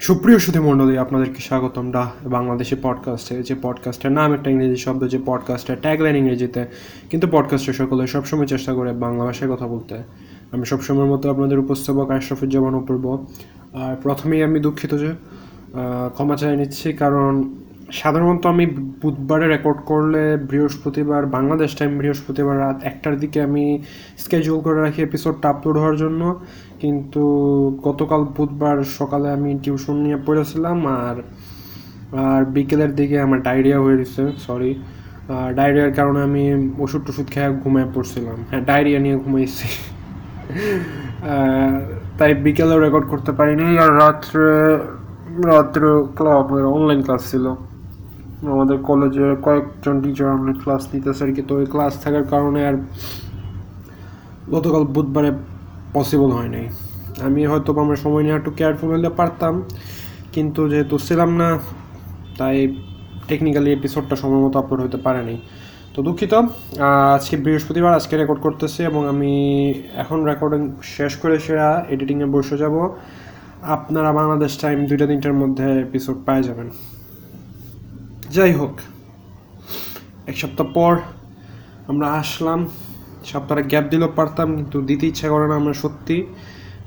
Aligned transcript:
সুপ্রিয় 0.00 0.38
সুধী 0.38 0.58
মণ্ডলী, 0.58 0.98
আপনাদেরকে 0.98 1.40
স্বাগতম 1.40 1.90
ডা 1.90 2.10
বাংলাদেশি 2.24 2.76
পডকাস্টে 2.82 3.42
যে 3.42 3.54
পডকাস্টের 3.62 4.12
নাম 4.12 4.32
একটা 4.32 4.50
ইংরেজি 4.50 4.76
শব্দ, 4.76 5.02
যে 5.08 5.18
পডকাস্টের 5.26 5.76
ট্যাগলাইন 5.76 6.16
ইংরেজিতে, 6.16 6.66
কিন্তু 7.10 7.26
পডকাস্টে 7.30 7.72
সকলে 7.72 8.06
সবসময় 8.06 8.46
চেষ্টা 8.46 8.74
করে 8.74 8.92
বাংলা 8.92 9.24
ভাষায় 9.24 9.50
কথা 9.52 9.66
বলতে। 9.66 9.94
আমি 10.52 10.66
সবসময়ের 10.66 11.10
মতো 11.10 11.30
আপনাদের 11.30 11.58
উপস্থাপক 11.58 12.10
আশরাফুজ্জামান 12.10 12.74
অপূর্ব। 12.74 13.26
আর 13.74 13.96
প্রথমেই 14.02 14.42
আমি 14.42 14.60
দুঃখিত 14.60 14.94
যে 14.94 15.10
ক্ষমা 16.14 16.36
চাই 16.36 16.56
নিচ্ছি, 16.56 16.92
কারণ 16.92 17.30
সাধারণত 17.92 18.46
আমি 18.46 18.66
বুধবারে 19.02 19.48
রেকর্ড 19.48 19.78
করলে 19.84 20.36
বৃহস্পতিবার, 20.50 21.26
বাংলাদেশ 21.26 21.70
টাইম 21.76 21.98
বৃহস্পতিবার 21.98 22.58
রাত 22.58 22.76
একটার 22.84 23.14
দিকে 23.18 23.42
আমি 23.42 23.82
স্কেজুল 24.18 24.60
করে 24.60 24.80
রাখি 24.80 25.02
এপিসোডটা 25.02 25.48
আপলোড 25.48 25.76
হওয়ার 25.76 25.96
জন্য। 25.96 26.22
কিন্তু 26.82 27.22
গতকাল 27.86 28.22
বুধবার 28.36 28.78
সকালে 28.98 29.28
আমি 29.36 29.50
টিউশন 29.62 29.96
নিয়ে 30.04 30.18
পড়েছিলাম 30.26 30.78
আর 31.00 31.16
আর 32.26 32.42
বিকেলের 32.54 32.92
দিকে 32.98 33.16
আমার 33.26 33.38
ডায়রিয়া 33.46 33.78
হয়ে 33.84 33.96
গেছে 34.00 34.22
সরি 34.46 34.70
ডায়রিয়ার 35.58 35.92
কারণে 35.98 36.20
আমি 36.28 36.42
ওষুধ 36.84 37.02
টষুধ 37.06 37.28
খেয়ে 37.34 37.50
ঘুমিয়ে 37.62 37.88
পড়ছিলাম। 37.94 38.38
হ্যাঁ 38.50 38.62
ডায়রিয়া 38.68 38.98
নিয়ে 39.04 39.16
ঘুমাইছি 39.24 39.68
তাই 42.18 42.30
বিকেলেও 42.44 42.78
রেকর্ড 42.86 43.06
করতে 43.12 43.32
পারিনি। 43.38 43.66
আর 43.84 43.90
রাত্রে 44.02 44.48
রাত্রে 45.50 45.88
ক্লাব 46.18 46.46
অনলাইন 46.76 47.00
ক্লাস 47.06 47.22
ছিল। 47.30 47.46
আমাদের 48.54 48.76
কলেজে 48.88 49.26
কয়েকজন 49.46 49.96
টিচার 50.02 50.28
অনলাইন 50.36 50.58
ক্লাস 50.62 50.82
নিতেছে 50.92 51.22
আর 51.26 51.30
কি। 51.36 51.42
তো 51.48 51.52
ওই 51.60 51.66
ক্লাস 51.72 51.92
থাকার 52.02 52.24
কারণে 52.32 52.60
আর 52.70 52.76
গতকাল 54.54 54.82
বুধবারে 54.94 55.30
পসিবল 55.96 56.30
হয় 56.38 56.50
নাই। 56.54 56.66
আমি 57.26 57.40
হয়তো 57.50 57.70
আমার 57.84 57.98
সময় 58.04 58.22
নিয়ে 58.26 58.36
একটু 58.40 58.50
কেয়ারফুল 58.58 58.90
হলে 58.96 59.10
পারতাম, 59.20 59.54
কিন্তু 60.34 60.60
যেহেতু 60.72 60.94
ছিলাম 61.06 61.30
না, 61.40 61.48
তাই 62.38 62.56
টেকনিক্যালি 63.28 63.70
এপিসোডটা 63.78 64.14
সময় 64.22 64.40
মতো 64.44 64.56
আপলোড 64.62 64.80
হতে 64.86 64.98
পারেনি। 65.06 65.36
তো 65.94 65.98
দুঃখিত, 66.06 66.34
আজকে 67.16 67.34
বৃহস্পতিবার 67.44 67.92
আজকে 68.00 68.14
রেকর্ড 68.16 68.40
করতেছি 68.46 68.80
এবং 68.90 69.02
আমি 69.12 69.32
এখন 70.02 70.18
রেকর্ডিং 70.30 70.62
শেষ 70.96 71.12
করে 71.22 71.36
সেরা 71.44 71.68
এডিটিংয়ে 71.94 72.28
বসে 72.34 72.56
যাব। 72.62 72.74
আপনারা 73.76 74.10
বাংলাদেশ 74.18 74.52
টাইম 74.62 74.78
দুইটা 74.88 75.06
তিনটার 75.10 75.36
মধ্যে 75.42 75.66
এপিসোড 75.86 76.16
পেয়ে 76.26 76.42
যাবেন। 76.48 76.68
যাই 78.36 78.52
হোক, 78.58 78.74
এক 80.30 80.36
সপ্তাহ 80.42 80.66
পর 80.76 80.92
আমরা 81.90 82.06
আসলাম। 82.20 82.60
সপ্তাহে 83.30 83.62
গ্যাপ 83.72 83.84
দিলেও 83.92 84.10
পারতাম, 84.18 84.48
কিন্তু 84.58 84.76
দিতে 84.88 85.04
ইচ্ছা 85.10 85.26
করে 85.32 85.46
না 85.50 85.54
আমার 85.62 85.76
সত্যি। 85.82 86.16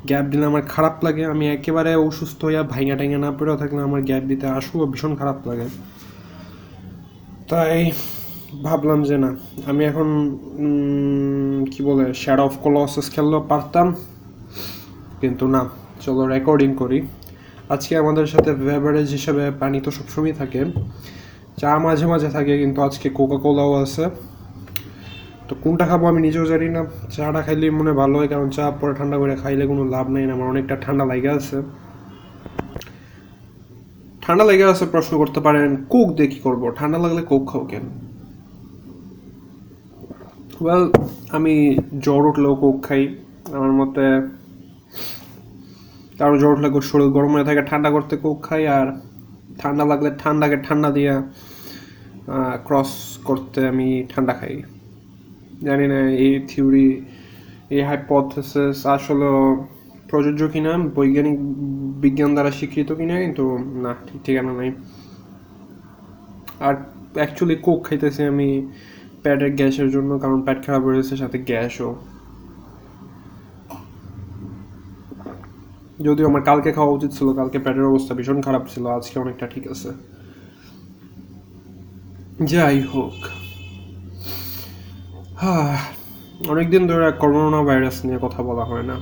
গ্যাপ 0.09 0.25
দিলে 0.31 0.45
আমার 0.51 0.63
খারাপ 0.73 0.95
লাগে, 1.05 1.23
আমি 1.33 1.45
একেবারে 1.55 1.91
অসুস্থ 2.07 2.39
হইয়া 2.47 2.61
ভাইঙা 2.73 2.95
টাইঙা 2.99 3.19
না 3.25 3.29
পড়েও 3.37 3.57
থাকলে 3.61 3.79
আমার 3.89 4.01
গ্যাপ 4.09 4.23
দিতে 4.31 4.45
আসব 4.57 4.79
ভীষণ 4.93 5.13
খারাপ 5.19 5.37
লাগে। 5.49 5.67
তাই 7.49 7.79
ভাবলাম 8.65 8.99
যে 9.09 9.17
না, 9.23 9.29
আমি 9.69 9.81
এখন 9.89 10.07
কি 11.71 11.81
বলে 11.87 12.05
শ্যাডো 12.21 12.43
অফ 12.49 12.55
কলসেস 12.63 13.07
খেললেও 13.13 13.41
পারতাম, 13.51 13.87
কিন্তু 15.21 15.45
না, 15.55 15.61
চলো 16.05 16.23
রেকর্ডিং 16.35 16.69
করি। 16.81 16.99
আজকে 17.73 17.93
আমাদের 18.03 18.27
সাথে 18.33 18.51
বেভারেজ 18.67 19.09
হিসেবে 19.17 19.43
পানি 19.61 19.77
তো 19.85 19.89
সবসময় 19.97 20.33
থাকে, 20.41 20.61
চা 21.61 21.71
মাঝে 21.85 22.05
মাঝে 22.11 22.29
থাকে, 22.35 22.53
কিন্তু 22.61 22.79
আজকে 22.87 23.07
কোকা 23.17 23.37
কোলাও 23.43 23.73
আছে। 23.83 24.05
তো 25.51 25.55
কোনটা 25.63 25.85
খাব 25.89 26.01
আমি 26.11 26.21
নিজেও 26.27 26.45
জানি 26.51 26.67
না। 26.75 26.81
চাটা 27.15 27.41
খাইলে 27.45 27.65
মনে 27.79 27.91
ভালো 28.01 28.15
হয়, 28.19 28.29
কারণ 28.33 28.47
চা 28.55 28.65
পরে 28.79 28.93
ঠান্ডা 28.99 29.17
করে 29.21 29.33
খাইলে 29.41 29.63
কোনো 29.71 29.83
লাভ 29.93 30.05
নেই 30.15 30.23
আমার 30.35 30.47
অনেকটা 30.53 30.75
ঠান্ডা 30.85 31.05
লাগে 31.11 31.29
আছে। 31.37 31.57
ঠান্ডা 34.23 34.43
লেগে 34.49 34.65
আছে 34.73 34.85
প্রশ্ন 34.93 35.13
করতে 35.21 35.39
পারেন, 35.45 35.69
কোক 35.93 36.07
দিয়ে 36.17 36.29
কি 36.33 36.39
করব? 36.45 36.63
ঠান্ডা 36.79 36.97
লাগলে 37.03 37.21
কোক 37.31 37.43
খাও 37.51 37.63
কেন? 37.71 37.85
ওয়েল 40.63 40.83
আমি 41.37 41.55
জ্বর 42.05 42.21
উঠলেও 42.29 42.53
কোক 42.63 42.77
খাই। 42.87 43.03
আমার 43.57 43.71
মতে 43.79 44.05
কারণ 46.19 46.35
জ্বর 46.41 46.51
উঠলে 46.55 46.69
শরীর 46.91 47.09
গরম 47.15 47.31
হয়ে 47.35 47.47
থাকে 47.49 47.61
ঠান্ডা 47.71 47.89
করতে 47.95 48.13
কোক 48.23 48.37
খাই, 48.47 48.63
আর 48.77 48.87
ঠান্ডা 49.61 49.83
লাগলে 49.91 50.09
ঠান্ডাকে 50.23 50.57
ঠান্ডা 50.67 50.89
দিয়ে 50.97 51.13
ক্রস 52.67 52.91
করতে 53.27 53.59
আমি 53.71 53.87
ঠান্ডা 54.13 54.35
খাই। 54.41 54.55
জানি 55.67 55.85
না, 55.93 55.99
এই 56.25 56.33
থিওরি 56.49 56.87
এই 57.75 57.81
হাইপোথেসিস 57.89 58.79
আসলে 58.95 59.29
প্রযোজ্য 60.09 60.41
কিনা, 60.53 60.71
বৈজ্ঞানিক 60.97 61.37
বিজ্ঞান 62.03 62.31
দ্বারা 62.35 62.51
স্বীকৃত 62.57 62.89
কিনা 62.99 63.15
কিন্তু 63.25 63.45
না, 63.83 63.91
ঠিক 64.07 64.19
ঠিকানা 64.25 64.51
নাই। 64.59 64.71
আর 66.67 66.73
অ্যাকচুয়ালি 67.19 67.55
কোক 67.65 67.79
খাইতেছি 67.87 68.21
আমি 68.33 68.49
প্যাটের 69.23 69.51
গ্যাসের 69.59 69.89
জন্য, 69.95 70.11
কারণ 70.19 70.39
প্যাট 70.45 70.59
খারাপ 70.65 70.83
হয়েছে 70.83 71.13
সাথে 71.17 71.37
গ্যাসও। 71.49 71.91
যদিও 76.05 76.25
আমার 76.27 76.43
কালকে 76.49 76.69
খাওয়া 76.77 76.91
উচিত 76.97 77.11
ছিল, 77.17 77.27
কালকে 77.39 77.57
প্যাটের 77.65 77.85
অবস্থা 77.91 78.11
ভীষণ 78.19 78.39
খারাপ 78.47 78.63
ছিল, 78.71 78.83
আজকে 78.97 79.15
অনেকটা 79.19 79.45
ঠিক 79.53 79.65
আছে। 79.73 79.89
যাই 82.51 82.79
হোক। 82.93 83.40
হ্যাঁ 85.43 85.75
অনেকদিন 86.51 86.83
ধরে 86.91 87.07
করোনা 87.21 87.61
ভাইরাস 87.69 87.97
নিয়ে 88.05 88.19
কথা 88.25 88.41
বলা 88.49 88.63
হয় 88.69 88.85
না। 88.91 88.97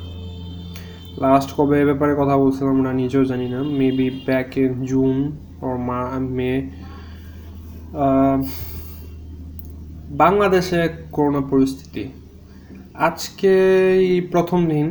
লাস্ট 1.23 1.49
কবে 1.57 1.75
এ 1.83 1.85
ব্যাপারে 1.89 2.13
কথা 2.21 2.35
বলছিলাম 2.43 2.77
না, 2.85 2.91
নিজেও 3.01 3.23
জানি 3.31 3.47
না। 3.53 3.59
মেবি 3.79 4.07
ব্যাক 4.27 4.51
ইন 4.63 4.71
জুন 4.89 5.15
ওর 5.65 5.75
মা 5.87 5.99
মে 6.37 6.51
বাংলাদেশে 10.21 10.81
করোনা 11.15 11.41
পরিস্থিতি। 11.51 12.03
আজকে 13.07 13.53
প্রথম 14.33 14.59
দিন 14.73 14.87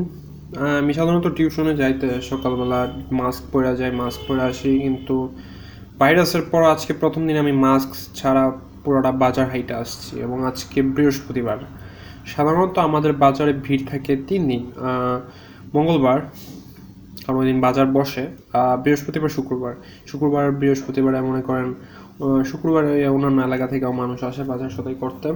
আমি 0.81 0.93
সাধারণত 0.99 1.27
টিউশনে 1.37 1.73
যাইতে 1.83 2.09
সকালবেলা 2.31 2.81
মাস্ক 3.21 3.43
পরে 3.53 3.73
যাই 3.81 3.93
মাস্ক 4.01 4.21
পরে 4.29 4.43
আসি, 4.51 4.71
কিন্তু 4.85 5.17
ভাইরাসের 6.01 6.45
পর 6.53 6.63
আজকে 6.75 6.93
প্রথম 7.03 7.23
দিন 7.29 7.37
আমি 7.45 7.55
মাস্ক 7.67 7.91
ছাড়া 8.19 8.45
পুরোটা 8.89 9.11
বাজার 9.23 9.47
হাইটে 9.53 9.75
আসছি 9.83 10.13
এবং 10.27 10.39
আজকে 10.51 10.79
বৃহস্পতিবার। 10.97 11.59
সাধারণত 12.33 12.77
আমাদের 12.89 13.13
বাজারে 13.25 13.53
ভিড় 13.65 13.85
থাকে 13.91 14.13
তিন 14.29 14.43
দিন 14.51 14.63
মঙ্গলবার, 15.77 16.21
কারণ 17.25 17.41
দিন 17.51 17.59
বাজার 17.67 17.89
বসে 17.97 18.25
বৃহস্পতিবার 18.85 19.31
শুক্রবার। 19.37 19.75
শুক্রবার, 20.11 20.45
বৃহস্পতিবার 20.61 21.13
মনে 21.31 21.43
করেন 21.49 21.69
শুক্রবারে 22.51 22.91
অন্যান্য 23.15 23.39
এলাকা 23.49 23.67
থেকেও 23.73 23.93
মানুষ 24.03 24.19
আসে 24.29 24.43
বাজার 24.51 24.71
সদাই 24.77 24.97
করতে। 25.03 25.29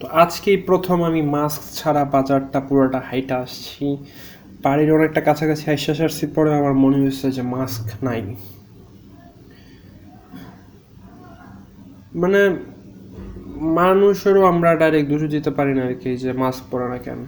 তো 0.00 0.04
আজকেই 0.22 0.58
প্রথম 0.68 0.98
আমি 1.08 1.20
মাস্ক 1.36 1.62
ছাড়া 1.78 2.02
বাজারটা 2.14 2.58
পুরোটা 2.68 3.00
হাইটা 3.08 3.36
আসছি। 3.44 3.84
বাড়ির 4.64 4.90
অনেকটা 4.96 5.20
কাছাকাছি 5.28 5.64
আশ্বাস 5.74 5.98
আসছি, 6.06 6.24
পরে 6.36 6.50
আমার 6.60 6.74
মনে 6.84 6.96
হয়েছে 7.02 7.26
যে 7.36 7.42
মাস্ক 7.54 7.86
নাই। 8.06 8.22
মানে 12.14 12.40
মানুষেরও 13.76 14.42
আমরা 14.46 14.70
ডাইরেক্ট 14.74 15.08
দোষ 15.10 15.22
দিতে 15.30 15.50
পারি 15.50 15.72
না 15.74 15.82
আর 15.86 15.94
কি 15.94 16.10
যে 16.16 16.32
মাস্ক 16.32 16.62
পরে 16.70 16.86
না 16.88 16.98
কেন? 16.98 17.18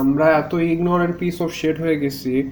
আমরা 0.00 0.26
এত 0.32 0.54
ইগনোরেন্ট 0.54 1.14
পিস 1.18 1.42
অফ 1.42 1.50
শেড 1.54 1.76
হয়ে 1.80 1.96
গেছি 2.00 2.50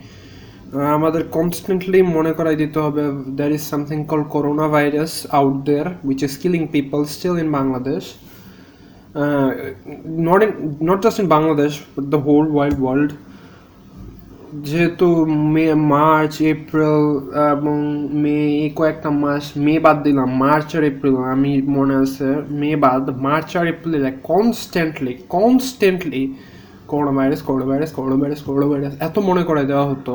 আমাদের 0.97 1.23
কনস্ট্যান্টলি 1.31 2.03
মনে 2.03 2.33
করাই 2.33 2.57
দিতে 2.57 2.79
হবে 2.79 3.03
there 3.37 3.51
is 3.53 3.61
something 3.61 3.99
call 4.05 4.23
corona 4.25 4.69
virus 4.69 5.27
out 5.31 5.57
there 5.65 5.87
which 6.05 6.21
is 6.23 6.35
killing 6.37 6.67
people 6.67 7.01
still 7.05 7.37
in 7.39 7.53
Bangladesh 7.53 8.03
not 10.29 10.41
in 10.43 10.51
not 10.83 10.99
just 11.03 11.21
in 11.21 11.29
Bangladesh 11.29 11.73
the 12.13 12.21
whole 12.21 12.49
wide 12.59 12.79
world. 12.79 13.11
যেহেতু 14.69 15.09
মে, 15.55 15.67
মার্চ, 15.95 16.35
এপ্রিল 16.55 16.99
এবং 17.55 17.79
মে, 18.23 18.37
এই 18.65 18.71
কয়েকটা 18.79 19.11
মাস, 19.23 19.45
মে 19.65 19.75
বাদ 19.85 19.97
দিলাম, 20.07 20.29
মার্চ 20.45 20.69
আর 20.77 20.85
এপ্রিল, 20.93 21.17
আমি 21.35 21.53
মনে 21.77 21.95
আছে 22.03 22.29
মে 22.61 22.71
বাদ, 22.85 23.03
মার্চ 23.27 23.51
আর 23.61 23.67
এপ্রিলে 23.73 24.11
constantly 24.31 25.13
constantly 25.37 26.23
corona 26.91 27.13
virus 27.19 27.41
corona 27.49 27.67
virus 27.71 27.91
corona 27.97 28.17
virus 28.23 28.41
corona 28.47 28.67
virus 28.73 28.95
এত 29.09 29.17
মনে 29.29 29.43
করে 29.49 29.63
দেওয়া 29.71 29.87
হতো। 29.91 30.15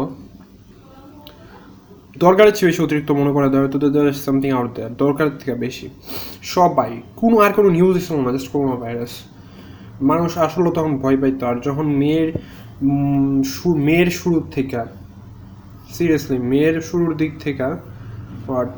দরকারের 2.26 2.54
চেয়ে 2.58 2.68
বেশি 2.70 2.82
অতিরিক্ত 2.86 3.10
মনে 3.22 3.32
করে 3.36 3.48
দেওয়া 3.54 3.66
হতো 3.68 3.78
দের 3.96 4.08
সামথিং 4.26 4.50
আউট 4.58 4.70
দেয়ার 4.76 4.94
দরকারের 5.04 5.36
থেকে 5.40 5.54
বেশি। 5.66 5.88
সবাই, 6.56 6.92
কোনো 7.20 7.36
আর 7.46 7.52
কোনো 7.58 7.70
নিউজ 7.78 7.96
ছিল 8.06 8.16
না 8.26 8.30
জাস্ট 8.36 8.50
করোনা 8.54 8.78
ভাইরাস 8.84 9.14
মানুষ 10.12 10.32
আসলে 10.46 10.70
তখন 10.78 10.94
ভয় 11.04 11.18
পাইতো, 11.22 11.44
আর 11.50 11.56
যখন 11.68 11.86
মেয়ের 12.02 12.30
মেয়ের 13.88 14.10
শুরুর 14.20 14.46
থেকে 14.56 14.82
সিরিয়াসলি 15.96 16.38
মেয়ের 16.52 16.78
শুরুর 16.82 17.12
দিক 17.22 17.32
থেকে 17.44 17.70
বাট 18.50 18.74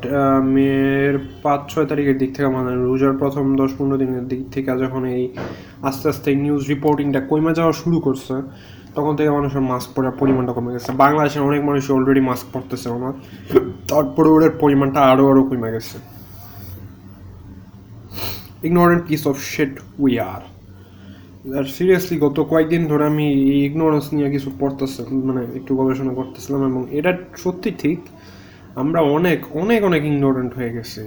মেয়ের 0.54 1.14
পাঁচ, 1.42 1.60
ছয় 1.72 1.86
তারিখের 1.90 2.16
দিক 2.18 2.30
থেকে 2.36 2.48
মানে 2.56 2.72
রোজার 2.86 3.14
প্রথম 3.22 3.44
দশ, 3.60 3.70
পনেরো 3.78 3.96
দিনের 4.02 4.24
দিক 4.30 4.42
থেকে 4.54 4.70
যখন 4.82 5.02
এই 5.16 5.24
আস্তে 5.88 6.06
আস্তে 6.12 6.28
নিউজ 6.44 6.62
রিপোর্টিংটা 6.72 7.20
কমে 7.30 7.52
যাওয়া 7.58 7.72
শুরু 7.82 7.98
করছে, 8.06 8.34
তখন 8.96 9.12
থেকে 9.18 9.30
মানুষের 9.38 9.62
মাস্ক 9.70 9.88
পরার 9.94 10.14
পরিমাণটা 10.20 10.52
কমে 10.56 10.70
গেছে। 10.76 10.90
বাংলাদেশের 11.04 11.42
অনেক 11.48 11.60
মানুষ 11.68 11.82
অলরেডি 11.96 12.22
মাস্ক 12.30 12.46
পরতেছে 12.52 12.88
আমার 12.96 13.14
তারপরে 13.90 14.28
ওদের 14.36 14.52
পরিমাণটা 14.62 15.00
আরও 15.12 15.24
আরও 15.30 15.42
কমে 15.50 15.70
গেছে। 15.76 15.96
Ignorant 18.68 19.02
piece 19.08 19.26
of 19.30 19.36
shit 19.52 19.72
we 20.04 20.12
are 20.30 20.44
আর 21.54 21.64
সিরিয়াসলি 21.76 22.16
গত 22.18 22.38
কয়েকদিন 22.50 22.82
ধরে 22.86 23.04
আমি 23.06 23.26
ইগনোরেন্স 23.66 24.06
নিয়ে 24.14 24.30
কিছু 24.30 24.48
পড়তেছিলাম 24.60 25.14
মানে 25.28 25.42
একটু 25.58 25.72
গবেষণা 25.76 26.12
করতেছিলাম 26.14 26.60
এবং 26.70 26.82
এটা 26.98 27.12
সত্যি 27.36 27.70
ঠিক, 27.82 27.98
আমরা 28.74 29.00
অনেক 29.00 29.38
অনেক 29.62 29.80
অনেক 29.84 30.02
ইগনোরেন্ট 30.04 30.52
হয়ে 30.58 30.70
গেছি। 30.76 31.02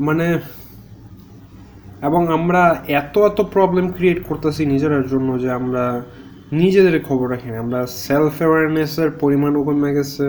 মানে 0.00 0.26
এবং 2.02 2.22
আমরা 2.28 2.62
এত 3.00 3.14
এত 3.18 3.38
প্রবলেম 3.54 3.86
ক্রিয়েট 3.92 4.20
করতেছি 4.28 4.62
নিজেদের 4.66 5.04
জন্য 5.08 5.28
যে 5.42 5.48
আমরা 5.50 5.84
নিজেদের 6.52 6.96
খবর 7.02 7.26
রাখি 7.30 7.48
না। 7.52 7.58
আমরা 7.58 7.86
সেলফ 7.86 8.34
অ্যাওয়ারনেসের 8.38 9.10
পরিমাণও 9.22 9.62
কমে 9.64 9.90
গেছে 9.94 10.26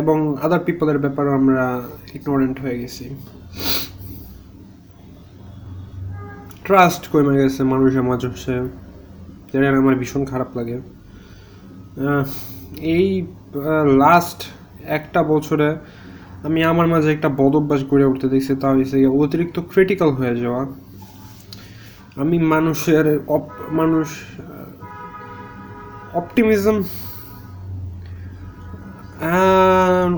এবং 0.00 0.36
আদার 0.44 0.62
পিপলের 0.66 0.98
ব্যাপারেও 0.98 1.34
আমরা 1.34 1.64
ইগনোরেন্ট 2.14 2.60
হয়ে 2.60 2.78
গেছি। 2.78 3.06
ট্রাস্ট 6.66 7.08
কমে 7.08 7.42
গেছে 7.42 7.62
মানুষের 7.62 8.02
মাঝে 8.02 8.28
যেটা 9.52 9.78
আমার 9.78 9.94
ভীষণ 9.94 10.24
খারাপ 10.24 10.56
লাগে। 10.56 10.80
এই 12.76 13.26
লাস্ট 13.96 14.42
একটা 14.84 15.22
বছরে 15.22 15.76
আমি 16.42 16.64
আমার 16.64 16.86
মাঝে 16.86 17.12
একটা 17.12 17.28
বদ 17.28 17.56
অভ্যাস 17.56 17.84
গড়ে 17.84 18.04
উঠতে 18.04 18.28
দেখছি, 18.28 18.56
তা 18.56 18.70
হয়েছে 18.70 19.06
অতিরিক্ত 19.06 19.60
ক্রিটিক্যাল 19.72 20.10
হয়ে 20.10 20.36
যাওয়া। 20.36 20.66
আমি 22.16 22.38
মানুষের 22.38 23.20
অপ- 23.26 23.74
মানুষ 23.74 24.08
অপটিমিজম 26.14 26.82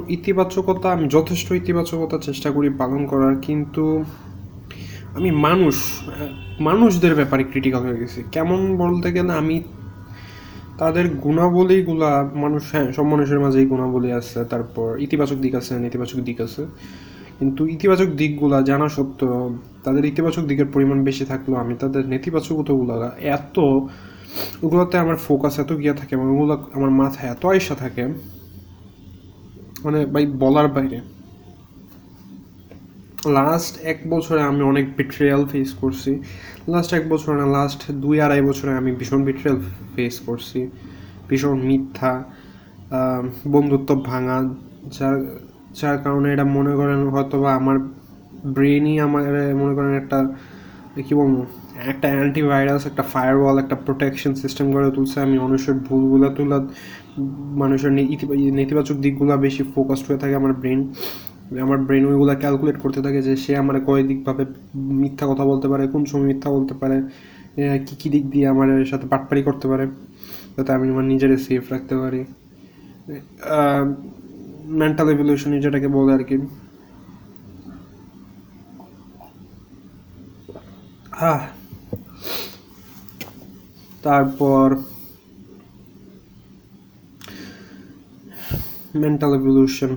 ইতিবাচকতা, 0.09 0.93
আমি 0.93 1.09
যথেষ্ট 1.09 1.53
ইতিবাচকতা 1.53 2.19
চেষ্টা 2.19 2.51
করি 2.51 2.71
পালন 2.71 3.07
করার, 3.07 3.37
কিন্তু 3.37 4.05
আমি 5.17 5.31
মানুষ, 5.31 5.77
মানুষদের 6.61 7.15
ব্যাপারে 7.15 7.45
ক্রিটিক্যাল 7.45 7.83
হয়ে 7.83 7.99
গেছি। 7.99 8.23
কেমন 8.33 8.77
বলতে 8.77 9.13
গেলে 9.13 9.33
আমি 9.33 9.63
তাদের 10.79 11.09
গুণাবলীগুলা 11.09 12.31
মানুষ 12.35 12.63
হ্যাঁ 12.73 12.93
সব 12.93 13.03
মানুষের 13.03 13.41
মাঝেই 13.41 13.67
গুণাবলী 13.67 14.13
আছে, 14.13 14.45
তারপর 14.45 15.01
ইতিবাচক 15.01 15.37
দিক 15.37 15.55
আছে, 15.55 15.79
নেতিবাচক 15.79 16.19
দিক 16.19 16.41
আছে। 16.41 16.67
কিন্তু 17.39 17.67
ইতিবাচক 17.67 18.07
দিকগুলা 18.07 18.63
জানা 18.63 18.89
সত্ত্বেও 18.89 19.59
তাদের 19.85 20.05
ইতিবাচক 20.05 20.43
দিকের 20.43 20.67
পরিমাণ 20.67 21.05
বেশি 21.05 21.25
থাকলেও 21.25 21.59
আমি 21.59 21.75
তাদের 21.75 22.09
নেতিবাচকতাগুলো 22.09 23.11
এত, 23.21 23.59
ওগুলোতে 24.63 24.99
আমার 24.99 25.17
ফোকাস 25.17 25.59
এত 25.59 25.73
গিয়া 25.73 25.95
থাকে 25.95 26.15
এবং 26.15 26.27
ওগুলো 26.35 26.55
আমার 26.75 26.91
মাথায় 26.91 27.31
এত 27.31 27.47
আইসা 27.47 27.75
থাকে 27.75 28.05
মানে 29.85 30.07
ভাই 30.07 30.27
বলার 30.27 30.69
বাইরে। 30.69 31.01
লাস্ট 33.27 33.75
এক 33.93 33.99
বছরে 34.11 34.41
আমি 34.43 34.63
অনেক 34.63 34.87
বিট্রিয়াল 34.97 35.43
ফেস 35.53 35.71
করছি। 35.75 36.13
লাস্ট 36.73 36.91
এক 36.99 37.05
বছর 37.09 37.33
না 37.41 37.47
লাস্ট 37.57 37.81
দুই 37.93 38.17
আড়াই 38.21 38.43
বছরে 38.43 38.73
আমি 38.81 38.91
ভীষণ 38.93 39.21
বিট্রিয়াল 39.25 39.59
ফেস 39.95 40.21
করছি। 40.21 40.61
ভীষণ 41.29 41.59
মিথ্যা 41.69 42.13
বন্ধুত্ব 43.55 43.91
ভাঙা, 44.11 44.39
যার 44.97 45.17
যার 45.81 45.99
কারণে 46.05 46.29
এটা 46.35 46.45
মনে 46.45 46.73
করেন 46.81 47.01
হয়তো 47.15 47.37
বা 47.43 47.51
আমার 47.61 47.77
ব্রেনই 48.57 48.95
আমার 49.07 49.25
মনে 49.63 49.75
করেন 49.75 49.93
একটা, 50.03 50.19
কী 51.07 51.13
বলব, 51.21 51.37
একটা 51.93 52.09
অ্যান্টিভাইরাস 52.15 52.83
একটা 52.91 53.03
ফায়ারওয়াল 53.13 53.57
একটা 53.59 53.77
প্রোটেকশন 53.87 54.33
সিস্টেম 54.43 54.67
গড়ে 54.75 54.91
তুলছে। 54.97 55.17
আমি 55.21 55.37
মানুষের 55.39 55.75
ভুলগুলো 55.87 56.29
তুলা, 56.37 56.59
মানুষের 57.63 57.93
নেতিবাচক 58.59 58.97
দিকগুলো 59.05 59.37
বেশি 59.47 59.63
ফোকাসড 59.75 60.05
হয়ে 60.09 60.21
থাকে 60.23 60.35
আমার 60.41 60.53
ব্রেন 60.53 60.81
আমার 61.65 61.79
ব্রেন 61.87 62.05
ওইগুলো 62.11 62.33
ক্যালকুলেট 62.43 62.77
করতে 62.85 63.01
থাকে 63.05 63.21
যে 63.27 63.33
সে 63.45 63.53
আমার 63.63 63.77
কয় 63.89 64.03
দিকভাবে 64.09 64.43
মিথ্যা 65.03 65.25
কথা 65.31 65.45
বলতে 65.51 65.67
পারে, 65.73 65.85
কোন 65.95 66.03
সময় 66.11 66.27
মিথ্যা 66.31 66.49
বলতে 66.57 66.75
পারে 66.81 66.97
কি 67.87 67.95
কি 68.01 68.09
দিক 68.15 68.25
দিয়ে 68.33 68.47
আমার 68.55 68.69
সাথে 68.91 69.07
পাটপারি 69.13 69.43
করতে 69.49 69.67
পারে, 69.73 69.85
যাতে 70.55 70.71
আমি 70.77 70.87
আমার 70.93 71.07
নিজের 71.13 71.31
সেফ 71.47 71.65
রাখতে 71.75 71.95
পারি। 72.03 72.21
মেন্টাল 74.81 75.09
এভলিউশন 75.15 75.51
যেটাকে 75.65 75.89
বলে 75.97 76.11
আর 76.17 76.23
কি। 76.29 76.37
হ্যাঁ 81.21 81.43
তারপর 84.07 84.67
মেন্টাল 89.03 89.33
এভলিউশন 89.39 89.93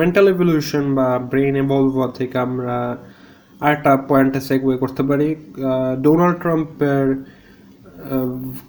মেন্টাল 0.00 0.26
এভলিউশন 0.34 0.84
বা 0.98 1.06
ব্রেন 1.30 1.54
এভলভ 1.62 1.96
থেকে 2.18 2.36
আমরা 2.46 2.76
আরেকটা 3.64 3.92
পয়েন্টে 4.08 4.40
সেগওয়ে 4.48 4.76
করতে 4.82 5.02
পারি। 5.08 5.28
ডোনাল্ড 6.04 6.36
ট্রাম্পের 6.42 7.06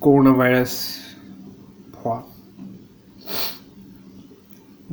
করোনা 0.04 0.33
ভাইরাস 0.39 0.74
হওয়া। 2.00 2.19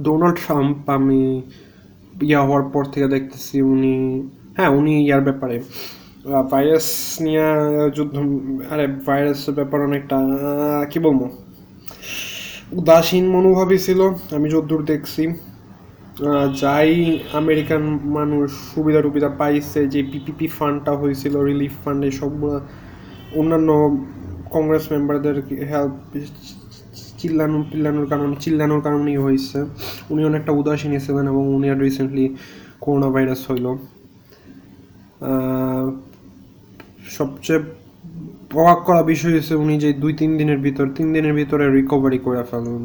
ডোনাল্ড 0.06 0.38
ট্রাম্প 0.44 0.78
আমি 0.96 1.22
ইয়া 2.28 2.40
হওয়ার 2.46 2.64
পর 2.72 2.84
থেকে 2.92 3.06
দেখতেছি 3.14 3.56
উনি 3.72 3.94
হ্যাঁ 4.56 4.70
উনি 4.78 4.92
ইয়ার 5.06 5.22
ব্যাপারে। 5.28 5.56
ভাইরাস 6.52 6.88
নিয়ে 7.24 7.46
যুদ্ধ, 7.96 8.16
আরে 8.72 8.84
ভাইরাসের 9.06 9.54
ব্যাপারে 9.58 9.82
অনেকটা 9.88 10.18
কি 10.90 10.98
বলব? 11.06 11.22
উদাসীন 12.78 13.24
মনোভাবই 13.34 13.78
ছিল। 13.86 14.00
আমি 14.36 14.46
যদ্দূর 14.54 14.82
দেখছি। 14.92 15.24
যাই 16.62 16.90
আমেরিকান 17.40 17.82
মানুষ 18.16 18.48
সুবিধা 18.72 19.00
টুবিধা 19.04 19.30
পাইছে, 19.40 19.80
যে 19.92 20.00
পিপিপি 20.10 20.46
ফান্ডটা 20.56 20.92
হয়েছিল 21.02 21.34
রিলিফ 21.50 21.74
ফান্ড 21.82 22.00
সবগুলো 22.20 22.56
অন্যান্য 23.40 23.70
কংগ্রেস 24.54 24.84
মেম্বারদের 24.92 25.36
হেল্প 25.70 25.94
চিল্লানো 27.20 27.58
পিল্লানোর 27.70 28.06
কারণে 28.12 28.34
চিল্লানোর 28.44 28.82
কারণেই 28.86 29.18
হয়েছে। 29.24 29.58
উনি 30.12 30.22
অনেকটা 30.30 30.52
উদাসীন 30.60 30.92
ছিলেন 31.04 31.26
এবং 31.32 31.44
উনি 31.56 31.66
আর 31.72 31.78
রিসেন্টলি 31.86 32.24
করোনা 32.84 33.08
ভাইরাস 33.14 33.40
হইল 33.50 33.66
সবচেয়ে 37.16 37.60
অবাক 38.60 38.78
করা 38.88 39.02
বিষয় 39.10 39.32
হচ্ছে 39.36 39.54
উনি 39.64 39.74
যে 39.84 39.88
দুই 40.02 40.12
তিন 40.20 40.30
দিনের 40.40 40.60
ভিতর 40.66 40.86
তিন 40.96 41.06
দিনের 41.14 41.34
ভিতরে 41.38 41.64
রিকভারি 41.76 42.18
করে 42.26 42.42
ফেলুন। 42.50 42.84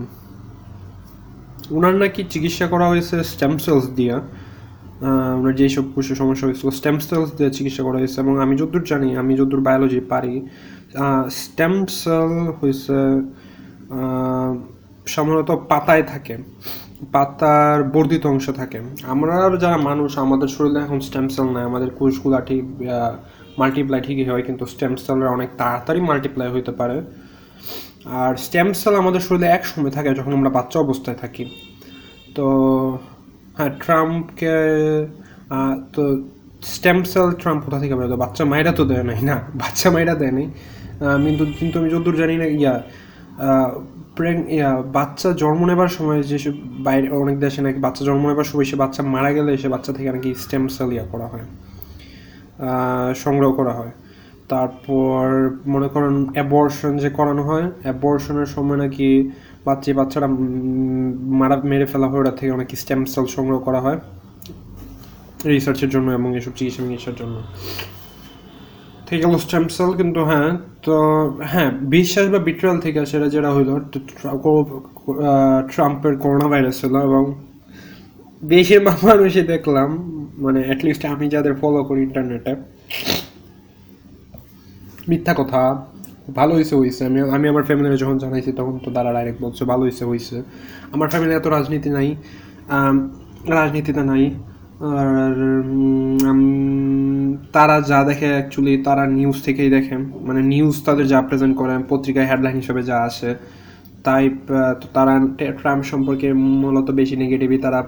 ওনার 1.77 1.95
নাকি 2.01 2.21
চিকিৎসা 2.33 2.65
করা 2.73 2.85
হয়েছে 2.91 3.15
স্টেম 3.31 3.53
সেলস 3.63 3.85
দিয়ে। 3.97 4.15
ওনার 5.39 5.55
যেসব 5.59 5.85
কোষে 5.93 6.13
সমস্যা 6.21 6.45
হয়েছিল 6.47 6.67
স্টেম 6.79 6.97
সেলস 7.07 7.29
দিয়ে 7.37 7.49
চিকিৎসা 7.57 7.81
করা 7.87 7.97
হয়েছে 8.01 8.17
এবং 8.23 8.33
আমি 8.43 8.53
যতদূর 8.61 8.85
জানি, 8.91 9.09
আমি 9.21 9.33
যতদূর 9.39 9.61
বায়োলজি 9.67 9.99
পারি 10.13 10.33
স্টেম 11.41 11.73
সেল 12.01 12.31
হয়েছে 12.59 12.97
সাধারণত 15.13 15.51
পাতায় 15.71 16.03
থাকে, 16.11 16.35
পাতার 17.13 17.77
বর্ধিত 17.93 18.23
অংশ 18.33 18.45
থাকে। 18.59 18.79
আমরা 19.13 19.33
যারা 19.63 19.77
মানুষ, 19.89 20.09
আমাদের 20.25 20.49
শরীরে 20.55 20.79
এখন 20.85 20.99
স্টেম 21.07 21.25
সেল 21.35 21.47
নাই, 21.55 21.63
আমাদের 21.69 21.89
কোষগুলা 21.99 22.39
ঠিক 22.49 22.63
মাল্টিপ্লাই 23.59 24.01
ঠিকই 24.07 24.25
হয়, 24.29 24.43
কিন্তু 24.47 24.63
স্টেম 24.73 24.93
সেলরা 25.03 25.29
অনেক 25.37 25.49
তাড়াতাড়ি 25.59 25.99
মাল্টিপ্লাই 26.09 26.47
হইতে 26.55 26.71
পারে। 26.79 26.97
আর 28.11 28.35
স্ট্যাম্প 28.35 28.75
সেল 28.75 28.95
আমাদের 28.95 29.19
শরীরে 29.19 29.45
এক 29.45 29.65
সময় 29.65 29.91
থাকে 29.91 30.13
যখন 30.13 30.33
আমরা 30.33 30.49
বাচ্চা 30.49 30.79
অবস্থায় 30.79 31.17
থাকি। 31.17 31.45
তো 32.35 32.45
হ্যাঁ 33.57 33.69
ট্রাম্পকে 33.69 34.47
তো 35.93 36.17
স্ট্যাম্প 36.61 37.05
সেল 37.05 37.31
ট্রাম্প 37.31 37.63
কোথা 37.63 37.79
থেকে 37.79 37.95
বেরোতো 37.95 38.15
বাচ্চা 38.15 38.45
মায়েরা 38.45 38.71
তো 38.71 38.85
দেয় 38.85 39.03
নাই 39.03 39.21
না? 39.21 39.35
বাচ্চা 39.55 39.91
মায়েরা 39.91 40.15
দেয় 40.15 40.31
নাই। 40.31 40.49
কিন্তু 41.23 41.45
কিন্তু 41.59 41.79
আমি 41.79 41.89
যতদূর 41.89 42.15
জানি 42.15 42.37
না, 42.37 42.45
ইয়া 42.45 42.83
প্রেগ- 44.15 44.49
ইয়া, 44.49 44.81
বাচ্চা 44.81 45.31
জন্ম 45.31 45.65
নেবার 45.65 45.87
সময় 45.87 46.23
যেসব 46.23 46.51
বাইরে, 46.65 47.09
অনেক 47.09 47.39
দেশে 47.39 47.61
নাকি 47.61 47.79
বাচ্চা 47.79 48.05
জন্ম 48.05 48.27
নেবার 48.27 48.43
সময় 48.43 48.63
সে 48.63 48.75
বাচ্চা 48.75 49.03
মারা 49.03 49.31
গেলে 49.31 49.57
সে 49.57 49.67
বাচ্চা 49.67 49.93
থেকে 49.93 50.11
নাকি 50.11 50.35
স্টেম 50.35 50.67
সেল 50.67 50.93
ইয়া 50.93 51.05
করা 51.05 51.27
হয়। 51.27 51.43
সংগ্রহ 53.15 53.51
করা 53.51 53.73
হয়। 53.73 53.91
তারপর 54.49 55.23
মনে 55.73 55.87
করেন 55.93 56.15
অ্যাবর্শন 56.35 56.91
যে 57.03 57.09
করানো 57.17 57.43
হয় 57.49 57.65
অ্যাবর্শনের 57.85 58.49
সময় 58.55 58.79
নাকি 58.83 59.09
বাচ্চা 59.67 59.91
বাচ্চারা 59.99 60.27
মারা 61.39 61.55
মেরে 61.71 61.87
ফেলা 61.91 62.07
হয়, 62.11 62.19
ওটা 62.23 62.33
থেকে 62.39 62.51
অনেক 62.57 62.67
স্টেম 62.81 63.01
সেল 63.13 63.25
সংগ্রহ 63.35 63.59
করা 63.67 63.79
হয়। 63.85 63.99
রিসার্চের 65.53 65.89
জন্য 65.95 66.07
এবং 66.17 66.29
এসব 66.39 66.53
চিকিৎসা 66.59 66.81
মিকিৎসার 66.83 67.15
জন্য। 67.21 67.35
থেকে 69.07 69.21
গেল 69.23 69.35
স্টেম 69.45 69.65
সেল 69.75 69.89
কিন্তু 69.99 70.21
হ্যাঁ 70.31 70.49
তো 70.85 70.95
হ্যাঁ 71.51 71.69
বিশ্বাস 71.95 72.25
বা 72.33 72.39
বিট্রাল 72.47 72.77
থেকে 72.85 72.99
সেটা 73.11 73.27
যেটা 73.35 73.49
হইল 73.55 73.69
ট্রাম্পের 75.71 76.13
করোনা 76.23 76.47
ভাইরাস 76.51 76.75
ছিল 76.81 76.93
এবং 77.09 77.23
বেশিরভাগ 78.41 78.97
মানুষই 79.09 79.43
দেখলাম 79.53 79.89
মানে 80.43 80.59
অ্যাটলিস্ট 80.67 81.03
আমি 81.13 81.25
যাদের 81.35 81.53
ফলো 81.61 81.79
করি 81.87 82.01
ইন্টারনেটে 82.07 82.53
মিথ্যা 85.09 85.33
কথা, 85.41 85.61
ভালো 86.39 86.51
হয়েছে 86.57 86.75
হয়েছে 86.81 87.01
আমি 87.09 87.19
আমি 87.35 87.45
আমার 87.51 87.63
ফ্যামিলির 87.67 88.01
যখন 88.03 88.17
জানাইছি, 88.23 88.51
তখন 88.59 88.75
তো 88.85 88.89
তারা 88.97 89.09
ডাইরেক্ট 89.15 89.39
বলছে, 89.45 89.61
ভালো 89.71 89.83
হয়েছে 89.85 90.03
হয়েছে 90.09 90.37
আমার 90.95 91.07
ফ্যামিলি 91.13 91.33
এত 91.39 91.47
রাজনীতি 91.55 91.89
নাই 91.97 92.09
রাজনীতিতে 93.57 94.03
নাই। 94.11 94.23
আর 95.01 95.35
তারা 97.55 97.75
যা 97.91 97.99
দেখে 98.09 98.27
অ্যাকচুয়ালি 98.35 98.73
তারা 98.87 99.03
নিউজ 99.17 99.37
থেকেই 99.47 99.69
দেখে। 99.75 99.95
মানে 100.27 100.41
নিউজ 100.51 100.75
তাদের 100.87 101.05
যা 101.13 101.19
প্রেজেন্ট 101.27 101.53
করে, 101.59 101.73
পত্রিকায় 101.91 102.27
হেডলাইন 102.31 102.55
হিসেবে 102.61 102.81
যা 102.89 102.97
আসে 103.09 103.31
তাই 104.05 104.23
তারা 104.95 105.13
ট্রাম্প 105.59 105.83
সম্পর্কে 105.91 106.27
মূলত 106.63 106.87
বেশি 106.99 107.15
নেগেটিভই 107.23 107.59
তারা 107.65 107.79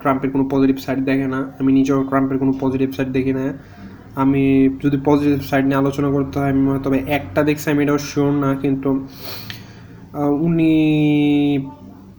ট্রাম্পের 0.00 0.30
কোনো 0.34 0.44
পজিটিভ 0.52 0.76
সাইড 0.84 1.00
দেখে 1.10 1.26
না। 1.34 1.40
আমি 1.60 1.70
নিজেও 1.78 1.98
ট্রাম্পের 2.10 2.38
কোনো 2.42 2.52
পজিটিভ 2.62 2.88
সাইড 2.96 3.08
দেখি 3.16 3.32
না। 3.38 3.44
আমি 4.22 4.44
যদি 4.84 4.98
পজিটিভ 5.08 5.38
সাইড 5.48 5.64
নিয়ে 5.68 5.80
আলোচনা 5.82 6.08
করতে 6.16 6.36
হয়, 6.40 6.50
আমি 6.54 6.62
তবে 6.86 6.98
একটা 7.18 7.40
দেখছি, 7.48 7.66
আমি 7.72 7.80
এটাও 7.84 8.00
শিওর 8.10 8.30
না, 8.44 8.50
কিন্তু 8.62 8.90
উনি 10.46 10.72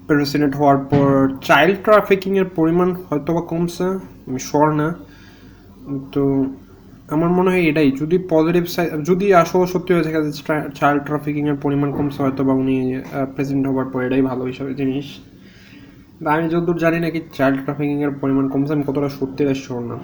প্রেসিডেন্ট 0.08 0.53
হওয়ার 0.60 0.79
পর 0.91 1.10
চাইল্ড 1.50 1.77
ট্রাফিকিংয়ের 1.86 2.48
পরিমাণ 2.58 2.89
হয়তো 3.08 3.29
বা 3.36 3.44
কমছে, 3.51 3.88
আমি 4.27 4.39
শোর 4.50 4.68
না। 4.82 4.88
তো 6.13 6.24
আমার 7.15 7.32
মনে 7.38 7.50
হয় 7.53 7.63
এটাই, 7.72 7.89
যদি 8.01 8.15
পজিটিভ 8.34 8.63
সাইড 8.75 8.89
যদি 9.10 9.25
আসলে 9.41 9.65
সত্যি 9.74 9.91
হয়ে 9.96 10.06
থাকে 10.08 10.20
চাইল্ড 10.79 11.01
ট্রাফিকিংয়ের 11.08 11.58
পরিমাণ 11.63 11.89
কমছে 11.98 12.20
হয়তো 12.25 12.41
বা 12.48 12.53
উনি 12.62 12.77
প্রেসিডেন্ট 13.34 13.65
হওয়ার 13.72 13.88
পর 13.91 14.00
এটাই 14.08 14.24
ভালো 14.32 14.44
হিসাবে 14.51 14.72
জিনিস। 14.79 15.08
আমি 16.34 16.46
যতদূর 16.53 16.77
জানি 16.84 16.98
নাকি 17.06 17.20
চাইল্ড 17.38 17.58
ট্রাফিকিংয়ের 17.65 18.13
পরিমাণ 18.22 18.46
কমছে, 18.53 18.72
আমি 18.77 18.86
কতটা 18.89 19.10
সত্যি 19.18 19.41
শিওর 19.63 19.82
না। 19.91 19.98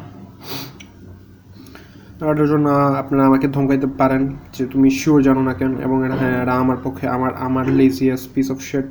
এটার 2.20 2.48
জন্য 2.54 2.68
আপনারা 3.02 3.24
আমাকে 3.30 3.48
ধমকাইতে 3.56 3.88
পারেন 4.00 4.24
যে 4.56 4.64
তুমি 4.74 4.88
শিওর 5.00 5.20
জানো 5.28 5.42
না 5.50 5.54
কেন 5.60 5.72
এবং 5.86 5.98
হ্যাঁ 6.22 6.36
এরা 6.44 6.54
আমার 6.64 6.80
পক্ষে, 6.86 7.06
আমার 7.16 7.32
আমার 7.48 7.66
লেজিয়াস 7.80 8.22
পিস 8.34 8.48
অফ 8.54 8.60
শেট 8.70 8.88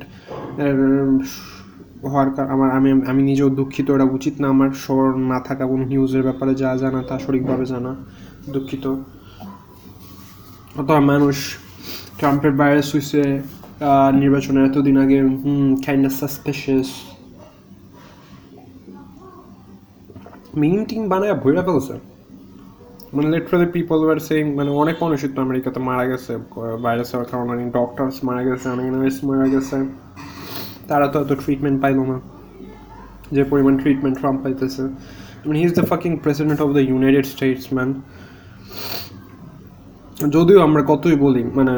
হওয়ার 2.11 2.29
কারণ 2.35 2.49
আমার, 2.55 2.69
আমি 2.77 2.89
আমি 3.11 3.21
নিজেও 3.29 3.49
দুঃখিত 3.59 3.87
এটা 3.95 4.07
উচিত 4.17 4.35
না 4.41 4.47
আমার 4.55 4.69
স্মরণ 4.83 5.15
না 5.31 5.39
থাকা 5.47 5.63
কোনো 5.71 5.83
নিউজের 5.91 6.23
ব্যাপারে 6.27 6.53
যা 6.61 6.71
জানা 6.81 6.99
তা 7.09 7.15
সঠিকভাবে 7.23 7.65
জানা, 7.71 7.91
দুঃখিত। 8.53 8.85
অথবা 10.79 10.99
মানুষ, 11.11 11.37
ট্রাম্পের 12.19 12.53
বাইরে 12.61 12.81
সুইসে 12.89 13.23
নির্বাচনের 14.21 14.63
এতদিন 14.69 14.95
আগে 15.03 15.19
কাইন্ড 15.85 16.05
সাসপেশিয়াস 16.19 16.89
মিম 20.61 20.81
টিম 20.89 21.03
বানায় 21.11 21.35
ভৈরা 21.43 21.63
ফেলছে। 21.67 21.95
মানে 23.15 23.27
লিটারালি 23.33 23.67
পিপল 23.75 23.99
ওয়ার 24.05 24.19
সেইং 24.27 24.45
মানে 24.59 24.71
অনেক 24.81 24.95
মানুষই 25.03 25.29
তো 25.35 25.39
আমেরিকাতে 25.47 25.79
মারা 25.89 26.05
গেছে 26.11 26.33
ভাইরাসের 26.83 27.25
কারণে 27.31 27.51
অনেক 27.55 27.67
ডক্টরস 27.77 28.17
মারা 28.27 28.41
গেছে 28.47 28.65
অনেক 28.75 28.87
নার্স 28.95 29.17
মারা 29.29 29.47
গেছে। 29.53 29.77
তারা 30.89 31.05
তো 31.11 31.17
এত 31.23 31.31
ট্রিটমেন্ট 31.43 31.77
পাইল 31.83 31.99
না, 32.11 32.17
যে 33.35 33.41
পরিমাণ 33.51 33.73
ট্রিটমেন্ট 33.81 34.15
ট্রাম্প 34.21 34.37
পাইতেছে। 34.43 34.83
মানে 35.45 35.57
he 35.61 35.65
is 35.69 35.73
the 35.79 35.85
fucking 35.91 36.11
president 36.23 36.59
of 36.65 36.69
the 36.77 36.81
United 36.91 37.25
States 37.33 37.65
man 37.75 37.89
যদিও 40.35 40.59
আমরা 40.67 40.81
কতই 40.91 41.15
বলি 41.25 41.43
মানে 41.57 41.73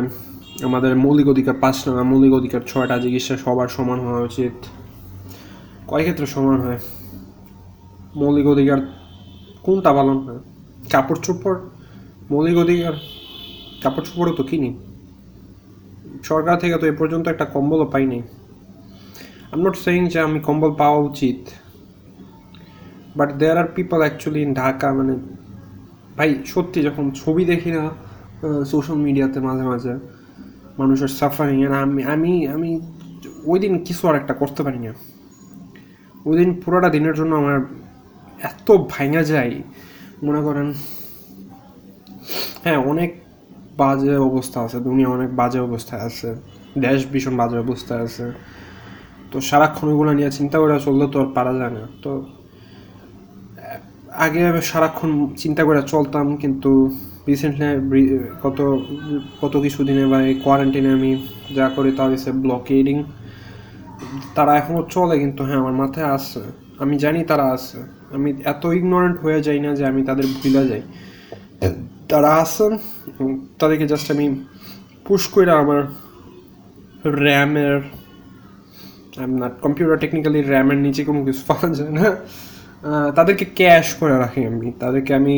আমাদের 0.68 0.92
মৌলিক 1.06 1.28
অধিকার 1.34 1.56
পাঁচটা 1.64 1.90
না, 1.98 2.02
মৌলিক 2.12 2.34
অধিকার 2.40 2.62
ছয়টা 2.70 2.96
চিকিৎসা 3.04 3.36
সবার 3.44 3.68
সমান 3.76 4.00
হওয়া 4.06 4.22
উচিত। 4.30 4.56
কয় 5.90 6.04
ক্ষেত্রে 6.06 6.28
সমান 6.36 6.58
হয়? 6.66 6.80
মৌলিক 8.22 8.46
অধিকার 8.54 8.80
কোনটা 9.66 9.92
পালন 9.98 10.18
হয়? 10.28 10.42
কাপড় 10.94 11.20
চোপড়, 11.26 11.60
মৌলিক 12.32 12.58
অধিকার 12.64 12.96
কাপড় 13.84 14.06
চোপড়ও 14.08 14.34
তো 14.40 14.44
কিনি। 14.50 14.70
সরকার 16.30 16.56
থেকে 16.62 16.76
তো 16.82 16.86
এ 16.92 16.94
পর্যন্ত 17.00 17.26
একটা 17.34 17.46
কম্বলও 17.54 17.88
পাইনি। 17.94 18.20
আম 19.54 19.60
নট 19.66 19.76
সেইং 19.84 20.02
যে 20.14 20.20
আমি 20.28 20.40
কম্বল 20.48 20.72
পাওয়া 20.82 21.00
উচিত 21.10 21.40
but 23.18 23.30
there 23.40 23.58
are 23.62 23.68
people 23.78 24.00
actually 24.06 24.40
in 24.46 24.52
Dhaka 24.62 24.88
মানে 24.98 25.16
ভাই, 26.18 26.32
সত্যি 26.54 26.80
যখন 26.88 27.06
ছবি 27.22 27.44
দেখি 27.52 27.70
না 27.78 27.84
সোশ্যাল 28.72 28.98
মিডিয়াতে 29.06 29.40
মাঝে 29.48 29.66
মাঝে, 29.72 29.94
মানুষের 30.80 31.12
সাফারিং 31.20 31.58
এর 31.66 31.74
আমি 31.84 32.02
আমি 32.14 32.34
আমি 32.56 32.70
ওই 33.52 33.58
দিন 33.64 33.74
কিছু 33.88 34.04
আর 34.10 34.16
একটা 34.22 34.34
করতে 34.42 34.62
পারি 34.66 34.80
না। 34.86 34.92
ওই 36.28 36.36
দিন 36.40 36.50
পুরোটা 36.62 36.90
দিনের 36.96 37.16
জন্য 37.20 37.32
আমার 37.42 37.58
এত 38.50 38.68
ভাঙা 38.94 39.22
যায় 39.34 39.56
মনে 40.26 40.42
করেন 40.48 40.68
হ্যাঁ 42.64 42.80
অনেক 42.92 43.10
বাজে 43.82 44.16
অবস্থা 44.30 44.60
আছে, 44.66 44.78
দুনিয়া 44.88 45.10
অনেক 45.18 45.30
বাজে 45.40 45.60
অবস্থায় 45.68 46.04
আছে, 46.10 46.30
দেশ 46.86 47.00
ভীষণ 47.12 47.34
বাজে 47.42 47.58
অবস্থায় 47.66 48.02
আছে। 48.08 48.26
তো 49.32 49.38
সারাক্ষণ 49.50 49.88
ওইগুলো 49.92 50.12
নিয়ে 50.18 50.30
চিন্তা 50.38 50.58
করে 50.62 50.74
চললে 50.86 51.06
তো 51.14 51.18
আর 51.24 51.30
পারা 51.38 51.54
যায় 51.60 51.74
না। 51.78 51.84
তো, 52.04 52.12
আগে 54.26 54.42
সারাক্ষণ 54.72 55.12
চিন্তা 55.44 55.62
করে 55.68 55.82
চলতাম, 55.94 56.26
কিন্তু 56.44 56.72
রিসেন্টলি 57.30 58.04
কত 58.44 58.60
কত 59.42 59.54
কিছু 59.66 59.80
দিনে 59.88 60.04
বা 60.12 60.18
এই 60.30 60.36
কোয়ারেন্টাইনে 60.44 60.92
আমি 60.98 61.12
যা 61.58 61.66
করি 61.76 61.92
তা 61.98 62.04
হয়েছে 62.08 62.30
ব্লকেডিং 62.44 62.98
তারা 64.36 64.52
এখনও 64.62 64.82
চলে, 64.96 65.16
কিন্তু 65.24 65.42
হ্যাঁ 65.48 65.60
আমার 65.64 65.76
মাথায় 65.82 66.08
আসছে 66.16 66.42
আমি 66.84 66.96
জানি 67.04 67.20
তারা 67.32 67.46
আছে। 67.58 67.80
আমি 68.16 68.30
এত 68.54 68.64
ইগনোরেন্ট 68.80 69.18
হয়ে 69.26 69.40
যাই 69.48 69.60
না 69.66 69.70
যে 69.80 69.84
আমি 69.92 70.02
তাদের 70.10 70.26
ভুলে 70.38 70.64
যাই। 70.70 70.84
তারা 72.10 72.32
আছেন 72.44 72.74
তাদেরকে 73.60 73.86
জাস্ট 73.92 74.08
আমি 74.16 74.26
পুশ 75.06 75.24
করে 75.34 75.52
আমার 75.64 75.82
র্যামের 77.24 77.76
না 79.40 79.48
কম্পিউটার 79.66 79.98
টেকনিক্যালি 80.04 80.40
র্যামের 80.52 80.80
নিচে 80.86 81.02
কোনো 81.10 81.22
কিছু 81.28 81.42
পাওয়া 81.50 81.68
যায় 81.78 81.94
না। 82.00 82.08
তাদেরকে 83.18 83.46
ক্যাশ 83.60 83.88
করে 84.00 84.16
রাখি 84.24 84.42
আমি। 84.52 84.68
তাদেরকে 84.84 85.12
আমি 85.20 85.38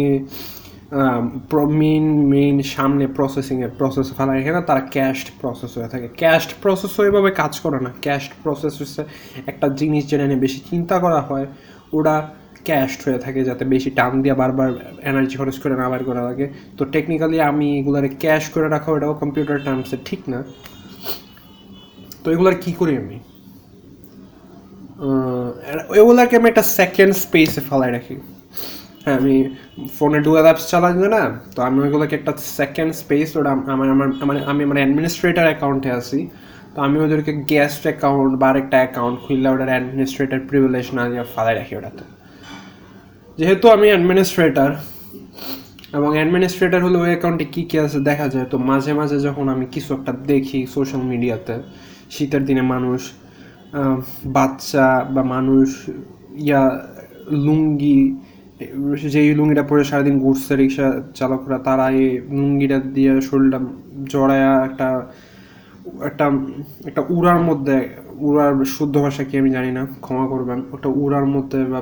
মেন 1.81 2.05
মেন 2.31 2.55
সামনে 2.75 3.05
প্রসেসিংয়ে 3.17 3.69
প্রসেস 3.79 4.07
ফেলা 4.17 4.33
এখানে 4.41 4.59
তারা 4.69 4.81
ক্যাশড 4.95 5.27
প্রসেস 5.41 5.71
হয়ে 5.77 5.89
থাকে। 5.93 6.07
ক্যাশড 6.21 6.51
প্রসেস 6.61 6.93
ওইভাবে 6.99 7.29
কাজ 7.41 7.53
করে 7.63 7.79
না। 7.85 7.91
ক্যাশড 8.05 8.33
প্রসেস 8.43 8.73
হচ্ছে 8.81 9.01
একটা 9.51 9.67
জিনিস 9.79 10.03
যেটা 10.09 10.25
নিয়ে 10.29 10.41
বেশি 10.45 10.59
চিন্তা 10.69 10.95
করা 11.03 11.19
হয়। 11.21 11.47
ওটা 11.97 12.15
ক্যাশড 12.67 12.99
হয়ে 13.05 13.19
থাকে 13.25 13.39
যাতে 13.49 13.63
বেশি 13.73 13.89
টান 13.97 14.11
দিয়ে 14.23 14.35
বারবার 14.41 14.69
এনার্জি 15.09 15.35
খরচ 15.39 15.57
করে 15.63 15.75
না 15.81 15.85
বার 15.91 16.01
করা 16.09 16.21
লাগে। 16.29 16.45
তো 16.77 16.83
টেকনিক্যালি 16.93 17.37
আমি 17.51 17.67
এগুলারে 17.79 18.09
ক্যাশ 18.23 18.43
করে 18.53 18.67
রাখা 18.75 18.89
ওটাও 18.95 19.13
কম্পিউটার 19.21 19.57
টার্মসে 19.65 19.97
ঠিক 20.07 20.21
না। 20.33 20.39
তো 22.23 22.27
এগুলার 22.35 22.55
কী 22.63 22.71
করি 22.79 22.93
আমি? 23.03 23.17
ওগুলাকে 26.01 26.33
আমি 26.39 26.47
একটা 26.51 26.63
সেকেন্ড 26.79 27.13
স্পেসে 27.23 27.61
ফেলাই 27.69 27.91
রাখি। 27.97 28.15
হ্যাঁ 29.03 29.17
আমি 29.21 29.35
ফোনে 29.97 30.19
ডুয়েল 30.25 30.45
অ্যাপস 30.47 30.65
চালাই 30.71 30.93
না 31.15 31.23
তো 31.55 31.59
আমি 31.67 31.77
ওইগুলোকে 31.83 32.15
একটা 32.19 32.33
সেকেন্ড 32.59 32.91
স্পেস 33.01 33.29
ওটা 33.39 33.51
আমার 33.73 33.87
আমার 33.95 34.07
মানে 34.29 34.39
আমি 34.51 34.61
আমার 34.67 34.77
অ্যাডমিনিস্ট্রেটার 34.81 35.45
অ্যাকাউন্টে 35.49 35.89
আছি। 35.99 36.19
তো 36.73 36.77
আমি 36.87 36.97
ওদেরকে 37.05 37.31
গেস্ট 37.51 37.83
অ্যাকাউন্ট 37.87 38.31
বা 38.41 38.47
আরেকটা 38.51 38.77
অ্যাকাউন্ট 38.83 39.17
খুললে 39.23 39.47
ওটার 39.53 39.69
অ্যাডমিনিস্ট্রেটার 39.73 40.39
প্রিভিলেজ 40.49 40.87
না 40.97 41.03
দিয়ে 41.11 41.23
ফালাই 41.33 41.55
রাখি 41.59 41.73
ওটাতে। 41.79 42.03
যেহেতু 43.39 43.65
আমি 43.75 43.87
অ্যাডমিনিস্ট্রেটার 43.93 44.71
এবং 45.97 46.09
অ্যাডমিনিস্ট্রেটার 46.19 46.81
হলে 46.85 46.97
ওই 47.03 47.09
অ্যাকাউন্টে 47.13 47.45
কী 47.53 47.61
কী 47.69 47.75
আছে 47.85 47.99
দেখা 48.09 48.27
যায়, 48.33 48.47
তো 48.51 48.57
মাঝে 48.69 48.91
মাঝে 48.99 49.17
যখন 49.27 49.45
আমি 49.53 49.65
কিছু 49.73 49.89
একটা 49.97 50.11
দেখি 50.31 50.59
সোশ্যাল 50.75 51.01
মিডিয়াতে 51.11 51.55
শীতের 52.15 52.43
দিনে 52.47 52.63
মানুষ 52.73 53.01
বাচ্চা 54.37 54.87
বা 55.15 55.23
মানুষ, 55.35 55.69
ইয়া, 56.47 56.63
লুঙ্গি, 57.45 58.01
যেই 59.13 59.27
লুঙ্গিটা 59.39 59.63
পরে 59.69 59.83
সারাদিন 59.89 60.15
ঘুরছে, 60.23 60.51
রিক্সা 60.61 60.87
চালকরা, 61.19 61.57
তারা 61.67 61.85
এই 62.01 62.09
লুঙ্গিটা 62.37 62.77
দিয়ে 62.95 63.13
শরীরটা 63.27 63.59
জড়ায়া 64.13 64.51
একটা 64.69 64.87
একটা 66.09 66.25
একটা 66.89 67.01
উড়ার 67.15 67.39
মধ্যে, 67.49 67.77
উড়ার 68.27 68.53
শুদ্ধ 68.75 68.95
ভাষা 69.05 69.23
কি 69.27 69.33
আমি 69.41 69.49
জানি 69.57 69.71
না, 69.77 69.81
ক্ষমা 70.03 70.25
করবেন, 70.33 70.59
ওটা 70.75 70.89
উড়ার 71.03 71.25
মধ্যে 71.35 71.59
বা 71.73 71.81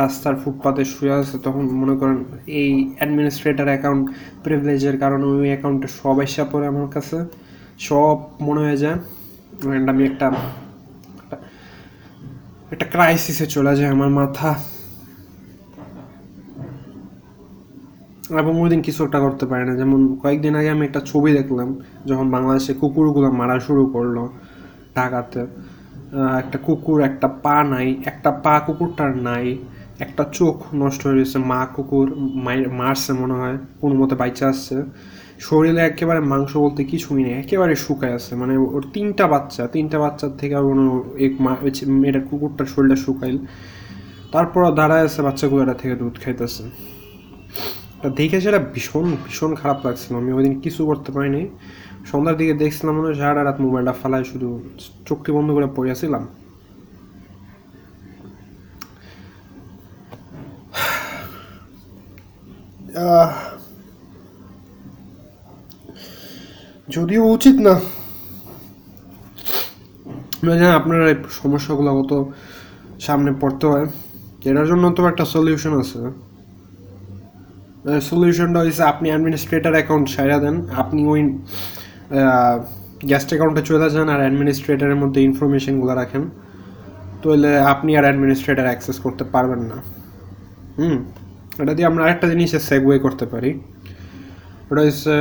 রাস্তার 0.00 0.34
ফুটপাতে 0.36 0.82
শুয়ে 0.84 1.14
আছে, 1.20 1.36
তখন 1.38 1.64
মনে 1.80 1.94
করেন 1.96 2.18
এই 2.60 2.70
অ্যাডমিনিস্ট্রেটার 2.98 3.68
অ্যাকাউন্ট 3.72 4.04
প্রিভিলেজের 4.44 4.98
কারণে 4.98 5.24
ওই 5.24 5.48
অ্যাকাউন্টে 5.52 5.88
সব 6.00 6.16
এসে 6.20 6.44
পড়ে 6.52 6.66
আমার 6.66 6.88
কাছে। 6.88 7.18
সব 7.78 8.16
মনে 8.40 8.60
হয়ে 8.60 8.76
যায় 8.76 8.98
অ্যান্ড 9.64 9.86
আমি 9.90 10.02
একটা 10.04 10.26
একটা 12.72 12.86
ক্রাইসিসে 12.92 13.46
চলে 13.46 13.72
যায় 13.76 13.90
আমার 13.90 14.10
মাথা। 14.10 14.54
এবং 18.42 18.54
ওই 18.60 18.68
দিন 18.70 18.82
কিছু 18.82 19.00
একটা 19.04 19.20
করতে 19.20 19.46
পারি 19.46 19.64
না। 19.68 19.74
যেমন 19.76 20.00
কয়েকদিন 20.22 20.54
আগে 20.54 20.70
আমি 20.70 20.86
একটা 20.86 21.00
ছবি 21.00 21.30
দেখলাম, 21.32 21.68
যখন 22.06 22.30
বাংলাদেশে 22.30 22.72
কুকুরগুলো 22.74 23.28
মারা 23.30 23.60
শুরু 23.60 23.86
করল 23.86 24.16
ঢাকাতে। 24.96 25.46
একটা 26.42 26.58
কুকুর, 26.66 26.98
একটা 27.10 27.28
পা 27.44 27.56
নাই, 27.72 27.88
একটা 28.10 28.30
পা 28.44 28.54
কুকুরটার 28.66 29.12
নাই, 29.28 29.46
একটা 30.04 30.22
চোখ 30.38 30.56
নষ্ট 30.82 31.00
হয়ে 31.06 31.18
গেছে, 31.20 31.38
মা 31.50 31.60
কুকুর 31.74 32.06
মারছে 32.80 33.12
মনে 33.20 33.34
হয়, 33.40 33.56
কোনো 33.80 33.94
মতে 34.00 34.14
বাইচা 34.20 34.46
আসছে 34.52 34.76
শরীরে 35.46 35.82
একেবারে 35.90 36.20
মাংস 36.32 36.52
বলতে 36.64 36.80
কিছুই 36.92 37.22
নেই, 37.26 37.34
একেবারে 37.42 37.74
শুকায় 37.84 38.14
আছে 38.18 38.32
মানে 38.40 38.54
ওর 38.76 38.82
তিনটা 38.94 39.24
বাচ্চা, 39.32 39.62
তিনটা 39.74 39.96
বাচ্চার 40.04 40.30
থেকে 40.40 40.54
কোনো 40.68 40.84
এক 41.26 41.32
মেয়েটার 42.02 42.24
কুকুরটার 42.28 42.66
শরীরটা 42.72 42.96
শুকাইল। 43.04 43.36
তারপর 44.34 44.60
দাঁড়ায় 44.78 45.04
আছে 45.08 45.20
বাচ্চাগুলোটা 45.26 45.74
থেকে 45.80 45.94
দুধ 46.00 46.14
খাইতেছে। 46.22 46.64
দেখে 48.18 48.38
সেটা 48.44 48.60
ভীষণ 48.74 49.06
ভীষণ 49.24 49.50
খারাপ 49.60 49.78
লাগছিল, 49.86 50.12
আমি 50.22 50.30
ওই 50.36 50.42
দিন 50.46 50.54
কিছু 50.64 50.80
করতে 50.90 51.10
পারিনি। 51.16 51.42
সন্ধ্যার 52.10 52.36
দিকে 52.36 52.54
দেখছিলাম 52.54 52.92
মনে 52.96 53.06
হয় 53.08 53.18
সারা 53.20 53.42
রাত 53.44 53.56
মোবাইলটা 53.64 53.94
ফেলায় 54.02 54.24
শুধু 54.24 54.48
চোখটি 55.06 55.30
বন্ধ 55.32 55.48
করে 55.52 55.68
পড়েছিলাম 55.76 56.22
আহ, 62.98 63.30
যদিও 66.88 67.24
উচিত 67.36 67.56
না। 67.66 67.74
জানি 70.46 70.64
আপনার 70.78 71.00
এই 71.08 71.16
সমস্যাগুলো 71.40 71.90
কত 71.98 72.12
সামনে 73.00 73.30
পড়তে 73.40 73.64
হয়। 73.66 73.86
এটার 74.50 74.66
জন্য 74.66 74.84
তো 74.96 75.00
একটা 75.06 75.24
সলিউশন 75.34 75.72
আছে। 75.82 76.00
সলিউশনটা 78.10 78.58
হয়েছে 78.60 78.82
আপনি 78.82 79.06
অ্যাডমিনিস্ট্রেটর 79.08 79.74
অ্যাকাউন্ট 79.76 80.06
সাইরা 80.16 80.38
দেন। 80.38 80.56
আপনি 80.76 81.00
ওই 81.06 81.20
গ্যাস্ট 83.10 83.28
অ্যাকাউন্টে 83.30 83.62
চলে 83.70 83.88
যান 83.94 84.08
আর 84.14 84.20
অ্যাডমিনিস্ট্রেটরের 84.24 84.98
মধ্যে 85.02 85.20
ইনফরমেশনগুলো 85.28 85.92
রাখেন। 85.94 86.22
তাহলে 87.22 87.50
আপনি 87.72 87.90
আর 87.98 88.04
অ্যাডমিনিস্ট্রেটর 88.08 88.66
অ্যাক্সেস 88.70 88.96
করতে 89.04 89.24
পারবেন 89.34 89.60
না। 89.70 89.76
হুম, 90.78 90.96
এটা 91.62 91.72
দিয়ে 91.76 91.86
আমরা 91.90 92.02
আরেকটা 92.04 92.26
জিনিসের 92.32 92.62
সেগওয়ে 92.68 92.98
করতে 92.98 93.24
পারি। 93.26 93.50
ওটা 94.70 94.82
হচ্ছে 94.86 95.14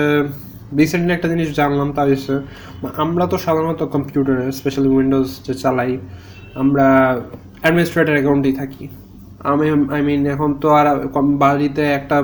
রিসেন্টলি 0.80 1.12
একটা 1.14 1.28
জিনিস 1.34 1.50
জানলাম, 1.60 1.90
তা 1.98 2.02
হচ্ছে, 2.02 2.36
আমরা 3.04 3.26
তো 3.32 3.38
সাধারণত 3.46 3.82
কম্পিউটারে 3.96 4.46
স্পেশালি 4.52 4.90
উইন্ডোজ 4.96 5.28
যে 5.46 5.54
চালাই, 5.54 5.92
আমরা 6.62 6.86
অ্যাডমিনিস্ট্রেটর 7.62 8.16
অ্যাকাউন্টেই 8.18 8.54
থাকি। 8.54 8.88
আমি 9.52 9.68
আই 9.96 10.02
মিন 10.08 10.22
এখন 10.34 10.50
তো 10.62 10.68
আর 10.80 10.88
বাড়িতে 11.44 11.84
একটা 12.00 12.18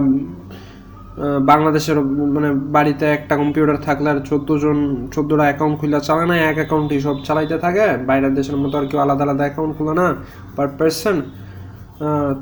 বাংলাদেশের 1.51 1.97
মানে 2.35 2.49
বাড়িতে 2.75 3.05
একটা 3.17 3.35
কম্পিউটার 3.41 3.83
থাকলে 3.87 4.07
আর 4.13 4.19
চোদ্দ 4.29 4.49
জন, 4.63 4.77
চোদ্দোটা 5.13 5.45
অ্যাকাউন্ট 5.49 5.75
খুলে 5.79 5.99
চালায় 6.07 6.27
না, 6.31 6.35
এক 6.49 6.55
অ্যাকাউন্টই 6.61 6.99
সব 7.07 7.15
চালাইতে 7.27 7.57
থাকে। 7.65 7.85
বাইরের 8.09 8.33
দেশের 8.37 8.57
মতো 8.61 8.75
আর 8.79 8.85
কেউ 8.89 8.99
আলাদা 9.05 9.23
আলাদা 9.27 9.43
অ্যাকাউন্ট 9.47 9.73
খুলে 9.77 9.93
না 9.99 10.07
পার 10.55 10.67
পার্সন 10.77 11.17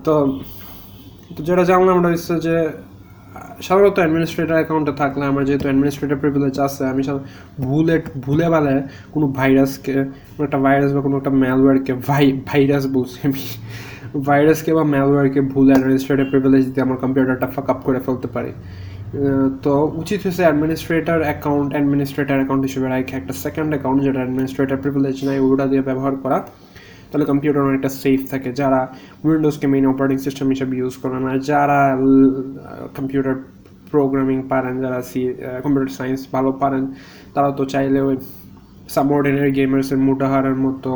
তো 0.05 0.13
তো 1.35 1.39
যেটা 1.47 1.63
জানলাম 1.71 1.95
ওটা 1.99 2.09
হচ্ছে 2.13 2.35
যে, 2.47 2.55
সাধারণত 3.67 3.97
অ্যাডমিনিস্ট্রেটর 4.03 4.57
অ্যাকাউন্টে 4.59 4.93
থাকলে 5.01 5.23
আমার 5.31 5.43
যেহেতু 5.47 5.65
অ্যাডমিনিস্ট্রেটর 5.69 6.17
প্রিভিলেজ 6.23 6.55
আছে, 6.67 6.83
আমি 6.91 7.01
ভুলে 7.65 7.95
ভুলে 8.25 8.45
বালে 8.53 8.75
কোনো 9.13 9.25
ভাইরাসকে 9.37 9.95
কোনো 10.33 10.43
একটা 10.47 10.59
ভাইরাস 10.65 10.91
বা 10.95 11.01
কোনো 11.05 11.15
একটা 11.19 11.31
ম্যালওয়্যারকে 11.43 11.93
ভাই 12.09 12.25
ভাইরাস 12.49 12.83
বলছি 12.95 13.17
আমি। 13.27 13.43
ভাইরাসকে 14.27 14.71
বা 14.77 14.83
ম্যালওয়্যারকে 14.95 15.41
ভুল 15.53 15.67
অ্যাডমিনিস্ট্রেটর 15.71 16.27
প্রিভিলেজ 16.31 16.65
দিয়ে 16.73 16.83
আমার 16.87 16.99
কম্পিউটারটা 17.03 17.47
ফাক 17.55 17.67
আপ 17.73 17.79
করে 17.87 17.99
ফেলতে 18.05 18.27
পারি। 18.35 18.51
তো 19.63 19.73
উচিত 20.01 20.19
হচ্ছে 20.25 20.43
অ্যাডমিনিস্ট্রেটর 20.47 21.19
অ্যাকাউন্ট 21.29 21.69
অ্যাডমিনিস্ট্রেটর 21.75 22.37
অ্যাকাউন্ট 22.39 22.63
হিসেবে 22.67 22.87
রাখে 22.93 23.13
একটা 23.21 23.33
সেকেন্ড 23.43 23.69
অ্যাকাউন্ট 23.73 23.99
যেটা 24.05 24.19
অ্যাডমিনিস্ট্রেটর 24.23 24.77
প্রিভিলেজ 24.83 25.17
নাই, 25.27 25.37
ওটা 25.47 25.65
দিয়ে 25.71 25.83
ব্যবহার 25.89 26.13
করা। 26.23 26.37
তাহলে 27.09 27.25
কম্পিউটার 27.31 27.63
অনেকটা 27.69 27.89
সেফ 28.01 28.19
থাকে। 28.31 28.49
যারা 28.61 28.79
উইন্ডোজকে 29.25 29.67
মেইন 29.73 29.85
অপারেটিং 29.93 30.17
সিস্টেম 30.25 30.47
হিসেবে 30.53 30.73
ইউজ 30.79 30.93
করে 31.03 31.19
না, 31.25 31.31
যারা 31.49 31.79
কম্পিউটার 32.97 33.35
প্রোগ্রামিং 33.91 34.37
পারেন, 34.51 34.81
যারা 34.83 34.99
সি 35.09 35.21
কম্পিউটার 35.63 35.93
সায়েন্স 35.99 36.21
ভালো 36.35 36.51
পারেন, 36.61 36.83
তারা 37.33 37.49
তো 37.57 37.63
চাইলে 37.65 37.99
ওই 38.01 38.15
সাবঅর্ডিনারি 38.95 39.51
গেমার্সের 39.51 39.99
মুটাহারের 40.07 40.57
মতো 40.65 40.91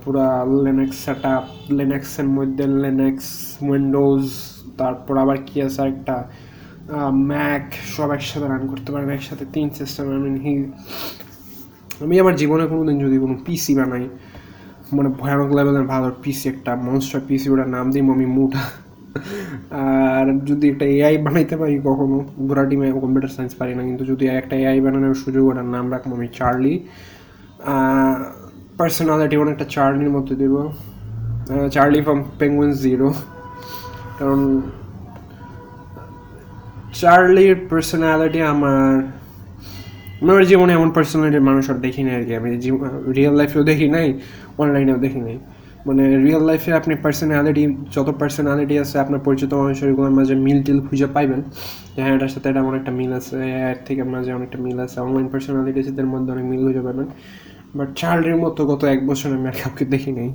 পুরা 0.00 0.28
লিনাক্স 0.64 0.96
সেট 1.04 1.22
আপ 1.34 1.44
লিনাক্সের 1.78 2.28
মধ্যে 2.36 2.64
লিনাক্স 2.82 3.26
উইন্ডোজ 3.68 4.24
তারপর 4.80 5.14
আবার 5.24 5.38
কি 5.46 5.56
আছে 5.66 5.82
একটা 5.92 6.16
ম্যাক 7.30 7.64
সব 7.94 8.08
একসাথে 8.16 8.46
রান 8.52 8.62
করতে 8.70 8.88
পারেন, 8.92 9.08
একসাথে 9.16 9.44
তিন 9.54 9.66
সিস্টেম 9.78 10.04
আই 10.12 10.18
মিন 10.26 10.36
হি 10.44 10.54
আমি 12.04 12.14
আমার 12.22 12.34
জীবনে 12.40 12.64
কোনো 12.72 12.82
দিন 12.88 12.96
যদি 13.04 13.16
কোনো 13.24 13.34
পিসি 13.46 13.72
বানাই 13.78 14.04
মানে 14.96 15.08
ভয়ানক 15.20 15.50
লেভেলের 15.56 15.86
ভালো 15.92 16.08
পিসি 16.22 16.44
একটা 16.54 16.72
মনস্টার 16.86 17.20
পিসি 17.28 17.46
ওটার 17.52 17.68
নাম 17.76 17.86
দিই 17.92 18.02
আমি 18.16 18.26
মুটা। 18.36 18.62
আর 20.14 20.26
যদি 20.48 20.64
একটা 20.72 20.86
এআই 20.96 21.14
বানাইতে 21.26 21.54
পারি 21.60 21.74
কখনো 21.88 22.16
গোড়া 22.48 22.64
টিমে 22.70 22.86
কম্পিউটার 23.04 23.32
সায়েন্স 23.36 23.52
পারি 23.60 23.72
না, 23.78 23.82
কিন্তু 23.88 24.04
যদি 24.10 24.24
একটা 24.40 24.54
এআই 24.62 24.78
বানানোর 24.84 25.16
সুযোগ, 25.24 25.44
ওটার 25.50 25.68
নাম 25.74 25.84
রাখব 25.92 26.10
আমি 26.18 26.28
চার্লি 26.38 26.74
পার্সোনালিটি 28.78 29.36
অনেকটা 29.44 29.66
চার্লির 29.74 30.10
মতো 30.16 30.32
দেবো। 30.42 30.62
চার্লি 31.74 32.00
ফ্রম 32.06 32.20
পেঙ্গুইন 32.38 32.70
জিরো 32.84 33.08
কারণ 34.18 34.40
চার্লির 37.00 37.54
পার্সোনালিটি 37.70 38.40
আমার 38.52 38.92
আমার 40.22 40.44
জীবনে 40.50 40.72
এমন 40.78 40.90
পার্সোনালিটির 40.96 41.44
মানুষ 41.50 41.64
আর 41.72 41.78
দেখি 41.86 42.02
নাই 42.06 42.14
আর 42.18 42.24
কি। 42.28 42.32
আমি 42.40 42.48
রিয়েল 43.16 43.34
লাইফেও 43.40 43.62
দেখি 43.70 43.86
নাই 43.94 44.08
অনলাইনেও 44.62 44.98
দেখি 45.04 45.20
নাই। 45.26 45.36
মানে 45.86 46.02
রিয়েল 46.26 46.44
লাইফে 46.48 46.70
আপনি 46.80 46.94
পার্সোনালিটি 47.04 47.64
যত 47.94 48.08
পার্সোনালিটি 48.20 48.74
আছে, 48.84 48.96
আপনার 49.04 49.20
পরিচিত 49.26 49.50
মানুষেরগুলোর 49.60 50.14
মাঝে 50.18 50.34
মিল 50.46 50.58
টিল 50.66 50.78
খুঁজে 50.86 51.08
পাইবেন। 51.16 51.40
হ্যাঁ 51.96 52.10
এটার 52.16 52.30
সাথে 52.34 52.46
এটা 52.52 52.60
অনেকটা 52.70 52.92
মিল 52.98 53.12
আছে, 53.18 53.36
এর 53.70 53.78
থেকে 53.86 54.02
মাঝে 54.14 54.30
অনেকটা 54.38 54.58
মিল 54.64 54.78
আছে। 54.84 54.96
অনলাইন 55.06 55.26
পার্সোনালিটি 55.32 55.72
পার্সোনালিটিসদের 55.74 56.06
মধ্যে 56.12 56.30
অনেক 56.34 56.46
মিল 56.50 56.60
খুঁজে 56.66 56.82
পাবেন। 56.86 57.06
বাট 57.76 57.88
চার্লির 58.00 58.38
মতো 58.44 58.60
গত 58.70 58.82
এক 58.94 59.00
বছর 59.08 59.28
আমি 59.36 59.46
আর 59.50 59.56
কাউকে 59.60 59.84
দেখি 59.94 60.12
নাই। 60.18 60.30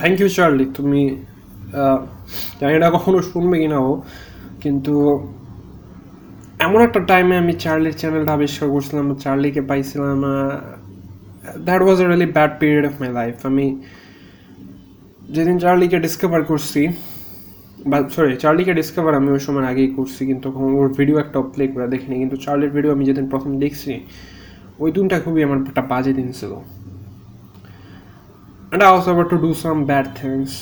Thank 0.00 0.16
you 0.22 0.28
Charlie. 0.38 0.64
তুমি 0.76 1.02
জানি 2.60 2.76
না 2.82 2.88
কখনো 2.96 3.18
শুনবে 3.30 3.56
কিনা 3.62 3.78
ও, 3.88 3.92
কিন্তু 4.62 4.94
এমন 6.66 6.78
একটা 6.86 7.00
টাইমে 7.10 7.34
আমি 7.42 7.52
চার্লির 7.64 7.96
চ্যানেলটা 8.00 8.32
আবিষ্কার 8.38 8.68
করছিলাম, 8.74 9.06
চার্লিকে 9.24 9.62
পাইছিলাম 9.70 10.20
that 11.66 11.80
was 11.84 11.98
a 12.02 12.04
really 12.10 12.28
bad 12.36 12.52
period 12.60 12.84
of 12.90 12.94
my 13.00 13.10
life 13.18 13.36
আমি 13.50 13.66
যেদিন 15.34 15.56
চার্লিকে 15.64 15.98
ডিসকভার 16.06 16.42
করছি, 16.50 16.82
বা 17.90 17.98
সরি 18.14 18.32
চার্লিকে 18.44 18.72
ডিসকভার 18.80 19.12
আমি 19.20 19.28
ওই 19.36 19.42
সময় 19.46 19.66
আগেই 19.70 19.90
করছি, 19.96 20.22
কিন্তু 20.30 20.46
ওর 20.80 20.88
ভিডিও 20.98 21.16
একটা 21.24 21.38
প্লে 21.54 21.64
করে 21.72 21.86
দেখিনি। 21.94 22.14
কিন্তু 22.22 22.36
চার্লির 22.44 22.72
ভিডিও 22.76 22.90
আমি 22.96 23.04
যেদিন 23.08 23.26
প্রথম 23.32 23.50
দেখছি 23.64 23.92
ওই 24.78 24.92
দিনটা 24.92 25.20
খুবই 25.20 25.44
আমার 25.44 25.58
একটা 25.58 25.82
বাজে 25.82 26.12
দিন 26.12 26.32
ছিল। 26.32 26.52
I 28.72 28.78
was 28.78 29.06
about 29.12 29.28
to 29.32 29.38
do 29.44 29.50
some 29.64 29.80
bad 29.90 30.06
things. 30.20 30.52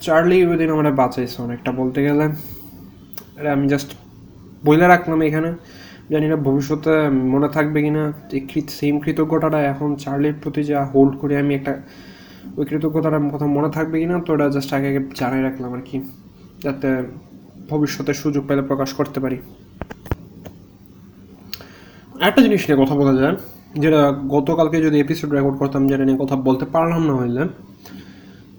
Charlie 0.00 0.46
ওই 0.46 0.56
দিন 0.56 0.70
আমরা 0.70 0.90
বাঁচাইছে 0.90 1.42
অনেকটা 1.42 1.72
বলতে 1.72 2.02
গেলে। 2.02 2.24
এটা 3.40 3.52
আমি 3.52 3.68
জাস্ট 3.68 3.94
বলে 4.64 4.86
রাখলাম 4.86 5.22
এখানে। 5.22 5.50
জানি 6.10 6.28
না 6.28 6.36
ভবিষ্যতে 6.36 7.08
মনে 7.08 7.48
থাকবে 7.48 7.82
কিনা। 7.82 8.12
যে 8.30 8.60
সেম 8.68 9.00
কৃতজ্ঞতাটা 9.00 9.60
এখন 9.62 9.96
চার্লির 9.96 10.34
প্রতি 10.42 10.62
যা 10.62 10.84
হোল্ড 10.84 11.18
করে 11.18 11.38
আমি 11.38 11.54
একটা 11.54 11.82
ওই 12.56 12.64
কৃতজ্ঞতাটা 12.66 13.18
কথা 13.34 13.46
মনে 13.46 13.70
থাকবে 13.70 14.00
কিনা, 14.00 14.20
তো 14.26 14.32
ওটা 14.32 14.48
জাস্ট 14.48 14.72
আগে 14.72 14.88
আগে 14.88 15.00
জানাই 15.14 15.42
রাখলাম 15.42 15.74
আর 15.74 15.82
কি। 15.84 16.00
যাতে 16.62 16.88
ভবিষ্যতে 17.70 18.14
সুযোগ 18.14 18.48
পেলে 18.48 18.62
প্রকাশ 18.62 18.92
করতে 18.92 19.20
পারি। 19.20 19.38
একটা 22.28 22.40
জিনিস 22.46 22.60
নিয়ে 22.66 22.78
কথা 22.82 22.94
বলা 23.00 23.14
যায়, 23.20 23.34
যেটা 23.82 24.00
গতকালকে 24.34 24.76
যদি 24.86 24.96
এপিসোড 25.04 25.30
রেকর্ড 25.36 25.56
করতাম, 25.60 25.82
যেটা 25.90 26.04
নিয়ে 26.08 26.18
কথা 26.22 26.36
বলতে 26.48 26.64
পারলাম 26.74 27.02
না 27.08 27.14
হইলে, 27.20 27.42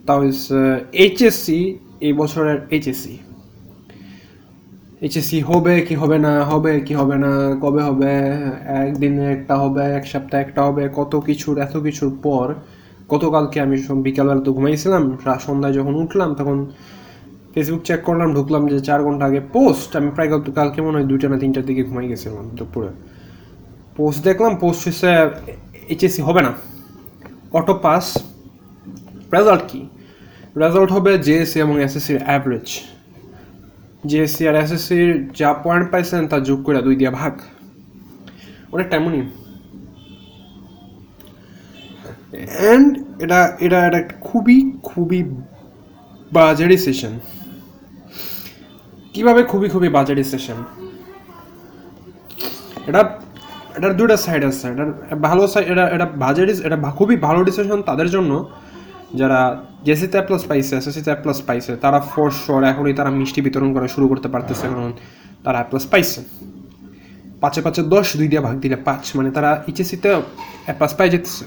তা 0.08 0.14
হচ্ছে 0.20 0.60
এইচএসসি 1.04 1.60
এই 2.08 2.14
বছরের 2.22 2.58
এইচএসসি 2.76 3.14
এইচএসসি 5.06 5.38
হবে 5.50 5.74
কি 5.88 5.96
হবে 6.02 6.18
না, 6.26 6.34
হবে 6.52 6.74
কি 6.88 6.94
হবে 7.00 7.18
না, 7.24 7.32
কবে 7.64 7.82
হবে, 7.88 8.14
একদিনে 8.84 9.26
একটা 9.36 9.56
হবে, 9.62 9.84
এক 10.00 10.06
সপ্তাহে 10.12 10.42
একটা 10.46 10.62
হবে, 10.68 10.84
কত 11.00 11.14
কিছুর, 11.28 11.56
এত 11.66 11.76
কিছুর 11.86 12.12
পর 12.26 12.46
গতকালকে 13.14 13.58
আমি 13.66 13.76
বিকালবেলা 14.08 14.42
তো 14.48 14.52
ঘুমাইছিলাম 14.58 15.04
সন্ধ্যায় 15.46 15.74
যখন 15.80 15.94
উঠলাম, 16.04 16.30
তখন 16.40 16.58
ফেসবুক 17.54 17.82
চেক 17.88 18.02
করলাম, 18.08 18.30
ঢুকলাম 18.38 18.64
যে 18.72 18.78
চার 18.88 19.00
ঘণ্টা 19.06 19.24
আগে 19.30 19.42
পোস্ট 19.56 19.90
আমি 20.00 20.10
প্রায় 20.16 20.30
গত 20.34 20.46
কালকে 20.58 20.80
মনে 20.86 20.96
হয় 20.98 21.08
দুইটা 21.12 21.28
না 21.32 21.38
তিনটার 21.44 21.66
দিকে 21.70 21.82
ঘুমাই 21.88 22.08
গেছিলাম 22.12 22.46
দুপুরে। 22.58 22.92
পোস্ট 23.98 24.20
দেখলাম 24.28 24.54
পোস্ট 24.64 24.82
হচ্ছে 24.88 25.10
এইচএসসি 25.92 26.22
হবে 26.28 26.42
না। 26.48 26.52
অটো 27.58 27.74
পাস 27.86 28.06
রেজাল্ট 29.36 29.64
কি? 29.72 29.82
রেজাল্ট 30.64 30.90
হবে 30.96 31.12
জেএসসি 31.28 31.58
এবং 31.66 31.76
এসএসসির 31.86 32.20
অ্যাভারেজ 32.28 32.68
জেএসসি 34.10 34.44
আর 34.50 34.56
এসএসসির 34.64 35.10
যা 35.40 35.50
পয়েন্ট 35.64 35.86
পাইছেন, 35.92 36.22
তা 36.32 36.38
যোগ 36.50 36.60
করে 36.66 36.80
দুই 36.88 36.96
দিয়া 37.00 37.12
ভাগ। 37.20 37.34
অনেকটা 38.74 38.96
এমনই। 39.00 39.24
অ্যান্ড 42.60 42.90
এটা 43.24 43.40
এটা 43.66 43.78
এটা 43.88 43.98
একটা 44.02 44.16
খুবই 44.28 44.58
খুবই 44.90 45.20
বাজে 46.36 46.66
ডিসিশন 46.74 47.14
কীভাবে 49.14 49.42
খুবই 49.52 49.68
খুবই 49.74 49.90
বাজে 49.98 50.14
ডিসিশন 50.20 50.58
এটা 52.90 53.02
এটার 53.78 53.94
দুটা 54.00 54.18
সাইড 54.26 54.42
আছে। 54.50 54.66
এটার 54.74 54.90
ভালো 55.28 55.44
সাইড 55.54 55.66
এটা 55.74 55.86
এটা 55.96 56.08
বাজে 56.24 56.44
এটা 56.68 56.78
খুবই 57.00 57.16
ভালো 57.28 57.40
ডিসিশন 57.48 57.80
তাদের 57.90 58.08
জন্য। 58.16 58.32
যারা 59.20 59.40
জেসিতে 59.88 60.18
প্লাস 60.28 60.44
পাইছে 60.50 60.74
এসএসসিতে 60.80 61.12
প্লাস 61.24 61.40
পাইছে, 61.48 61.72
তারা 61.84 62.00
ফর 62.12 62.30
শোর 62.44 62.62
এখনই 62.72 62.94
তারা 63.00 63.12
মিষ্টি 63.20 63.40
বিতরণ 63.46 63.70
করা 63.76 63.88
শুরু 63.96 64.06
করতে 64.12 64.28
পারতেছে, 64.34 64.66
কারণ 64.74 64.92
তারা 65.46 65.60
প্লাস 65.70 65.86
পাইছে। 65.92 66.20
পাঁচে 67.42 67.60
পাঁচে 67.66 67.82
দশ, 67.94 68.08
দুই 68.20 68.28
দিয়ে 68.32 68.42
ভাগ 68.48 68.56
দিলে 68.64 68.78
পাঁচ 68.88 69.04
মানে 69.18 69.30
তারা 69.38 69.52
এইচএসসিতে 69.70 70.10
প্লাস 70.78 70.92
পাই 70.98 71.08
যেতেছে। 71.14 71.46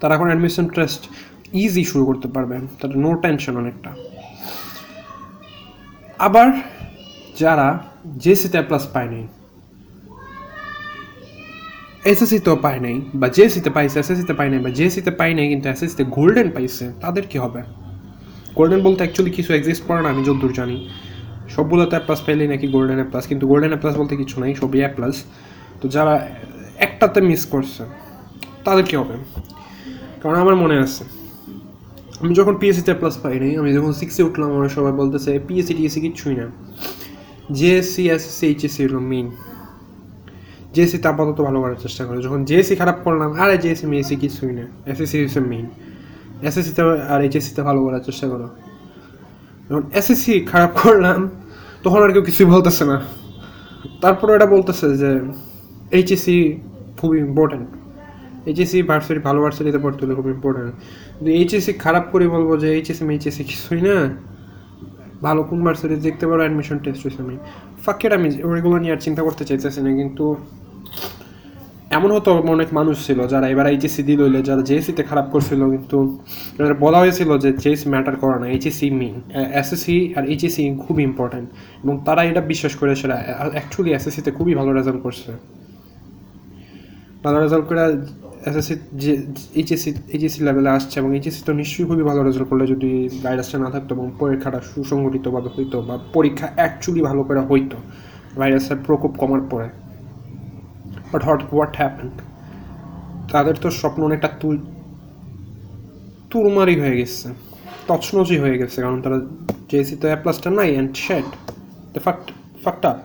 তারা 0.00 0.12
এখন 0.16 0.28
অ্যাডমিশন 0.30 0.66
টেস্ট 0.76 1.02
ইজি 1.64 1.82
শুরু 1.90 2.04
করতে 2.10 2.28
পারবে, 2.34 2.56
তাদের 2.80 2.96
নো 3.04 3.10
টেনশন 3.22 3.54
অনেকটা। 3.62 3.90
আবার 6.26 6.48
যারা 7.42 7.68
জেসিতে 8.24 8.58
প্লাস 8.68 8.84
পায়নি 8.94 9.22
এসএসসিতেও 12.12 12.56
পায় 12.66 12.80
নাই, 12.86 12.96
বা 13.20 13.26
জেসিতে 13.36 13.70
পাইছে 13.76 13.96
এসএসসিতে 14.02 14.34
পায় 14.38 14.50
নাই, 14.52 14.60
বা 14.64 14.70
জেসিতে 14.78 15.12
পায় 15.20 15.32
নাই, 15.38 15.46
কিন্তু 15.52 15.66
এসএসসিতে 15.72 16.04
গোল্ডেন 16.16 16.48
পাইছে, 16.56 16.84
তাদের 17.02 17.24
কি 17.30 17.36
হবে? 17.44 17.60
গোল্ডেন 18.58 18.80
বলতে 18.86 19.00
অ্যাকচুয়ালি 19.04 19.32
কিছু 19.38 19.50
এক্সিস্ট 19.58 19.82
করে 19.88 20.00
না, 20.04 20.08
আমি 20.14 20.22
যতদূর 20.28 20.52
জানি। 20.58 20.76
সবগুলোতে 21.54 21.96
প্লাস 22.06 22.20
পেলেই 22.26 22.48
নাকি 22.52 22.66
গোল্ডেন 22.74 22.98
এ 23.04 23.06
প্লাস 23.12 23.24
কিন্তু 23.30 23.44
গোল্ডেন 23.50 23.72
এ 23.76 23.78
প্লাস 23.82 23.94
বলতে 24.00 24.14
কিছু 24.22 24.36
নাই, 24.42 24.50
সবই 24.60 24.78
এ 24.86 24.88
প্লাস 24.96 25.14
তো 25.80 25.86
যারা 25.94 26.14
একটাতে 26.86 27.18
মিস 27.28 27.42
করছে, 27.52 27.82
তাদের 28.66 28.84
কি 28.90 28.94
হবে? 29.00 29.16
কারণ 30.20 30.36
আমার 30.42 30.56
মনে 30.62 30.76
আছে, 30.84 31.02
আমি 32.20 32.32
যখন 32.38 32.54
পিএসসিতে 32.60 32.92
প্লাস 33.00 33.14
পাই 33.22 33.36
নাই, 33.42 33.52
আমি 33.60 33.70
যখন 33.76 33.92
সিক্সে 34.00 34.22
উঠলাম, 34.28 34.48
আমার 34.56 34.70
সবাই 34.76 34.92
বলতেছে 35.00 35.30
পিএসসি 35.46 35.72
টিএসসি 35.78 36.00
কিচ্ছুই 36.04 36.34
না। 36.40 36.46
জেএসসি 37.58 38.02
এসএসসি 38.14 38.44
এইচএসসি 38.50 38.80
হলো 38.86 39.00
মেইন 39.12 39.26
জেএসসিতে 40.76 41.06
আপাতত 41.12 41.38
ভালো 41.48 41.58
করার 41.62 41.78
চেষ্টা 41.84 42.02
করে। 42.08 42.18
যখন 42.26 42.40
জেএসি 42.48 42.74
খারাপ 42.80 42.98
করলাম, 43.06 43.30
আরে 43.42 43.56
জেএসসি 43.64 43.86
মেএসসি 43.92 44.16
কিছুই 44.24 44.52
না। 44.58 44.64
এসএসসি 44.90 45.16
হচ্ছে 45.24 45.40
মেইন 45.50 45.66
এসএসসিতে 46.48 46.82
আর 47.12 47.20
এইচএসসিতে 47.26 47.60
ভালো 47.68 47.80
করার 47.84 48.02
চেষ্টা 48.08 48.26
করো। 48.32 48.46
যখন 49.68 49.84
এসএসসি 49.98 50.34
খারাপ 50.50 50.72
করলাম, 50.82 51.20
তখন 51.84 52.00
আর 52.04 52.10
কেউ 52.14 52.24
কিছুই 52.28 52.48
বলতেছে 52.54 52.84
না। 52.90 52.96
তারপরে 54.02 54.30
এটা 54.36 54.48
বলতেছে 54.54 54.86
যে 55.02 55.10
এইচএসসি 55.96 56.36
খুবই 56.98 57.18
ইম্পর্ট্যান্ট 57.26 57.68
এইচএসসি 58.48 58.78
ভার্সিটি 58.90 59.20
ভালো 59.28 59.38
ভার্সিটিতে 59.44 59.80
পড়তে 59.84 60.00
হলে 60.04 60.14
খুব 60.18 60.28
ইম্পর্ট্যান্ট 60.36 60.72
কিন্তু 61.16 61.30
এইচএসসি 61.40 61.72
খারাপ 61.84 62.04
করে 62.12 62.24
বলব 62.34 62.50
যে 62.62 62.68
এইচএসসি 62.78 63.04
এইচএসসি 63.16 63.42
কিছুই 63.50 63.80
না। 63.88 63.96
ভালো 65.26 65.40
কোন 65.48 65.58
ভার্সিটি 65.66 65.96
দেখতে 66.08 66.24
পারো 66.28 66.40
অ্যাডমিশন 66.44 66.78
টেস্ট 66.84 67.00
হয়েছে 67.04 67.20
আমি 67.24 67.36
ফাঁকের 67.84 68.12
আমি 68.18 68.28
ওইগুলো 68.48 68.76
নিয়ে 68.82 68.92
আর 68.96 69.00
চিন্তা 69.06 69.22
করতে 69.26 69.42
চাইতেছি 69.48 69.80
না, 69.86 69.90
কিন্তু 70.00 70.24
এমন 71.96 72.10
হতো 72.16 72.30
অনেক 72.54 72.68
মানুষ 72.72 72.96
ছিল 73.06 73.18
যারা 73.26 73.46
এবার 73.48 73.66
এইচএসসি 73.66 74.02
দিল 74.10 74.20
যারা 74.48 74.62
জেএসসিতে 74.68 75.02
খারাপ 75.10 75.26
করছিল 75.34 75.60
কিন্তু 75.74 75.96
বলা 76.84 76.98
হয়েছিল 76.98 77.30
যে 77.38 77.50
জেএস 77.62 77.82
ম্যাটার 77.92 78.16
করে 78.22 78.36
না 78.42 78.46
এইচএসসি 78.48 78.86
মেইন 79.00 79.16
এসএসসি 79.60 79.96
আর 80.16 80.24
এইচএসসি 80.24 80.62
খুবই 80.84 81.02
ইম্পর্ট্যান্ট 81.02 81.48
এবং 81.84 81.94
তারা 82.06 82.22
এটা 82.30 82.42
বিশ্বাস 82.52 82.72
করে 82.80 82.90
সেটা 82.94 83.16
অ্যাকচুয়ালি 83.54 83.90
এসএসসিতে 83.92 84.30
খুবই 84.30 84.52
ভালো 84.54 84.70
রেজাল্ট 84.72 85.00
করছে 85.02 85.30
ভালো 87.24 87.38
রেজাল্ট 87.38 87.64
করে 87.68 87.80
এসএসসি 88.48 88.74
যে 89.02 89.12
এইচএসসি 89.54 89.90
এইচএসসি 90.14 90.40
লেভেলে 90.46 90.70
আসছে 90.70 90.96
এবং 91.00 91.10
এইচএসসি 91.16 91.42
তো 91.44 91.52
নিশ্চয়ই 91.52 91.86
খুবই 91.90 92.04
ভালো 92.10 92.20
রেজাল্ট 92.22 92.46
করলে 92.50 92.64
যদি 92.66 92.90
ভাইরাসটা 93.22 93.56
না 93.58 93.68
থাকতো 93.74 93.90
এবং 93.96 94.06
পরীক্ষাটা 94.18 94.60
সুসংগঠিতভাবে 94.70 95.48
হইতো 95.56 95.76
বা 95.82 95.94
পরীক্ষা 96.12 96.46
অ্যাকচুয়ালি 96.56 97.00
ভালো 97.08 97.22
করে 97.28 97.40
হইতো 97.50 97.76
ভাইরাসের 98.38 98.78
প্রকোপ 98.86 99.12
কমার 99.18 99.42
পরে 99.52 99.68
বাট 101.14 101.22
হট 101.24 101.40
হোয়াট 101.52 101.72
হ্যাপেন 101.76 102.08
তাদের 103.32 103.54
তো 103.54 103.68
স্বপ্ন 103.70 104.02
অনেকটা 104.02 104.28
তুল 104.40 104.56
তুরমারি 106.30 106.80
হয়ে 106.80 106.96
গেছে 106.96 107.28
তছনজি 107.88 108.36
হয়ে 108.38 108.58
গেছে 108.58 108.78
কারণ 108.82 109.02
তারা 109.02 109.18
জেসি 109.70 109.94
তো 109.96 110.06
প্লাসটা 110.22 110.50
নাই 110.50 110.68
and 110.72 110.90
shit 110.96 111.24
the 111.92 112.00
fact 112.00 112.26
fact 112.64 112.86
up 112.86 112.98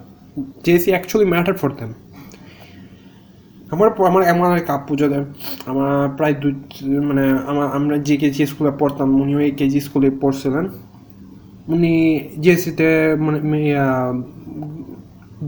JC 0.65 0.89
actually 0.91 1.27
matter 1.31 1.53
for 1.53 1.69
them 1.69 1.91
আমার 3.71 3.89
আমার 4.07 4.23
এমন 4.23 4.57
এক 4.57 4.69
আপু 4.69 4.95
যাদের 4.95 5.23
আমার 5.65 6.09
প্রায় 6.09 6.33
দুই 6.33 6.53
মানে 7.03 7.25
আমার 7.45 7.67
আমরা 7.71 7.97
যে 7.97 8.17
কেজি 8.17 8.45
স্কুলে 8.45 8.71
পড়তাম 8.79 9.21
উনি 9.21 9.35
ওই 9.35 9.51
কেজি 9.51 9.79
স্কুলে 9.79 10.09
পড়ছিলেন। 10.21 10.65
উনি 11.67 11.93
জেএসিতে 12.41 13.15
মানে 13.15 13.39
ইয়া, 13.61 13.87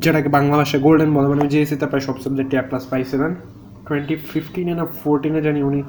যেটাকে 0.04 0.30
বাংলা 0.38 0.56
ভাষায় 0.60 0.82
গোল্ডেন 0.86 1.10
বলে 1.16 1.28
মানে 1.34 1.44
জেএসিতে 1.54 1.86
প্রায় 1.92 2.04
সব 2.08 2.16
সাবজেক্টে 2.24 2.56
এ 2.62 2.64
প্লাস 2.70 2.84
পাইছিলেন 2.92 3.32
টোয়েন্টি 3.88 4.16
ফিফটিনে 4.30 4.74
না 4.80 4.86
ফোরটিনে 5.02 5.40
জানি 5.48 5.60
উনি 5.70 5.82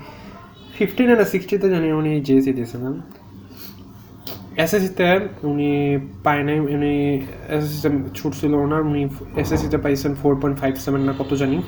ফিফটিনে 0.76 1.14
না 1.20 1.24
সিক্সটিতে 1.32 1.66
জানি 1.74 1.88
উনি 2.00 2.12
জেএসি 2.26 2.50
দিয়েছিলেন 2.58 2.94
এসএসসিতে 4.64 5.08
উনি 5.50 5.70
পায় 6.24 6.42
নাই, 6.48 6.58
উনি 6.76 6.92
এসএসসিতে 7.54 7.88
ছুট 8.18 8.32
ছিল 8.40 8.52
ওনার, 8.64 8.82
উনি 8.90 9.02
এসএসসিতে 9.42 9.78
পাইছেন 9.84 10.12
ফোর 10.20 10.34
পয়েন্ট 10.40 10.56
ফাইভ 10.60 10.74
সেভেন 10.84 11.02
না 11.08 11.12
কত 11.20 11.30
জানি। 11.42 11.58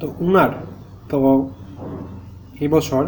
তো 0.00 0.06
উনার, 0.26 0.50
তো 1.10 1.18
এই 2.62 2.68
বছর 2.74 3.02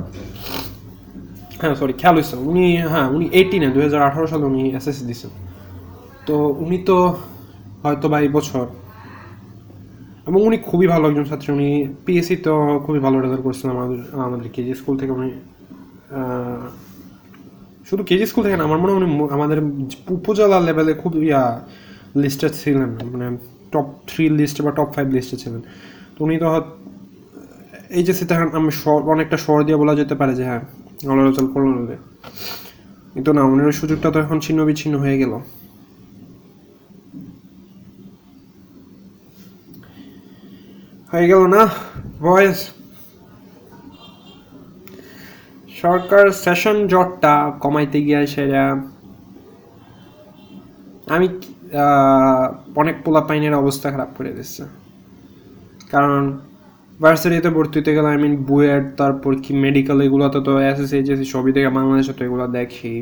হ্যাঁ 1.63 1.75
সরি 1.81 1.95
খেয়াল 2.01 2.15
হয়েছে। 2.19 2.37
উনি 2.51 2.65
হ্যাঁ 2.93 3.07
উনি 3.15 3.25
এইটিনে 3.39 3.69
দু 3.75 3.79
হাজার 3.87 4.01
আঠারো 4.09 4.27
সালে 4.33 4.45
উনি 4.51 4.61
এসএসসি 4.79 5.03
দিয়েছেন। 5.09 5.33
তো 6.27 6.35
উনি 6.65 6.79
তো 6.89 6.97
হয়তো 7.85 8.07
বা 8.13 8.19
এই 8.25 8.31
বছর, 8.37 8.65
এবং 10.29 10.41
উনি 10.49 10.57
খুবই 10.69 10.87
ভালো 10.93 11.05
একজন 11.11 11.25
ছাত্রী। 11.31 11.49
উনি 11.59 11.69
পিএসসি 12.05 12.35
তো 12.47 12.53
খুবই 12.85 13.01
ভালো 13.07 13.17
রেজাল্ট 13.25 13.43
করছেন 13.47 13.69
আমাদের 13.77 14.01
আমাদের 14.27 14.49
কেজি 14.55 14.73
স্কুল 14.81 14.95
থেকে। 15.01 15.13
উনি 15.19 15.31
শুধু 17.89 18.03
কেজি 18.11 18.25
স্কুল 18.31 18.43
থেকে 18.47 18.57
না, 18.61 18.65
আমার 18.69 18.79
মনে 18.83 18.91
হয় 18.93 18.99
উনি 19.01 19.09
আমাদের 19.37 19.59
উপজেলা 20.17 20.59
লেভেলে 20.67 20.93
খুব, 21.03 21.13
ইয়া 21.29 21.43
লিস্টে 22.23 22.49
ছিলেন। 22.61 22.91
মানে 23.13 23.27
টপ 23.73 23.87
থ্রি 24.09 24.25
লিস্টে 24.41 24.61
বা 24.67 24.73
টপ 24.79 24.89
ফাইভ 24.97 25.07
লিস্টে 25.17 25.37
ছিলেন। 25.43 25.61
তো 26.15 26.19
উনি 26.27 26.35
তো 26.43 26.47
হয়তো 26.53 26.71
এইচএসসিতে 27.99 28.33
আমি 28.59 28.71
অনেকটা 29.15 29.37
শর 29.45 29.59
দিয়ে 29.67 29.79
বলা 29.83 29.95
যেতে 30.01 30.15
পারে 30.21 30.33
যে 30.39 30.45
হ্যাঁ 30.51 30.63
ভালো 31.09 31.23
রেজাল্ট 31.29 31.51
করল 31.55 31.73
ওদের 31.83 32.01
কিন্তু 33.13 33.31
না 33.37 33.43
উনার 33.53 33.77
সুযোগটা 33.81 34.09
তো 34.15 34.19
এখন 34.25 34.39
ছিন্ন 34.45 34.61
বিচ্ছিন্ন 34.69 34.95
হয়ে 35.05 35.17
গেল। 35.23 35.33
হয়ে 41.13 41.27
গেল 41.31 41.43
না 41.55 41.63
ভয়েস 42.25 42.59
সরকার 45.81 46.25
সেশন 46.45 46.77
জটটা 46.93 47.35
কমাইতে 47.63 47.99
গিয়ে 48.07 48.23
সেটা 48.35 48.63
আমি 51.15 51.27
অনেক 52.81 52.97
পোলা 53.05 53.23
পাইনের 53.29 53.55
অবস্থা 53.63 53.87
খারাপ 53.95 54.11
করে 54.17 54.31
দিচ্ছে। 54.37 54.65
কারণ 55.93 56.23
ভার্সিটিতে 57.03 57.51
ভর্তি 57.57 57.77
হতে 57.81 57.93
গেলে 57.97 58.09
আই 58.13 58.19
মিন 58.25 58.35
বুয়েট, 58.49 58.85
তারপর 59.01 59.33
কি 59.45 59.53
মেডিকেল 59.65 59.99
এগুলোতে 60.07 60.41
তো 60.47 60.53
এসএসসি 60.71 60.95
এইচএসসি 61.01 61.27
সবই 61.35 61.53
থেকে 61.57 61.69
বাংলাদেশে 61.79 62.13
তো 62.19 62.23
এগুলো 62.29 62.45
দেখি 62.59 62.95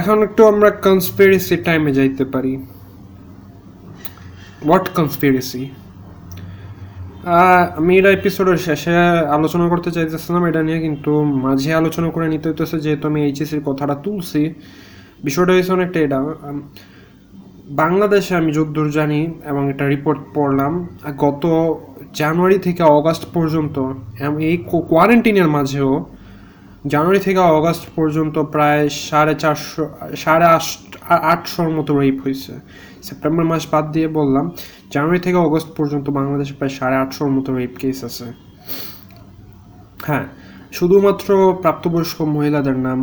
এখন 0.00 0.16
একটু 0.26 0.42
আমরা 0.52 0.68
কনস্পিরেসি 0.86 1.56
টাইমে 1.66 1.90
যাইতে 1.98 2.24
পারি। 2.34 2.52
হোয়াট 4.66 4.86
কনস্পিরেসি 4.98 5.62
আমি 7.78 7.92
এটা 8.00 8.10
এপিসোডের 8.18 8.58
শেষে 8.66 8.96
আলোচনা 9.36 9.66
করতে 9.72 9.90
চাইতেছিলাম, 9.96 10.42
এটা 10.50 10.60
নিয়ে 10.68 10.80
কিন্তু 10.86 11.12
মাঝে 11.46 11.70
আলোচনা 11.80 12.08
করে 12.14 12.26
নিতে 12.32 12.46
হইতেছে, 12.50 12.76
যেহেতু 12.84 13.04
আমি 13.10 13.20
এইচএসির 13.28 13.62
কথাটা 13.68 13.94
তুলছি। 14.04 14.42
বিষয়টা 15.26 15.52
হয়েছে 15.54 15.72
অনেকটা 15.78 15.98
এটা 16.06 16.18
বাংলাদেশে 17.82 18.32
আমি 18.40 18.50
যদ্দূর 18.58 18.88
জানি 18.98 19.20
এবং 19.50 19.62
এটা 19.72 19.84
রিপোর্ট 19.94 20.20
পড়লাম, 20.36 20.72
গত 21.24 21.44
জানুয়ারি 22.20 22.58
থেকে 22.66 22.82
অগাস্ট 22.98 23.24
পর্যন্ত 23.34 23.76
এই 24.50 24.56
কোয়ারেন্টিনের 24.90 25.48
মাঝেও, 25.56 25.90
জানুয়ারি 26.92 27.20
থেকে 27.26 27.40
অগস্ট 27.58 27.84
পর্যন্ত 27.96 28.36
প্রায় 28.54 28.82
সাড়ে 29.08 29.34
চারশো, 29.42 29.84
সাড়ে 30.22 30.46
আটশোর 31.32 31.70
মতো 31.78 31.92
রেপ 32.00 32.16
হয়েছে। 32.24 32.52
সেপ্টেম্বর 33.06 33.44
মাস 33.50 33.62
বাদ 33.72 33.84
দিয়ে 33.94 34.08
বললাম 34.18 34.44
জানুয়ারি 34.92 35.20
থেকে 35.26 35.38
অগস্ট 35.46 35.70
পর্যন্ত 35.78 36.06
বাংলাদেশে 36.18 36.54
প্রায় 36.58 36.72
সাড়ে 36.78 36.96
আটশোর 37.02 37.30
মতো 37.36 37.50
রেপ 37.58 37.72
কেস 37.80 37.98
আছে। 38.08 38.26
হ্যাঁ 40.08 40.26
শুধুমাত্র 40.78 41.28
প্রাপ্তবয়স্ক 41.64 42.18
মহিলাদের 42.36 42.76
নাম 42.86 42.98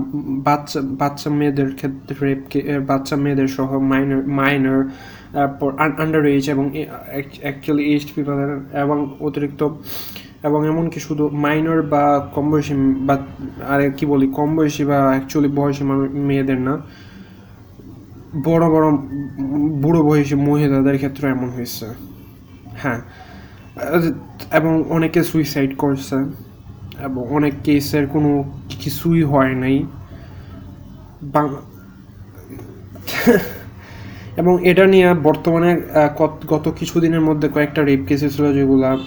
বাচ্চা 0.47 0.79
বাচ্চা 1.01 1.29
মেয়েদের 1.39 1.69
ক্ষেত্রে 1.79 2.15
রেপ 2.27 2.41
বাচ্চা 2.89 3.15
মেয়েদের 3.23 3.49
সহ 3.57 3.69
মাইনর 3.91 4.21
মাইনর 4.39 4.81
তারপর 5.35 5.69
আন্ডার 6.03 6.23
এজ 6.35 6.45
এবং 6.55 6.65
অ্যাকচুয়ালি 7.43 7.83
এজড 7.93 8.09
পিপলের 8.15 8.51
এবং 8.83 8.97
অতিরিক্ত, 9.27 9.61
এবং 10.47 10.59
এমনকি 10.71 10.99
শুধু 11.07 11.23
মাইনর 11.45 11.79
বা 11.93 12.03
কম 12.35 12.45
বয়সী 12.51 12.73
বা, 13.07 13.15
আরে 13.73 13.85
কি 13.97 14.05
বলি, 14.11 14.27
কম 14.37 14.49
বয়সী 14.57 14.83
বা 14.91 14.97
অ্যাকচুয়ালি 15.13 15.49
বয়সী 15.59 15.83
মেয়েদের 16.29 16.59
না 16.67 16.73
বড় 18.43 18.69
বড় 18.69 18.91
বুড়ো 19.81 20.03
বয়সী 20.03 20.35
মহিলাদের 20.35 20.95
ক্ষেত্রে 20.95 21.29
এমন 21.29 21.49
হয়েছে। 21.49 21.85
হ্যাঁ। 22.77 23.01
এবং 24.53 24.83
অনেকে 24.89 25.23
সুইসাইড 25.23 25.75
করছে 25.77 26.15
এবং 26.99 27.29
অনেক 27.29 27.53
কেসের 27.63 28.07
কোনো 28.07 28.43
কিছুই 28.69 29.23
হয় 29.23 29.53
নাই। 29.53 29.85
এবং 34.37 34.67
এটা 34.67 34.85
নিয়ে 34.87 35.13
বর্তমানে 35.13 35.81
গত 36.47 36.73
কিছুদিনের 36.79 37.21
মধ্যে 37.21 37.49
কয়েকটা 37.49 37.83
রেপ 37.83 37.99
কেস 38.07 38.19
ছিল 38.35 38.53
যেগুলা 38.53 38.97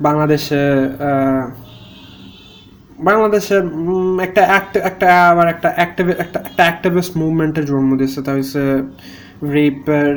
বাংলাদেশে 0.00 0.56
বাংলাদেশে 3.08 3.56
একটা 4.26 4.42
একটা, 4.90 5.08
আবার 5.32 5.46
একটা 5.54 5.68
অ্যাক্টিভ 5.78 6.06
একটা 6.24 6.38
একটা 6.48 6.62
অ্যাক্টিভিস্ট 6.68 7.12
মুভমেন্টের 7.20 7.64
জন্ম 7.70 7.90
দিয়েছে। 8.00 8.20
তা 8.26 8.30
হচ্ছে 8.36 8.62
রেপের 9.54 10.12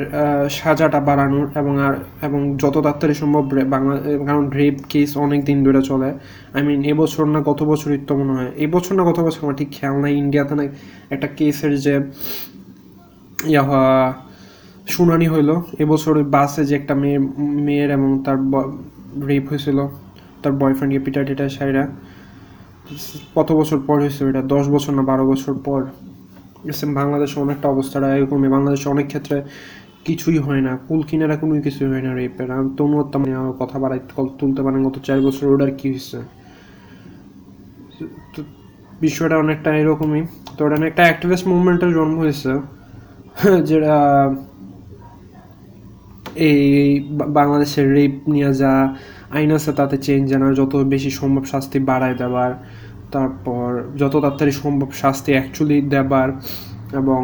সাজাটা 0.58 1.00
বাড়ানোর 1.08 1.46
এবং 1.60 1.74
আর, 1.86 1.94
এবং 2.26 2.40
যত 2.62 2.76
তাড়াতাড়ি 2.86 3.14
সম্ভব 3.22 3.44
বাংলা, 3.74 3.94
কারণ 4.28 4.44
রেপ 4.58 4.76
কেস 4.92 5.10
অনেক 5.26 5.40
দিন 5.48 5.58
ধরে 5.66 5.82
চলে। 5.90 6.10
আই 6.54 6.62
মিন 6.68 6.80
এবছর 6.92 7.24
না 7.34 7.40
গত 7.50 7.60
বছরই 7.70 7.98
তো 8.08 8.12
মনে 8.20 8.32
হয়। 8.38 8.50
এবছর 8.64 8.94
না 8.98 9.02
গত 9.10 9.18
বছর 9.26 9.40
আমার 9.44 9.56
ঠিক 9.60 9.70
খেয়াল 9.76 9.96
নাই। 10.04 10.12
ইন্ডিয়াতে 10.22 10.54
না 10.58 10.64
একটা 11.14 11.28
কেসের 11.38 11.72
যে 11.86 11.94
ইয়া 13.52 13.62
শুনানি 14.94 15.26
হইল। 15.32 15.50
এবছর 15.82 16.14
বাসে 16.36 16.62
যে 16.68 16.74
একটা 16.80 16.94
মেয়ে, 17.02 17.18
মেয়ের 17.66 17.90
এবং 17.96 18.10
তার 18.24 18.38
রেপ 19.28 19.44
হয়েছিল। 19.50 19.78
তার 20.42 20.52
বয়ফ্রেন্ডকে 20.60 21.00
পিটার 21.06 21.24
টিটার 21.28 21.50
সাইরা। 21.58 21.84
কত 23.34 23.52
বছর 23.52 23.78
পর 23.86 23.96
হয়েছে 24.00 24.28
এটা 24.28 24.42
দশ 24.54 24.64
বছর 24.68 24.92
না 24.94 25.02
বারো 25.02 25.24
বছর 25.26 25.54
পর? 25.64 25.80
বাংলাদেশে 26.94 27.40
অনেকটা 27.40 27.66
অবস্থাটা 27.68 28.16
এরকমই 28.16 28.48
বাংলাদেশে 28.48 28.86
অনেক 28.88 29.06
ক্ষেত্রে 29.06 29.36
কিছুই 30.04 30.38
হয় 30.38 30.60
না। 30.60 30.72
কুল 30.88 31.00
কিনারা 31.02 31.36
কোনো 31.36 31.52
কিছুই 31.62 31.88
হয় 31.92 32.02
না 32.02 32.10
রেপের 32.14 32.48
আর 32.50 32.64
তনু 32.76 32.96
মানে 33.18 33.52
কথা 33.58 33.76
বাড়াই 33.78 34.00
তুলতে 34.38 34.60
পারেন, 34.62 34.80
গত 34.88 34.96
চার 35.04 35.18
বছর 35.20 35.44
ওটার 35.54 35.70
কী 35.78 35.88
হয়েছে? 35.90 36.18
বিষয়টা 39.00 39.36
অনেকটা 39.38 39.70
এরকমই। 39.76 40.22
তো 40.56 40.60
ওটা 40.66 40.76
একটা 40.86 41.02
অ্যাক্টিভিস্ট 41.02 41.44
মুভমেন্টের 41.48 41.90
জন্ম 41.94 42.14
হয়েছে, 42.18 42.52
যেটা 43.68 43.96
এই 46.48 46.60
বাংলাদেশের 47.38 47.86
রেপ 47.94 48.14
নিয়ে 48.28 48.50
যা 48.54 48.72
আইন 49.36 49.50
আছে 49.58 49.70
তাতে 49.80 49.96
চেঞ্জ 50.06 50.26
আনার 50.36 50.52
যত 50.60 50.72
বেশি 50.94 51.10
সম্ভব 51.20 51.44
শাস্তি 51.52 51.78
বাড়ায় 51.90 52.16
দেওয়ার 52.22 52.52
তারপর 53.14 53.68
যত 54.00 54.14
তাড়াতাড়ি 54.24 54.52
সম্ভব 54.62 54.90
শাস্তি 55.02 55.30
অ্যাকচুয়ালি 55.36 55.78
দেবার 55.94 56.28
এবং 57.00 57.20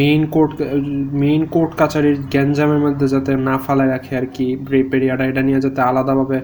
মেইন 0.00 0.22
কোর্ট 0.34 0.52
মেইন 1.22 1.42
কোর্ট 1.54 1.70
কাছারির 1.80 2.16
গ্যাঞ্জামের 2.34 2.80
মধ্যে 2.86 3.06
যাতে 3.14 3.32
না 3.48 3.54
ফালায় 3.64 3.90
রাখে 3.94 4.12
আর 4.20 4.26
কি 4.34 4.46
রেপ 4.72 4.90
এরিয়াটা 4.96 5.24
এটা 5.30 5.42
নিয়ে 5.48 5.60
যাতে 5.64 5.80
আলাদাভাবে 5.90 6.38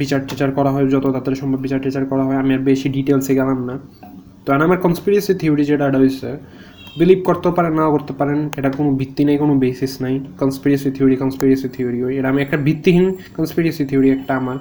বিচার 0.00 0.20
টিচার 0.28 0.50
করা 0.58 0.70
হয়, 0.74 0.86
যত 0.94 1.04
তাড়াতাড়ি 1.04 1.36
সম্ভব 1.42 1.60
বিচার 1.66 1.80
টিচার 1.84 2.04
করা 2.12 2.24
হয়, 2.26 2.38
আমি 2.42 2.50
আর 2.56 2.62
বেশি 2.70 2.86
ডিটেলসে 2.96 3.32
গেলাম 3.40 3.58
না। 3.68 3.74
তো 4.44 4.48
আমার 4.66 4.80
কনস্পিরেসি 4.86 5.32
থিওরি 5.40 5.64
যেটা 5.70 5.86
হয়েছে 6.02 6.28
বিলিভ 6.98 7.20
করতে 7.28 7.48
পারেন 7.56 7.72
না 7.80 7.84
করতে 7.94 8.12
পারেন, 8.20 8.38
এটা 8.58 8.70
কোনো 8.78 8.90
ভিত্তি 9.00 9.22
নেই, 9.28 9.36
কোনো 9.44 9.54
বেসিস 9.64 9.92
নাই। 10.04 10.14
কনস্পিরেসি 10.40 10.88
থিওরি 10.96 11.16
কনস্পিরেসি 11.22 11.68
থিওরি 11.74 11.98
এটা 12.18 12.28
আমি 12.32 12.40
একটা 12.46 12.58
ভিত্তিহীন 12.66 13.06
কনস্পিরেসি 13.36 13.82
থিওরি 13.90 14.08
একটা 14.16 14.32
আমার। 14.40 14.58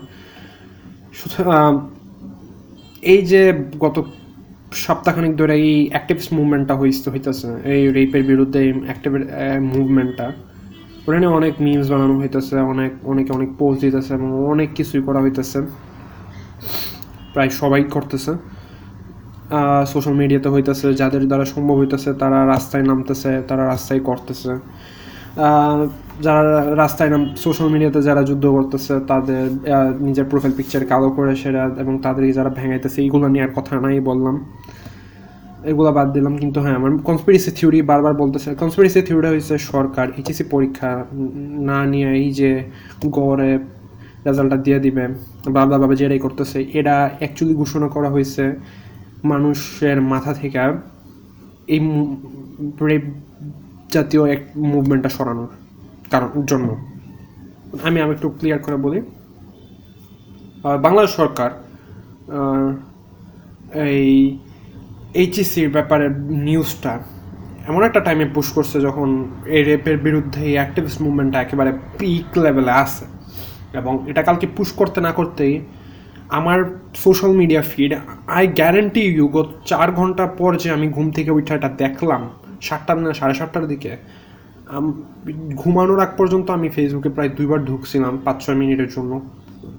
এই 3.14 3.22
যে 3.32 3.42
গত 3.86 3.96
সপ্তাহখানিক 4.86 5.34
ধরে 5.42 5.54
এই 5.64 5.72
অ্যাক্টিভিস্ট 5.94 6.32
মুভমেন্টটা 6.38 6.74
হইতে 6.82 7.08
হইতেছে, 7.14 7.50
এই 7.74 7.82
রেপের 7.98 8.24
বিরুদ্ধে 8.32 8.60
অ্যাক্টিভ 8.88 9.12
মুভমেন্টটা 9.74 10.28
ওটা 11.06 11.18
নিয়ে 11.22 11.34
অনেক 11.40 11.54
মিমস 11.66 11.88
বানানো 11.94 12.16
হইতেছে, 12.22 12.56
অনেক, 12.74 12.92
অনেকে 13.12 13.32
অনেক 13.38 13.50
পোস্ট 13.60 13.80
দিতেছে 13.86 14.12
এবং 14.18 14.30
অনেক 14.54 14.70
কিছুই 14.78 15.02
করা 15.08 15.20
হইতেছে। 15.26 15.60
প্রায় 17.34 17.52
সবাই 17.62 17.82
করতেছে। 17.96 18.32
সোশ্যাল 19.92 20.16
মিডিয়াতে 20.22 20.50
হইতেছে, 20.54 20.88
যাদের 21.02 21.24
দ্বারা 21.30 21.46
সম্ভব 21.54 21.76
হইতেছে, 21.82 22.10
তারা 22.22 22.40
রাস্তায় 22.54 22.84
নামতেছে, 22.90 23.32
তারা 23.50 23.64
রাস্তায় 23.74 24.02
করতেছে। 24.10 24.52
যারা 26.26 26.44
রাস্তায় 26.84 27.10
নাম 27.14 27.24
সোশ্যাল 27.46 27.68
মিডিয়াতে 27.74 28.00
যারা 28.08 28.22
যুদ্ধ 28.30 28.46
করতেছে, 28.58 28.94
তাদের 29.12 29.46
নিজের 30.08 30.26
প্রোফাইল 30.32 30.54
পিকচার 30.58 30.84
কালো 30.92 31.10
করে 31.18 31.34
সেরা 31.42 31.64
এবং 31.82 31.94
তাদেরকে 32.06 32.34
যারা 32.40 32.52
ভেঙাইতেছে, 32.60 33.00
এইগুলো 33.06 33.26
নিয়ে 33.34 33.44
আর 33.48 33.52
কথা 33.58 33.74
নাই 33.86 33.96
বললাম। 34.10 34.36
এগুলো 35.72 35.90
বাদ 35.98 36.08
দিলাম, 36.16 36.34
কিন্তু 36.42 36.60
হ্যাঁ 36.64 36.76
আমার 36.80 36.92
কনস্পিরেসি 37.10 37.52
থিওরি 37.58 37.80
বারবার 37.92 38.14
বলতেছে। 38.22 38.50
কনস্পিরেসি 38.62 39.00
থিওরিটা 39.08 39.30
হয়েছে 39.34 39.56
সরকার 39.72 40.08
এইচএসি 40.18 40.44
পরীক্ষা 40.54 40.92
না 41.70 41.80
নিয়ে 41.92 42.10
এই 42.22 42.30
যে 42.40 42.52
গড়ে 43.18 43.52
রেজাল্টটা 44.28 44.58
দিয়ে 44.66 44.80
দিবে 44.86 45.04
বারবার 45.56 45.98
যেটাই 46.02 46.22
করতেছে, 46.26 46.58
এটা 46.80 46.96
অ্যাকচুয়ালি 47.20 47.54
ঘোষণা 47.62 47.88
করা 47.96 48.10
হয়েছে 48.16 48.44
মানুষের 49.24 50.02
মাথা 50.02 50.34
থেকে 50.34 50.60
এই 51.68 51.80
রেপ 52.82 53.02
জাতীয় 53.92 54.32
এক 54.34 54.42
মুভমেন্টটা 54.56 55.10
সরানোর 55.10 55.48
কারণ, 56.12 56.42
জন্য। 56.46 56.76
আমি 57.84 58.02
আমি 58.02 58.12
একটু 58.12 58.30
ক্লিয়ার 58.30 58.60
করে 58.60 58.76
বলি। 58.76 59.02
বাংলাদেশ 60.82 61.12
সরকার 61.12 61.50
এই 63.76 64.40
এইচএসির 65.14 65.70
ব্যাপারে 65.70 66.10
নিউজটা 66.30 67.00
এমন 67.68 67.84
একটা 67.84 68.00
টাইমে 68.00 68.26
পুশ 68.26 68.52
করছে 68.52 68.82
যখন 68.82 69.28
এই 69.46 69.64
রেপের 69.64 69.98
বিরুদ্ধে 69.98 70.46
এই 70.46 70.54
অ্যাক্টিভিস্ট 70.54 71.02
মুভমেন্টটা 71.02 71.42
একেবারে 71.42 71.74
পিক 71.98 72.38
লেভেলে 72.38 72.72
আছে। 72.72 73.06
এবং 73.74 74.06
এটা 74.10 74.22
কালকে 74.22 74.48
পুশ 74.58 74.72
করতে 74.72 75.02
না 75.02 75.12
করতেই 75.12 75.60
আমার 76.30 76.60
social 77.04 77.32
media 77.42 77.62
feed 77.72 77.92
I 78.38 78.44
guarantee 78.60 79.04
you 79.16 79.26
গত 79.38 79.50
চার 79.72 79.88
ঘণ্টা 80.00 80.26
পর 80.40 80.52
যে 80.64 80.68
আমি 80.78 80.88
ঘুম 80.96 81.08
থেকে 81.18 81.32
উঠে 81.38 81.54
এটা 81.58 81.70
দেখলাম 81.84 82.22
সাতটার 82.68 82.98
না, 83.04 83.10
সাড়ে 83.20 83.36
সাতটার 83.40 83.66
দিকে 83.68 83.92
ঘুমানোর 85.62 86.00
আগ 86.06 86.12
পর্যন্ত 86.20 86.48
আমি 86.58 86.68
ফেসবুকে 86.76 87.10
প্রায় 87.16 87.32
দুইবার 87.38 87.60
ঢুকছিলাম, 87.66 88.14
পাঁচ, 88.26 88.38
ছয় 88.44 88.58
মিনিটের 88.62 88.90
জন্য। 88.96 89.12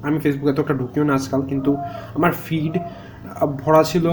আমি 0.06 0.18
ফেসবুকে 0.24 0.52
তো 0.56 0.60
একটা 0.64 0.76
ঢুকিও 0.80 1.04
না 1.08 1.12
আজকাল, 1.18 1.40
কিন্তু 1.50 1.70
আমার 2.16 2.32
ফিড 2.44 2.74
ভরা 3.62 3.82
ছিল 3.82 4.06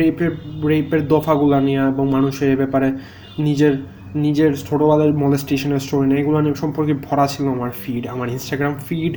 রেপের 0.00 0.32
রেপের 0.70 1.02
দফাগুলা 1.12 1.58
নিয়ে 1.60 1.82
এবং 1.92 2.04
মানুষের 2.16 2.48
এ 2.54 2.56
ব্যাপারে 2.62 2.88
নিজের 3.46 3.74
নিজের 4.24 4.50
ছোটোবেলার 4.66 5.12
মলেস্টেশনের 5.22 5.80
স্টোরি 5.86 6.06
নিয়ে, 6.08 6.20
এগুলো 6.22 6.38
নিয়ে 6.44 6.56
সম্পর্কে 6.62 6.94
ভরা 7.06 7.26
ছিল 7.32 7.44
আমার 7.56 7.72
ফিড 7.82 8.02
আমার 8.14 8.28
ইনস্টাগ্রাম 8.36 8.74
ফিড 8.86 9.12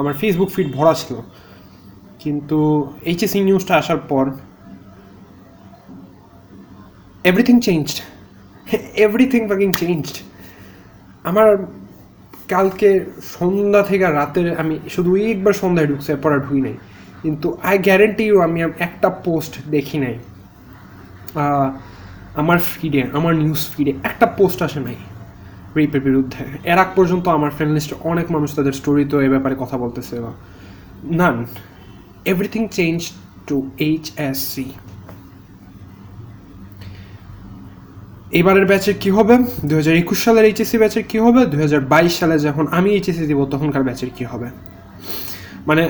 আমার 0.00 0.14
ফেসবুক 0.20 0.50
ফিড 0.56 0.68
ভরা 0.76 0.94
ছিল। 1.00 1.14
কিন্তু 2.20 2.58
এইচএসি 3.10 3.38
নিউজটা 3.40 3.74
আসার 3.76 4.00
পর 4.08 4.24
everything 7.24 7.56
changed 7.60 7.98
everything 8.96 9.48
fucking 9.48 9.72
changed 9.72 10.16
আমার 11.24 11.48
কালকে 12.48 12.88
সন্ধ্যা 13.22 13.82
থেকে 13.82 14.06
রাতের 14.10 14.58
আমি 14.60 14.74
শুধু 14.88 15.10
একবার 15.16 15.54
সন্ধ্যায় 15.62 15.88
ঢুকছে, 15.88 16.12
এরপর 16.12 16.30
আর 16.32 16.38
ঢুই 16.38 16.60
নাই। 16.60 16.76
কিন্তু 17.22 17.58
আই 17.62 17.78
গ্যারেন্টি 17.78 18.24
ইউ 18.24 18.36
আমি 18.40 18.58
একটা 18.78 19.08
পোস্ট 19.26 19.52
দেখি 19.70 19.98
নাই। 19.98 20.14
আমার 22.34 22.58
ফিডে 22.58 23.02
আমার 23.12 23.34
নিউজ 23.36 23.62
ফিডে 23.72 23.92
একটা 24.02 24.26
পোস্ট 24.38 24.58
আসে 24.62 24.80
নাই 24.80 24.98
রেপের 25.76 26.00
বিরুদ্ধে। 26.00 26.42
এর 26.70 26.78
আগ 26.84 26.90
পর্যন্ত 26.96 27.24
আমার 27.28 27.50
ফ্রেন্ড 27.50 27.72
অনেক 28.00 28.26
মানুষ 28.32 28.48
তাদের 28.56 28.74
স্টোরিতেও 28.80 29.20
এ 29.26 29.28
ব্যাপারে 29.28 29.54
কথা 29.58 29.76
বলতেছে 29.78 30.14
none 31.04 31.36
to 33.48 33.56
H 33.88 34.04
S 34.28 34.38
C 34.52 34.66
এবারের 38.40 38.66
ব্যাচের 38.70 38.96
কি 39.02 39.10
হবে? 39.16 39.34
দু 39.68 39.74
হাজার 39.80 39.94
একুশ 40.02 40.18
সালের 40.24 40.44
এইচএসসি 40.50 40.76
ব্যাচের 40.82 41.04
কি 41.10 41.18
হবে? 41.24 41.40
দু 41.52 41.56
হাজার 41.64 41.80
বাইশ 41.92 42.12
সালে 42.20 42.36
যখন 42.46 42.64
আমি 42.78 42.88
এইচএসসি 42.96 43.26
দিব, 43.30 43.40
তখনকার 43.54 43.84
ব্যাচের 43.88 44.10
কি 44.16 44.24
হবে? 44.30 44.48
মানে 45.68 45.82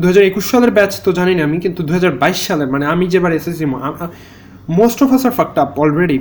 দু 0.00 0.04
হাজার 0.10 0.24
একুশ 0.30 0.44
সালের 0.52 0.72
ব্যাচ 0.78 0.92
তো 1.04 1.10
জানি 1.18 1.32
না 1.38 1.42
আমি, 1.48 1.56
কিন্তু 1.64 1.80
দু 1.88 1.92
হাজার 1.98 2.12
বাইশ 2.22 2.38
সালের 2.48 2.68
মানে 2.74 2.84
আমি 2.94 3.04
যেবার 3.14 3.32
এসেছি 3.40 3.64
most 4.78 4.98
of 5.04 5.10
us 5.16 5.22
are 5.28 5.34
fucked 5.38 5.56
up 5.64 5.70
already 5.82 6.18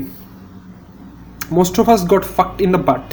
most 1.57 1.75
of 1.81 1.85
us 1.93 2.01
got 2.13 2.23
fucked 2.35 2.57
in 2.65 2.69
the 2.75 2.81
but 2.89 3.05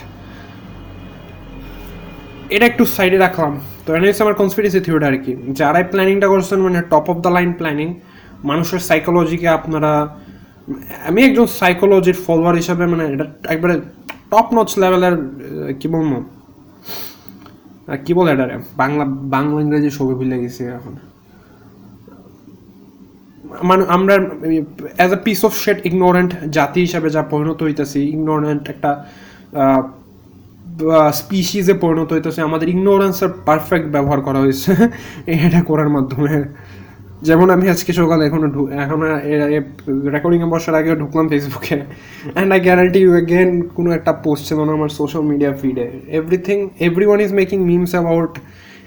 এটা 2.56 2.66
একটু 2.72 2.84
সাইডে 2.96 3.18
রাখলাম। 3.26 3.52
তো 3.84 3.88
এটা 3.96 4.04
হচ্ছে 4.08 4.22
আমার 4.26 4.36
কনসপিরেসি 4.40 4.78
থিওরি 4.86 5.04
আর 5.10 5.16
কি। 5.24 5.32
যারাই 5.58 5.84
প্ল্যানিংটা 5.92 6.28
করছেন 6.32 6.58
মানে 6.66 6.78
top 6.92 7.06
of 7.12 7.16
the 7.24 7.30
line 7.36 7.50
planning 7.60 7.88
মানুষের 8.50 8.80
সাইকোলজিকে 8.88 9.48
আপনারা, 9.58 9.92
আমি 11.08 11.20
একজন 11.28 11.46
সাইকোলজির 11.60 12.18
ফলোয়ার 12.24 12.54
হিসাবে 12.62 12.84
মানে 12.92 13.04
এটা 13.14 13.24
একবারে 13.54 13.74
টপ 14.32 14.46
নচ 14.56 14.70
লেভেলের 14.82 15.14
কি 15.80 15.86
বলব? 15.94 16.12
কি 18.04 18.12
বলে 18.18 18.30
এটা 18.34 18.44
বাংলা 18.80 19.04
বাংলা, 19.34 19.56
ইংরেজি 19.64 19.90
ছবি 19.98 20.14
ভুলে 20.18 20.36
গেছি 20.42 20.62
এখন। 20.78 20.94
মানে 23.68 23.82
আমরা 23.96 24.14
as 24.98 25.10
a 25.16 25.18
piece 25.26 25.40
of 25.48 25.52
shit 25.62 25.78
ignorant 25.88 26.30
জাতি 26.56 26.78
হিসাবে 26.86 27.08
যা 27.16 27.22
পরিণত 27.32 27.58
হইতেছি 27.66 28.00
ইগনোরেন্ট 28.14 28.64
একটা 28.74 28.90
স্পিসিজে 31.12 31.74
পরিণত 31.74 32.12
হইতেছে। 32.12 32.40
আমাদের 32.48 32.68
ইগনোরেন্সের 32.68 33.30
পারফেক্ট 33.46 33.86
ব্যবহার 33.94 34.20
করা 34.20 34.38
হয়েছে। 34.44 34.70
এটা 35.26 35.60
করার 35.62 35.88
মাধ্যমে। 35.88 36.34
যেমন 37.28 37.50
আমি 37.50 37.66
আজকে 37.68 37.92
সকালে 37.92 38.22
এখনও 38.26 38.48
এখন 38.84 39.00
রেকর্ডিংয়ে 40.14 40.48
বসার 40.54 40.74
আগে 40.74 40.90
ঢুকলাম 40.96 41.28
ফেসবুকে 41.28 41.76
and 42.34 42.50
I 42.52 42.60
guarantee 42.60 42.98
you 43.04 43.10
again 43.10 43.50
কোনো 43.76 43.90
একটা 43.90 44.12
পোস্ট 44.24 44.42
ছিল 44.48 44.58
আমার 44.78 44.88
social 44.88 45.22
media 45.22 45.52
ফিডে 45.52 45.86
everything 46.08 46.58
every 46.80 47.06
one 47.06 47.20
is 47.20 47.32
making 47.32 47.58
memes 47.70 47.90
about 47.90 48.32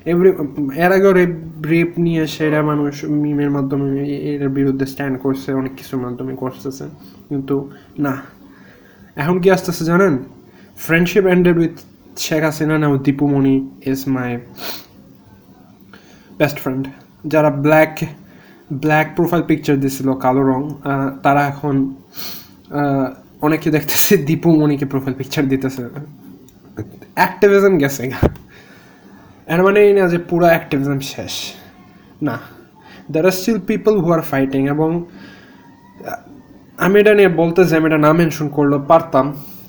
every 0.05 0.31
এর 0.85 0.91
আগেও 0.97 1.13
রেপ 1.13 1.33
রেপ 1.65 1.91
নিয়ে 1.97 2.27
সেরা 2.27 2.61
মানুষ 2.61 3.05
মিমের 3.23 3.51
মাধ্যমে 3.51 3.87
এর 4.31 4.49
বিরুদ্ধে 4.49 4.85
স্ট্যান্ড 4.85 5.15
করছে, 5.19 5.53
অনেক 5.53 5.73
কিছুর 5.75 5.99
মাধ্যমে 5.99 6.35
করতেছে। 6.35 6.85
কিন্তু 7.29 7.55
না। 7.99 8.13
এখন 9.15 9.39
কি 9.39 9.51
আসতেছে 9.51 9.83
জানেন? 9.85 10.17
Friendship 10.77 11.23
ended 11.35 11.57
with 11.61 11.75
Sheikh 12.25 12.41
Hasina 12.47 12.75
now 12.83 12.93
Dipu Moni 13.07 13.55
is 13.91 13.99
my 14.15 14.29
best 16.39 16.57
friend 16.63 16.83
যারা 17.33 17.49
ব্ল্যাক 17.65 17.93
ব্ল্যাক 18.83 19.07
প্রোফাইল 19.17 19.43
পিকচার 19.49 19.75
দিছিল, 19.83 20.07
কালো 20.25 20.41
রং 20.51 20.61
তারা 21.23 21.41
এখন 21.51 21.75
অনেকে 23.45 23.67
দেখতেছে 23.75 24.13
দীপুমণিকে 24.29 24.85
প্রোফাইল 24.91 25.13
পিকচার 25.19 25.43
দিতেছে। 25.51 25.81
অ্যাক্টিভিজম 27.19 27.73
গেছে 27.83 28.03
এর 29.53 29.61
মানে 29.65 29.79
এই 29.87 29.91
না 29.97 30.03
যে 30.13 30.19
পুরো 30.29 30.45
অ্যাক্টিভিজম 30.53 30.99
শেষ। 31.13 31.33
না। 32.27 32.35
There 33.11 33.25
are 33.29 33.35
still 33.39 33.59
people 33.69 33.93
who 34.03 34.07
are 34.15 34.21
fighting 34.31 34.61
এবং 34.73 34.89
আমি 36.85 36.95
এটা 37.01 37.13
নিয়ে 37.19 37.31
বলতে 37.41 37.59
যে 37.69 37.73
আমি 37.79 37.87
এটা 37.89 37.99
না 38.05 38.11
মেনশন 38.17 38.47
করলেও 38.57 38.81
পারতাম। 38.91 39.25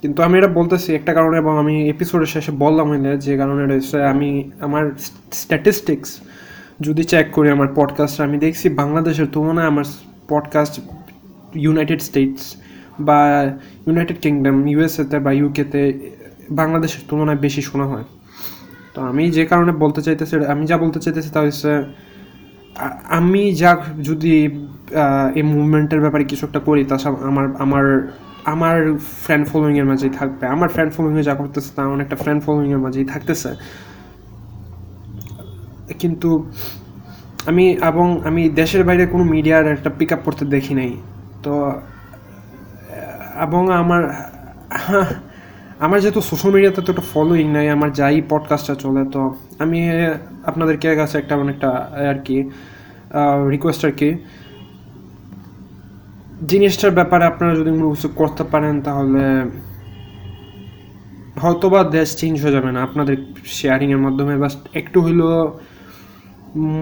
কিন্তু 0.06 0.22
আমি 0.22 0.38
এটা 0.38 0.48
বলতেছি 0.48 0.94
একটা 0.94 1.14
কারণে 1.14 1.36
এবং 1.36 1.58
আমি 1.58 1.88
এপিসোডের 1.88 2.26
শেষে 2.26 2.52
বললাম 2.52 3.16
যে 3.16 3.36
কারণে 3.36 3.66
রয়েছে 3.66 4.04
আমি 4.04 4.50
আমার 4.60 4.90
স্ট্যাটিস্টিক্স 5.32 6.20
যদি 6.80 7.04
চেক 7.04 7.30
করি 7.32 7.50
আমার 7.50 7.68
পডকাস্ট 7.74 8.20
আমি 8.20 8.38
দেখছি 8.38 8.68
বাংলাদেশের 8.68 9.26
তুলনায় 9.26 9.66
আমার 9.66 9.84
পডকাস্ট 10.28 10.80
ইউনাইটেড 11.54 12.00
স্টেটস 12.02 12.56
বা 13.00 13.50
ইউনাইটেড 13.86 14.18
কিংডম 14.20 14.66
ইউএসএতে 14.68 15.18
বা 15.18 15.32
ইউকেতে 15.32 16.10
বাংলাদেশের 16.50 17.00
তুলনায় 17.08 17.38
বেশি 17.38 17.62
শোনা 17.62 17.86
হয়। 17.86 18.04
তো 18.94 19.02
আমি 19.02 19.30
যে 19.30 19.46
কারণে 19.46 19.72
বলতে 19.72 20.02
চাইতেছি, 20.02 20.36
আমি 20.36 20.66
যা 20.66 20.78
বলতে 20.78 21.00
চাইতেছি 21.00 21.30
তা 21.32 21.40
হচ্ছে 21.40 21.84
আমি 23.08 23.54
যা 23.54 23.76
যদি 24.02 24.48
এই 25.34 25.42
মুভমেন্টের 25.42 26.00
ব্যাপারে 26.00 26.24
কিছু 26.24 26.46
একটা 26.46 26.58
করি, 26.58 26.84
তা 26.84 26.98
আমার 27.22 27.48
আমার 27.58 27.84
আমার 28.52 28.76
ফ্রেন্ড 29.24 29.44
ফলোয়িংয়ের 29.48 29.86
মাঝেই 29.90 30.10
থাকবে। 30.10 30.44
আমার 30.46 30.68
ফ্রেন্ড 30.68 30.92
ফলোয়িংয়ে 30.94 31.22
যা 31.22 31.34
করতেছে 31.34 31.70
তা 31.76 31.82
অনেকটা 31.86 32.16
ফ্রেন্ড 32.16 32.40
ফলোয়িংয়ের 32.44 32.78
মাঝেই 32.78 33.04
থাকতেছে। 33.04 33.50
কিন্তু 35.98 36.30
আমি 37.46 37.64
এবং 37.90 38.06
আমি 38.26 38.42
দেশের 38.60 38.84
বাইরে 38.84 39.04
কোনো 39.06 39.24
মিডিয়ার 39.24 39.66
একটা 39.66 39.90
পিক 39.98 40.10
আপ 40.12 40.20
করতে 40.24 40.44
দেখি 40.44 40.74
নাই। 40.74 40.92
তো, 41.42 41.52
এবং 43.40 43.62
আমার 43.72 44.02
আমার 45.78 46.00
যেহেতু 46.00 46.20
সোশ্যাল 46.20 46.50
মিডিয়াতে 46.52 46.80
তো 46.82 46.92
একটা 46.92 47.06
ফলোয়িং 47.12 47.46
নাই, 47.52 47.66
আমার 47.68 47.90
যাই 47.92 48.22
পডকাস্টটা 48.28 48.74
চলে, 48.74 49.02
তো 49.10 49.20
আমি 49.58 49.78
আপনাদেরকে 50.44 50.86
কাছে 50.96 51.18
একটা 51.18 51.34
অনেকটা 51.36 51.70
আর 52.10 52.18
কি 52.24 52.36
রিকোয়েস্ট 53.50 53.82
আর 53.84 53.92
কি। 53.92 54.10
জিনিসটার 56.50 56.92
ব্যাপারে 56.98 57.24
আপনারা 57.30 57.52
যদি 57.60 57.70
কোনো 57.76 57.88
কিছু 57.94 58.08
করতে 58.20 58.44
পারেন, 58.52 58.74
তাহলে 58.86 59.24
হয়তোবা 61.42 61.80
দেশ 61.96 62.08
চেঞ্জ 62.20 62.34
হয়ে 62.42 62.54
যাবে 62.56 62.70
না। 62.74 62.80
আপনাদের 62.88 63.16
শেয়ারিংয়ের 63.58 64.00
মাধ্যমে 64.06 64.34
বা 64.42 64.48
একটু 64.80 64.98
হইলেও 65.06 65.36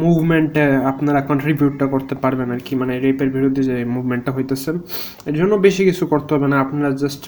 মুভমেন্টে 0.05 0.65
আপনারা 0.91 1.21
কন্ট্রিবিউটটা 1.31 1.87
করতে 1.95 2.15
পারবেন 2.23 2.49
আর 2.55 2.61
কি। 2.67 2.73
মানে 2.81 2.93
রেপের 3.05 3.31
বিরুদ্ধে 3.37 3.63
যে 3.71 3.77
মুভমেন্টটা 3.95 4.31
হইতেছে, 4.37 4.71
এর 5.29 5.35
জন্য 5.41 5.53
বেশি 5.67 5.83
কিছু 5.89 6.05
করতে 6.13 6.31
হবে 6.35 6.49
না। 6.53 6.57
আপনারা 6.65 6.89
জাস্ট 7.03 7.23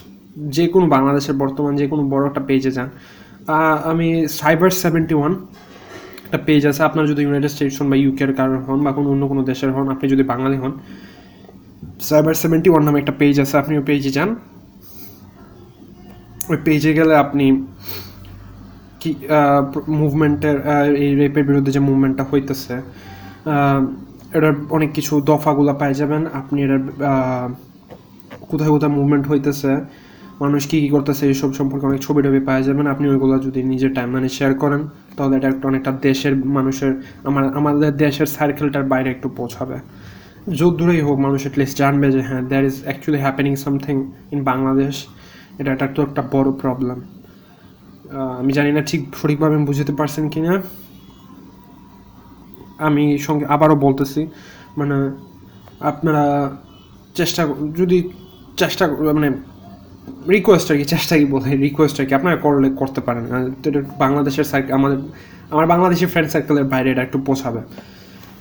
যে 0.55 0.65
কোনো 0.73 0.85
বাংলাদেশের 0.95 1.35
বর্তমান 1.43 1.73
যে 1.81 1.85
কোনো 1.91 2.03
বড় 2.13 2.23
একটা 2.29 2.41
পেজে 2.49 2.71
যান। 2.77 2.89
আমি 3.91 4.07
সাইবার 4.39 4.69
সেভেন্টি 4.83 5.15
ওয়ান 5.19 5.33
একটা 6.25 6.39
পেজ 6.47 6.61
আছে। 6.71 6.81
আপনার 6.89 7.05
যদি 7.11 7.21
ইউনাইটেড 7.25 7.51
স্টেটস 7.55 7.75
হন 7.79 7.87
বা 7.91 7.97
ইউকের 8.03 8.31
কারোর 8.39 8.59
হন 8.67 8.79
বা 8.85 8.91
কোনো 8.97 9.07
অন্য 9.13 9.23
কোনো 9.31 9.41
দেশের 9.51 9.71
হন, 9.75 9.85
আপনি 9.93 10.05
যদি 10.13 10.23
বাঙালি 10.31 10.57
হন 10.63 10.73
সাইবার 12.07 12.33
সেভেন্টি 12.43 12.69
ওয়ান 12.71 12.83
নামে 12.87 12.97
একটা 13.01 13.13
পেজ 13.21 13.35
আছে 13.43 13.55
আপনি 13.61 13.73
ওই 13.79 13.85
পেজে 13.89 14.11
যান। 14.17 14.29
ওই 16.51 16.57
পেজে 16.65 16.91
গেলে 16.99 17.13
আপনি 17.23 17.45
কি 19.01 19.09
মুভমেন্টের 20.01 20.57
এই 21.03 21.09
রেপের 21.21 21.45
বিরুদ্ধে 21.49 21.71
যে 21.75 21.81
মুভমেন্টটা 21.89 22.23
হইতেছে 22.31 22.75
এটার 24.37 24.55
অনেক 24.77 24.89
কিছু 24.97 25.13
দফাগুলো 25.29 25.73
পাই 25.81 25.91
যাবেন। 25.99 26.21
আপনি 26.39 26.57
এটার 26.65 26.83
কোথায় 28.51 28.71
কোথায় 28.75 28.93
মুভমেন্ট 28.97 29.25
হইতেছে, 29.31 29.71
মানুষ 30.43 30.61
কী 30.69 30.77
কী 30.83 30.89
করতেছে 30.95 31.23
এইসব 31.31 31.49
সম্পর্কে 31.59 31.85
অনেক 31.91 32.01
ছবি 32.05 32.19
টবি 32.25 32.41
পাওয়া 32.47 32.61
যাবেন। 32.67 32.85
আপনি 32.93 33.05
ওইগুলো 33.13 33.35
যদি 33.45 33.59
নিজের 33.71 33.91
টাইম 33.97 34.09
মানে 34.15 34.29
শেয়ার 34.37 34.53
করেন, 34.63 34.81
তাহলে 35.15 35.33
এটা 35.39 35.47
একটা 35.53 35.65
অনেকটা 35.71 35.91
দেশের 36.07 36.33
মানুষের, 36.57 36.91
আমার, 37.29 37.43
আমাদের 37.59 37.91
দেশের 38.03 38.27
সার্কেলটার 38.35 38.85
বাইরে 38.91 39.09
একটু 39.15 39.27
পৌঁছাবে। 39.37 39.77
যত 40.47 40.73
দূরেই 40.73 41.01
হোক 41.01 41.17
মানুষ 41.19 41.41
অ্যাটলিস্ট 41.41 41.77
জানবে 41.77 42.11
যে 42.11 42.21
হ্যাঁ 42.21 42.41
there 42.41 42.65
is 42.65 42.83
actually 42.83 43.21
happening 43.21 43.55
something 43.55 44.11
in 44.31 44.43
Bangladesh 44.43 45.07
এটা 45.59 45.71
একটা 45.71 45.87
তো 45.87 46.01
একটা 46.01 46.21
বড় 46.31 46.51
প্রবলেম 46.51 47.01
আমি 48.39 48.53
জানি 48.53 48.71
না 48.71 48.81
ঠিক 48.81 49.15
সঠিকভাবে 49.15 49.57
বুঝতে 49.65 49.91
পারছেন 49.91 50.29
কি 50.29 50.41
না 50.41 50.61
আমি 52.77 53.17
সঙ্গে 53.17 53.45
আবারও 53.45 53.75
বলতেছি 53.75 54.27
মানে 54.77 55.11
আপনারা 55.79 56.51
চেষ্টা 57.15 57.47
যদি 57.77 58.09
চেষ্টা 58.57 58.87
মানে 58.87 59.29
রিকোয়েস্ট 60.29 60.71
আর 60.71 60.77
কি 60.77 60.85
চেষ্টা 60.85 61.17
কি 61.17 61.25
বলে 61.25 61.57
রিকোয়েস্ট 61.57 62.01
আর 62.01 62.05
কি, 62.05 62.13
আপনারা 62.15 62.35
করলে 62.35 62.69
করতে 62.69 63.01
পারেন। 63.01 63.23
বাংলাদেশের 63.99 64.43
সার্কেল 64.43 64.73
আমাদের 64.73 64.99
আমার 65.51 65.65
বাংলাদেশের 65.65 66.07
ফ্রেন্ড 66.07 66.29
সার্কেলের 66.31 66.63
বাইরে 66.63 66.91
এটা 66.91 67.01
একটু 67.01 67.19
পৌঁছাবে। 67.19 67.61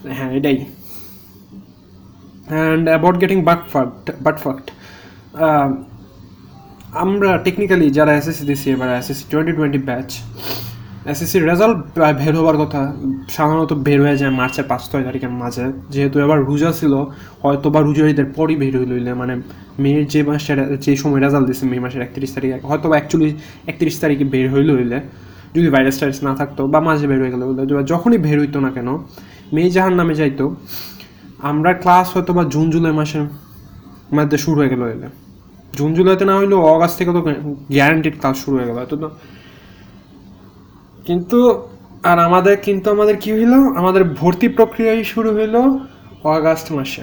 হ্যাঁ 0.09 0.33
এটাই। 0.33 0.64
And 2.47 2.85
about 2.93 3.17
getting 3.23 3.39
but 3.49 3.61
fact 3.73 4.05
but 4.27 4.37
fact 4.45 4.67
আমরা 7.05 7.31
টেকনিক্যালি 7.47 7.87
যারা 7.99 8.13
এসএসসি 8.19 8.45
দিচ্ছি 8.51 8.69
এবার 8.77 8.89
এসএসসি 9.01 9.25
টোয়েন্টি 9.33 9.53
টোয়েন্টি 9.59 9.81
ব্যাচ 9.89 10.09
এসএসসির 11.13 11.45
রেজাল্ট 11.51 11.79
বের 12.21 12.35
হবার 12.39 12.57
কথা 12.63 12.81
সাধারণত 13.37 13.73
বের 13.87 13.99
হয়ে 14.05 14.17
যায় 14.21 14.33
মার্চের 14.39 14.67
পাঁচ, 14.71 14.83
ছয় 14.91 15.05
তারিখের 15.09 15.33
মাঝে। 15.43 15.65
যেহেতু 15.95 16.17
এবার 16.25 16.39
রোজা 16.49 16.71
ছিল 16.81 16.93
হয়তো 17.45 17.67
বা 17.75 17.81
রোজার 17.87 18.07
ঈদের 18.13 18.29
পরই 18.37 18.57
বের 18.63 18.75
হইলে 18.81 19.13
মানে 19.21 19.35
মেয়ের 19.83 20.05
যে 20.13 20.21
মাসের, 20.29 20.59
যে 20.85 20.93
সময় 21.03 21.21
রেজাল্ট 21.25 21.47
দিচ্ছে 21.49 21.65
মে 21.71 21.77
মাসের 21.85 22.03
একত্রিশ 22.07 22.31
তারিখে 22.37 22.55
হয়তো 22.71 22.87
বা 22.91 22.95
অ্যাকচুয়ালি 22.99 23.31
একত্রিশ 23.71 23.95
তারিখে 24.03 24.25
বের 24.35 24.47
হইলে 24.55 24.73
হইলে 24.79 24.99
যদি 25.55 25.69
ভাইরাস 25.75 25.97
টাইরাস 26.01 26.19
না 26.29 26.33
থাকতো 26.41 26.63
বা 26.73 26.79
মাঝে 26.89 27.07
বের 27.11 27.21
হয়ে 27.23 27.33
গেলে 27.35 27.45
যখনই 27.93 28.19
বের 28.27 28.37
হইতো 28.43 28.59
না 28.67 28.71
কেন 28.77 28.89
মেয়ে 29.55 29.71
যাহার 29.77 29.95
নামে 30.01 30.15
যাইতো। 30.21 30.45
আমরা 31.38 31.75
ক্লাস 31.75 32.06
হয়তো 32.15 32.33
বা 32.33 32.44
জুন, 32.44 32.71
জুলাই 32.71 32.92
মাসের 32.92 33.25
মধ্যে 34.15 34.38
শুরু 34.38 34.56
হয়ে 34.61 34.69
গেল 34.69 34.83
হইলে 34.83 35.08
জুন, 35.77 35.94
জুলাইতে 35.94 36.25
না 36.25 36.37
হইলেও 36.38 36.61
অগাস্ট 36.63 36.98
থেকে 36.98 37.13
তো 37.13 37.21
গ্যারান্টিড 37.71 38.15
ক্লাস 38.21 38.37
শুরু 38.44 38.56
হয়ে 38.56 38.67
গেল 38.67 38.77
হয়তো 38.77 38.96
তো। 38.96 39.11
কিন্তু, 41.04 41.69
আর 42.02 42.19
আমাদের 42.19 42.56
কিন্তু 42.56 42.90
আমাদের 42.90 43.17
কি 43.17 43.33
হইল? 43.33 43.52
আমাদের 43.52 44.04
ভর্তি 44.04 44.48
প্রক্রিয়াই 44.48 45.04
শুরু 45.04 45.31
হইল 45.35 45.56
অগাস্ট 46.25 46.73
মাসে। 46.73 47.02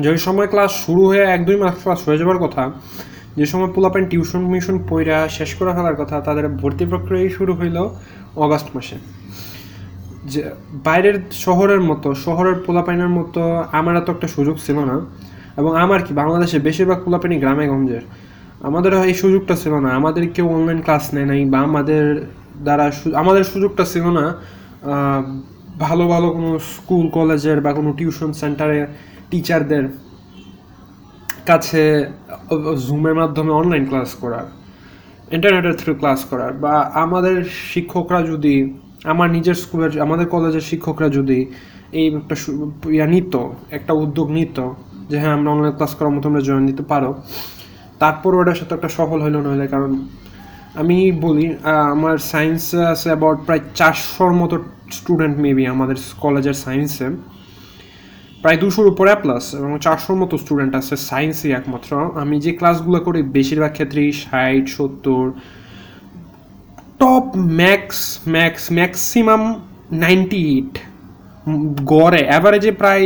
যে 0.00 0.18
সময় 0.18 0.46
ক্লাস 0.46 0.70
শুরু 0.86 1.06
হয়ে 1.06 1.24
এক, 1.24 1.46
দুই 1.46 1.56
মাস 1.56 1.74
ক্লাস 1.82 2.08
হয়ে 2.08 2.18
যাবার 2.18 2.38
কথা, 2.38 2.70
যে 3.36 3.46
সময় 3.46 3.72
পোলাপেন 3.72 4.04
টিউশন 4.06 4.40
মিশন 4.40 4.84
পইরা 4.88 5.28
শেষ 5.28 5.54
করে 5.54 5.72
ফেলার 5.72 5.96
কথা, 5.96 6.20
তাদের 6.20 6.48
ভর্তি 6.48 6.84
প্রক্রিয়াই 6.86 7.28
শুরু 7.28 7.52
হইল 7.52 7.88
অগাস্ট 8.36 8.68
মাসে। 8.74 9.19
যে 10.32 10.40
বাইরের 10.86 11.16
শহরের 11.44 11.82
মতো, 11.90 12.08
শহরের 12.24 12.56
পোলাপাইনের 12.66 13.12
মতো 13.18 13.40
আমার 13.78 13.94
এত 14.00 14.08
একটা 14.14 14.28
সুযোগ 14.36 14.56
ছিল 14.66 14.78
না। 14.90 14.96
এবং 15.60 15.70
আমার 15.84 16.00
কি, 16.06 16.12
বাংলাদেশে 16.20 16.58
বেশিরভাগ 16.68 16.98
পোলাপাইনি 17.04 17.36
গ্রামে 17.42 17.64
গঞ্জের। 17.72 18.04
আমাদের 18.68 18.92
এই 19.10 19.14
সুযোগটা 19.22 19.54
ছিল 19.62 19.74
না। 19.84 19.90
আমাদের 19.98 20.22
কেউ 20.36 20.46
অনলাইন 20.56 20.80
ক্লাস 20.86 21.04
নেয় 21.14 21.28
নাই 21.30 21.40
বা 21.52 21.58
আমাদের 21.68 22.04
দ্বারা 22.64 22.86
আমাদের 23.22 23.44
সুযোগটা 23.52 23.84
ছিল 23.92 24.04
না 24.18 24.24
ভালো 25.84 26.04
ভালো 26.08 26.28
কোনো 26.36 26.50
স্কুল 26.74 27.04
কলেজের 27.16 27.58
বা 27.60 27.70
কোনো 27.72 27.90
টিউশন 27.98 28.30
সেন্টারে 28.40 28.78
টিচারদের 29.30 29.84
কাছে 31.46 31.82
জুমের 32.86 33.14
মাধ্যমে 33.14 33.52
অনলাইন 33.52 33.84
ক্লাস 33.86 34.10
করার 34.14 34.46
ইন্টারনেটের 35.30 35.76
থ্রু 35.80 35.92
ক্লাস 35.94 36.20
করার 36.24 36.52
বা 36.64 36.74
আমাদের 37.04 37.36
শিক্ষকরা 37.72 38.20
যদি 38.22 38.54
আমার 39.12 39.28
নিজের 39.36 39.56
স্কুলের 39.62 39.92
আমাদের 40.06 40.26
কলেজের 40.34 40.64
শিক্ষকরা 40.70 41.08
যদি 41.18 41.38
এই 42.00 42.06
একটা 42.20 42.34
ইয়া 42.96 43.06
নিত, 43.14 43.34
একটা 43.70 43.92
উদ্যোগ 44.02 44.28
নিত, 44.38 44.58
যে 45.10 45.16
হ্যাঁ 45.22 45.34
আমরা 45.38 45.48
অনলাইন 45.54 45.74
ক্লাস 45.78 45.92
করার 45.98 46.12
মতো 46.16 46.26
আমরা 46.30 46.42
জয়েন 46.48 46.64
দিতে 46.66 46.82
পারো, 46.92 47.10
তারপর 48.02 48.30
ওটার 48.40 48.56
সাথে 48.60 48.72
একটা 48.74 48.90
সফল 48.98 49.18
হইল 49.24 49.36
নইলে 49.46 49.66
কারণ 49.74 49.92
আমি 50.82 50.98
বলি 51.24 51.46
আমার 51.94 52.16
সায়েন্স 52.32 52.62
আছে 52.94 53.08
অ্যাবাউট 53.12 53.38
প্রায় 53.46 53.62
চারশোর 53.78 54.32
মতো 54.40 54.56
স্টুডেন্ট 54.98 55.36
মেবি 55.44 55.64
আমাদের 55.74 55.96
কলেজের 56.24 56.56
সায়েন্সে 56.64 57.06
প্রায় 58.42 58.58
দুশোর 58.62 58.86
উপরে 58.92 59.10
প্লাস 59.24 59.44
এবং 59.58 59.70
চারশোর 59.84 60.16
মতো 60.22 60.34
স্টুডেন্ট 60.38 60.72
আছে 60.80 60.94
সায়েন্সই 61.10 61.50
একমাত্র। 61.60 61.90
আমি 62.22 62.36
যে 62.44 62.52
ক্লাসগুলো 62.58 62.98
করি, 63.06 63.22
বেশিরভাগ 63.22 63.72
ক্ষেত্রেই 63.76 64.10
ষাট, 64.22 64.64
সত্তর 64.76 65.24
top 67.00 67.26
max 67.60 67.98
max 68.34 68.62
maximum 68.78 69.42
ninety 70.04 70.40
eight 70.54 70.74
গড়ে 71.92 72.22
অ্যাভারেজে 72.30 72.72
প্রায় 72.80 73.04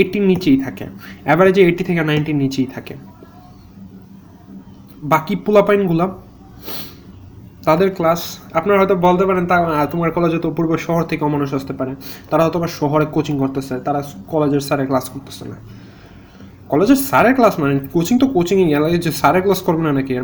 এইটির 0.00 0.24
নিচেই 0.30 0.58
থাকে। 0.64 0.84
অ্যাভারেজে 1.26 1.60
এইটি 1.68 1.82
থেকে 1.88 2.00
নাইনটির 2.10 2.36
নিচেই 2.42 2.68
থাকে। 2.74 2.94
বাকি 5.12 5.34
পোলাপাইনগুলা 5.44 6.06
তাদের 7.66 7.88
ক্লাস 7.98 8.20
আপনারা 8.58 8.78
হয়তো 8.80 8.96
বলতে 9.06 9.24
পারেন 9.28 9.44
তা 9.50 9.56
তোমার 9.92 10.10
কলেজে 10.16 10.38
তো 10.44 10.48
পূর্ব 10.56 10.70
শহর 10.86 11.02
থেকে 11.10 11.22
মানুষ 11.36 11.50
আসতে 11.58 11.72
পারে। 11.78 11.92
তারা 12.30 12.42
হয়তো 12.44 12.58
বা 12.62 12.68
শহরে 12.78 13.06
কোচিং 13.14 13.34
করতেছে, 13.42 13.74
তারা 13.86 14.00
কলেজের 14.32 14.62
স্যারে 14.68 14.84
ক্লাস 14.90 15.06
করতেছে 15.12 15.44
না। 15.50 15.56
কলেজের 16.72 17.00
স্যারের 17.08 17.34
ক্লাস 17.38 17.54
মানে 17.62 17.74
কোচিং 17.94 18.14
তো 18.22 18.26
কোচিংই 18.36 18.64
যে 19.04 19.10
স্যারের 19.20 19.42
ক্লাস 19.46 19.60
করবে 19.66 19.82
না 19.86 19.92
নাকি? 19.98 20.14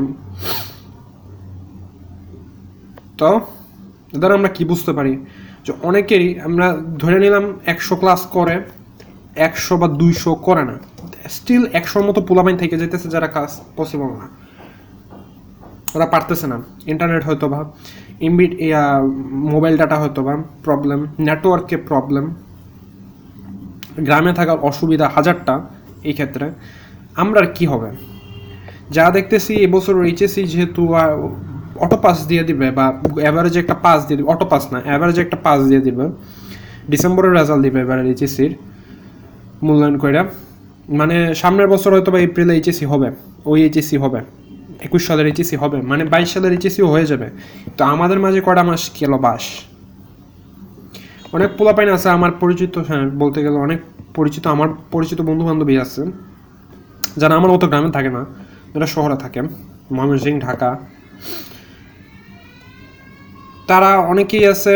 তো 3.18 3.40
এদের 4.16 4.32
আমরা 4.32 4.48
কি 4.48 4.64
বুঝতে 4.64 4.92
পারি? 4.92 5.12
যে 5.66 5.72
অনেকেরই 5.82 6.40
আমরা 6.40 6.66
ধরে 6.98 7.18
নিলাম 7.18 7.44
একশো 7.66 7.96
ক্লাস 7.96 8.26
করে, 8.26 8.62
একশো 9.36 9.76
বা 9.76 9.88
দুইশো 9.88 10.34
করে 10.34 10.64
না। 10.64 10.78
স্টিল 11.28 11.66
একশোর 11.72 12.02
মতো 12.02 12.20
পোলাপাইন 12.22 12.56
থেকে 12.56 12.76
যেতেছে 12.78 13.08
যারা 13.08 13.26
কাজ 13.26 13.60
পসিবল 13.76 14.10
না। 14.20 14.26
ওরা 15.94 16.06
পারতেছে 16.06 16.46
না। 16.46 16.62
ইন্টারনেট 16.86 17.24
হয়তো 17.24 17.48
বা 17.48 17.60
ইমবি 18.20 18.46
ইয়া 18.66 19.02
মোবাইল 19.30 19.76
ডাটা 19.76 19.96
হয়তো 19.96 20.22
বা 20.22 20.34
প্রবলেম 20.64 21.06
নেটওয়ার্কে 21.18 21.76
প্রবলেম 21.76 22.34
গ্রামে 24.00 24.32
থাকার 24.32 24.58
অসুবিধা 24.58 25.08
হাজারটা 25.08 25.54
এই 26.04 26.12
ক্ষেত্রে। 26.12 26.50
আমরা 27.16 27.40
কি 27.46 27.66
হবে? 27.66 27.90
যা 28.90 29.10
দেখতেছি, 29.10 29.54
এবছর 29.54 30.04
এইচএসসি 30.04 30.44
যেহেতু 30.44 30.82
অটো 31.84 31.96
পাস 32.04 32.18
দিয়ে 32.30 32.42
দিবে 32.48 32.66
বা 32.78 32.86
অ্যাভারেজে 33.24 33.58
একটা 33.64 33.76
পাস 33.84 33.98
দিয়ে 34.06 34.16
দিবে 34.18 34.28
অটো 34.34 34.46
পাস 34.52 34.62
না 34.72 34.78
অ্যাভারেজে 34.88 35.20
একটা 35.26 35.38
পাস 35.46 35.58
দিয়ে 35.70 35.82
দিবে। 35.86 36.04
ডিসেম্বরের 36.92 37.32
রেজাল্ট 37.38 37.62
দিবে 37.66 37.78
এবার 37.84 37.98
এইচএসসির 38.12 38.52
মূল্যায়ন 39.66 39.96
করে 40.02 40.22
মানে 41.00 41.16
সামনের 41.40 41.68
বছর 41.72 41.90
হয়তো 41.94 42.10
বা 42.14 42.18
এপ্রিলে 42.26 42.52
এইচএসসি 42.58 42.86
হবে, 42.92 43.08
ওই 43.50 43.58
এইচএসসি 43.66 43.96
হবে, 44.02 44.20
একুশ 44.86 45.02
সালের 45.08 45.26
এইচএসসি 45.30 45.56
হবে 45.62 45.78
মানে 45.90 46.02
বাইশ 46.12 46.28
সালের 46.34 46.52
এইচএসসি 46.56 46.82
হয়ে 46.92 47.06
যাবে। 47.10 47.28
তো 47.76 47.82
আমাদের 47.94 48.18
মাঝে 48.24 48.38
কটা 48.46 48.62
মাস 48.68 48.82
গেল 49.00 49.12
বাস? 49.26 49.44
অনেক 51.36 51.50
পোলাপাইন 51.58 51.88
আছে, 51.96 52.08
আমার 52.16 52.32
পরিচিত 52.42 52.74
হ্যাঁ 52.88 53.04
বলতে 53.22 53.38
গেলে 53.44 53.58
অনেক 53.66 53.80
পরিচিত, 54.16 54.44
আমার 54.54 54.68
পরিচিত 54.94 55.18
বন্ধু 55.28 55.44
বান্ধবী 55.48 55.74
আছে, 55.84 56.02
যারা 57.20 57.34
আমার 57.38 57.50
মতো 57.54 57.66
গ্রামে 57.72 57.90
থাকে 57.96 58.10
না, 58.16 58.22
যারা 58.72 58.86
শহরে 58.94 59.16
থাকে 59.22 59.40
ময়মনসিং 59.96 60.34
ঢাকা 60.46 60.70
তারা 63.72 63.90
অনেকেই 64.12 64.44
আছে 64.54 64.72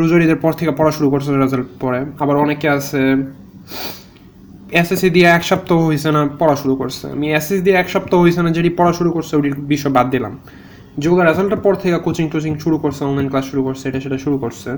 রোজারিদের 0.00 0.38
পর 0.44 0.52
থেকে 0.58 0.72
পড়া 0.78 0.92
শুরু 0.96 1.08
করছে 1.12 1.28
রেজাল্ট 1.30 1.68
পরে। 1.82 2.00
আবার 2.22 2.36
অনেকে 2.44 2.66
আছে, 2.78 3.00
এসএসসি 4.80 5.08
দিয়ে 5.16 5.28
এক 5.36 5.42
সপ্তাহ 5.50 5.76
হয়েছে 5.88 6.08
না 6.16 6.20
পড়া 6.40 6.56
শুরু 6.62 6.74
করছে। 6.80 7.04
আমি 7.16 7.26
এসএসসি 7.38 7.62
দিয়ে 7.66 7.76
এক 7.82 7.88
সপ্তাহ 7.94 8.18
হয়েছে 8.24 8.40
না, 8.44 8.50
যেটি 8.56 8.70
পড়া 8.78 8.92
শুরু 8.98 9.10
করছে, 9.16 9.32
ওটির 9.38 9.56
বিষয় 9.72 9.92
বাদ 9.96 10.06
দিলাম। 10.14 10.34
যেগুলো 11.00 11.22
রেজাল্টের 11.30 11.60
পর 11.66 11.74
থেকে 11.82 11.96
কোচিং 12.06 12.26
টোচিং 12.32 12.52
শুরু 12.64 12.76
করছে 12.82 13.00
অনলাইন 13.08 13.28
ক্লাস 13.32 13.44
শুরু 13.50 13.62
করছে, 13.66 13.84
এটা 13.88 13.98
সেটা 14.04 14.18
শুরু 14.24 14.36
করছে। 14.42 14.70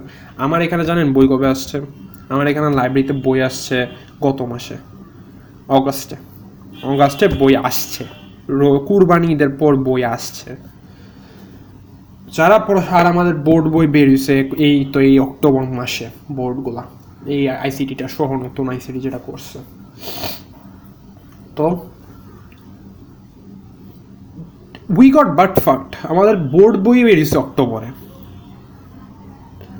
আমার 0.44 0.60
এখানে 0.66 0.82
জানেন 0.90 1.06
বই 1.16 1.26
কবে 1.32 1.46
আসছে? 1.54 1.76
আমার 2.32 2.46
এখানে 2.52 2.68
লাইব্রেরিতে 2.78 3.14
বই 3.26 3.38
আসছে 3.48 3.76
গত 4.24 4.38
মাসে, 4.50 4.76
অগস্টে। 5.78 6.16
অগস্টে 6.92 7.26
বই 7.40 7.52
আসছে। 7.68 8.02
কুরবানি 8.88 9.26
ঈদের 9.34 9.50
পর 9.60 9.72
বই 9.86 10.02
আসছে। 10.16 10.50
যারা 12.26 12.56
আর 12.98 13.06
আমাদের 13.12 13.34
বোর্ড 13.46 13.66
বই 13.74 13.86
বেরিয়েছে 13.86 14.34
এই 14.66 14.76
তো 14.92 14.98
এই 15.00 15.18
অক্টোবর 15.18 15.62
মাসে 15.78 16.06
বোর্ডগুলা, 16.32 16.84
এই 17.34 17.42
আইসিটিটা, 17.48 18.08
সহ 18.08 18.28
নতুন 18.44 18.68
আইসিটি 18.68 19.00
যেটা 19.00 19.20
করছে। 19.26 19.58
তো 21.56 21.66
উই 24.98 25.10
গট 25.16 25.28
বাট 25.38 25.52
ফাক্ট 25.64 25.90
আমাদের 26.12 26.36
বোর্ড 26.36 26.74
বই 26.84 27.04
বেরিয়েছে 27.04 27.36
অক্টোবরে। 27.38 27.88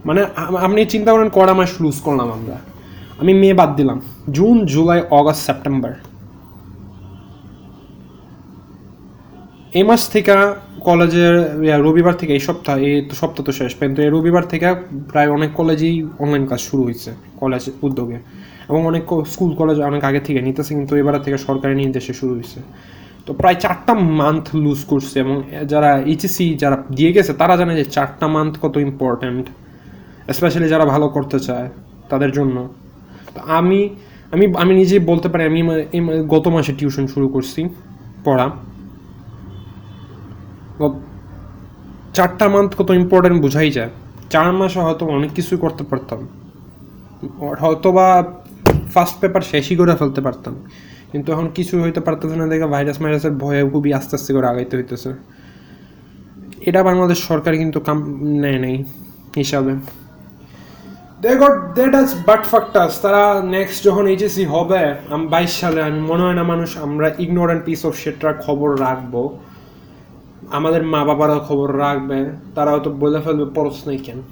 মানে 0.07 0.21
আপনি 0.67 0.81
চিন্তা 0.95 1.11
করেন, 1.13 1.29
কটা 1.37 1.55
মাস 1.59 1.71
লুজ 1.83 1.97
করলাম 2.01 2.29
আমরা। 2.31 2.57
আমি 3.21 3.33
মে 3.35 3.49
বাদ 3.55 3.71
দিলাম। 3.77 4.01
জুন 4.37 4.57
জুলাই 4.65 5.01
অগস্ট 5.11 5.43
সেপ্টেম্বর 5.47 5.93
এই 9.79 9.85
মাস 9.89 10.03
থেকে 10.15 10.33
কলেজের 10.89 11.35
রবিবার 11.87 12.15
থেকে 12.21 12.33
এই 12.39 12.43
সপ্তাহ 12.49 12.75
এই 12.89 12.95
সপ্তাহ 13.21 13.43
তো 13.49 13.53
শেষ। 13.59 13.73
কিন্তু 13.81 14.01
এই 14.07 14.11
রবিবার 14.17 14.45
থেকে 14.53 14.67
প্রায় 15.11 15.29
অনেক 15.37 15.51
কলেজেই 15.61 15.97
অনলাইন 16.23 16.45
কাজ 16.51 16.61
শুরু 16.69 16.83
হয়েছে, 16.87 17.11
কলেজ 17.43 17.63
উদ্যোগে। 17.87 18.19
এবং 18.71 18.81
অনেক 18.91 19.05
স্কুল 19.33 19.51
কলেজ 19.61 19.77
অনেক 19.91 20.03
আগে 20.11 20.21
থেকে 20.27 20.41
নিতেছে, 20.47 20.73
কিন্তু 20.79 20.93
এবার 21.03 21.15
থেকে 21.25 21.39
সরকারি 21.47 21.75
নির্দেশে 21.83 22.13
শুরু 22.21 22.33
হয়েছে। 22.39 22.59
তো 23.27 23.31
প্রায় 23.41 23.57
চারটা 23.65 23.93
মান্থ 24.21 24.47
লুজ 24.65 24.81
করছে 24.93 25.17
এবং 25.25 25.35
যারা 25.73 25.91
এইচএসসি 26.11 26.47
যারা 26.63 26.77
দিয়ে 26.99 27.11
গেছে, 27.17 27.33
তারা 27.41 27.55
জানে 27.61 27.73
যে 27.81 27.85
চারটা 27.97 28.27
মান্থ 28.35 28.53
কত 28.65 28.75
ইম্পর্ট্যান্ট 28.89 29.45
স্পেশালি 30.39 30.69
যারা 30.75 30.85
ভালো 30.95 31.07
করতে 31.17 31.39
চায়, 31.47 31.69
তাদের 32.11 32.31
জন্য। 32.39 32.57
তো 33.35 33.41
আমি 33.59 33.81
আমি 34.35 34.45
আমি 34.63 34.73
নিজেই 34.81 35.03
বলতে 35.11 35.27
পারি, 35.33 35.43
আমি 35.51 35.61
গত 36.35 36.45
মাসে 36.55 36.73
টিউশন 36.79 37.05
শুরু 37.15 37.27
করছি, 37.35 37.61
পড়া। 38.27 38.47
চারটা 42.17 42.47
মান্থ 42.55 42.71
কত 42.79 42.91
ইম্পর্টেন্ট 43.03 43.39
বোঝাই 43.45 43.71
যায়। 43.77 43.93
চার 44.35 44.49
মাসে 44.59 44.79
হয়তো 44.87 45.05
অনেক 45.17 45.31
কিছুই 45.37 45.59
করতে 45.65 45.83
পারতাম। 45.91 46.21
হয়তো 47.63 47.89
বা 47.97 48.07
ফার্স্ট 48.95 49.17
পেপার 49.21 49.43
শেষই 49.51 49.75
করে 49.81 49.95
ফেলতে 50.01 50.21
পারতাম। 50.27 50.55
কিন্তু 51.13 51.29
এখন 51.35 51.47
কিছু 51.57 51.75
হইতে 51.85 52.01
পারতেছে 52.07 52.37
না, 52.41 52.45
দেখে 52.53 52.67
ভাইরাস 52.75 52.99
মাইরাসের 53.03 53.35
ভয়ে 53.43 53.63
খুবই 53.73 53.91
আস্তে 53.99 54.13
আস্তে 54.19 54.31
করে 54.37 54.47
আগাইতে 54.53 54.75
হইতেছে। 54.79 55.11
এটা 56.69 56.81
বাংলাদেশ 56.89 57.19
সরকার 57.31 57.53
কিন্তু 57.63 57.79
কাম 57.87 57.99
নেয় 58.43 58.61
নেই 58.65 58.77
হিসাবে। 59.41 59.73
They 61.23 61.31
got 61.43 61.57
that 61.77 61.95
us 62.01 62.11
but 62.29 62.43
fact is 62.53 62.93
তারা 63.05 63.23
নেক্সট 63.57 63.79
যখন 63.87 64.05
এইচএসসি 64.13 64.45
হবে 64.55 64.83
বাইশ 65.33 65.53
সালে, 65.61 65.81
আমি 65.89 66.01
মনে 66.11 66.23
হয় 66.27 66.37
না 66.41 66.45
মানুষ 66.53 66.71
আমরা 66.87 67.07
ইগনোরেন্ট 67.25 67.63
পিস 67.67 67.81
অফ 67.89 67.93
সেটার 68.03 68.35
খবর 68.45 68.69
রাখব। 68.87 69.15
আমাদের 70.51 70.83
মা 70.83 71.05
বাবারা 71.05 71.39
খবর 71.39 71.79
রাখবে 71.79 72.33
তারা 72.55 72.71
হয়তো 72.71 72.91
বলে 72.91 73.21
ফেলবে, 73.21 73.53
পড়স 73.55 73.87
নাই 73.87 73.99
কেন? 73.99 74.23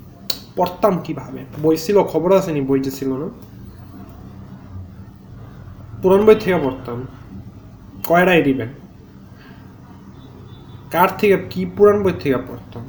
পড়তাম 0.56 1.00
কীভাবে? 1.04 1.38
বই 1.62 1.76
ছিল, 1.76 2.02
খবর 2.02 2.36
আসেনি 2.36 2.60
বই 2.60 2.80
যে 2.80 2.90
ছিল 2.90 3.12
না। 3.12 3.28
পুরান 6.02 6.24
বই 6.24 6.34
থেকে 6.34 6.56
পড়তাম। 6.56 7.06
কয়টাই 8.06 8.42
দিবেন? 8.42 8.68
কার 10.90 11.08
থেকে, 11.18 11.46
কি 11.50 11.66
পুরান 11.66 12.02
বই 12.02 12.12
থেকে 12.12 12.36
পড়তাম? 12.36 12.84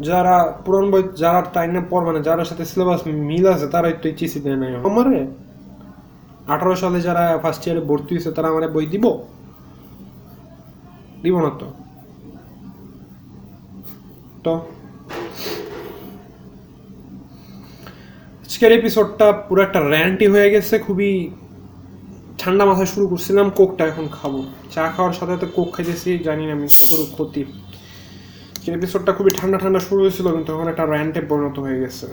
যারা 0.00 0.60
পুরান 0.64 0.90
বই, 0.90 1.02
যারা 1.16 1.42
টাইম 1.42 1.70
না 1.70 1.82
পড়বে 1.90 2.12
না 2.12 2.18
যারা 2.18 2.44
সাথে 2.44 2.64
সিলেবাস 2.64 3.06
মিল 3.06 3.46
আছে, 3.46 3.66
তারাই 3.66 3.94
তো 4.02 4.10
চিসি 4.10 4.40
দেয় 4.40 4.56
নাই 4.56 4.74
আমারে 4.76 5.26
আঠারো 6.52 6.74
সালে 6.82 6.98
যারা 7.06 7.24
ফার্স্ট 7.42 7.62
ইয়ারে 7.66 7.82
ভর্তি 7.90 8.10
হয়েছে, 8.14 8.30
তারা 8.36 8.48
আমার 8.52 8.72
বই 8.76 8.86
দিব? 8.92 9.04
দিব 11.22 11.34
না 11.44 11.50
তো? 11.60 11.68
তো? 14.44 14.54
আজকের 18.44 18.72
এপিসোডটা 18.78 19.26
পুরো 19.46 19.60
একটা 19.66 19.80
র্যান্টি 19.92 20.26
হয়ে 20.34 20.48
গেছে, 20.54 20.74
খুবই 20.86 21.10
ঠান্ডা 22.40 22.64
মাথায় 22.68 22.90
শুরু 22.94 23.06
করছিলাম, 23.12 23.46
কোকটা 23.58 23.82
এখন 23.90 24.06
খাব। 24.18 24.34
চা 24.74 24.84
খাওয়ার 24.94 25.14
সাথে 25.18 25.32
সাথে 25.34 25.48
কোক 25.56 25.68
খাইতেছি, 25.74 26.10
জানি 26.26 26.42
না 26.48 26.52
আমি 26.56 26.66
কতটুকু 26.80 27.06
ক্ষতি। 27.16 27.42
এপিসোডটা 28.78 29.12
খুবই 29.18 29.32
ঠান্ডা 29.38 29.58
ঠান্ডা 29.62 29.80
শুরু 29.88 30.00
হয়েছিল, 30.04 30.26
কিন্তু 30.36 30.50
এখন 30.54 30.66
একটা 30.72 30.84
র্যান্টে 30.92 31.20
পরিণত 31.30 31.56
হয়ে 31.64 31.78
গেছে। 31.82 32.06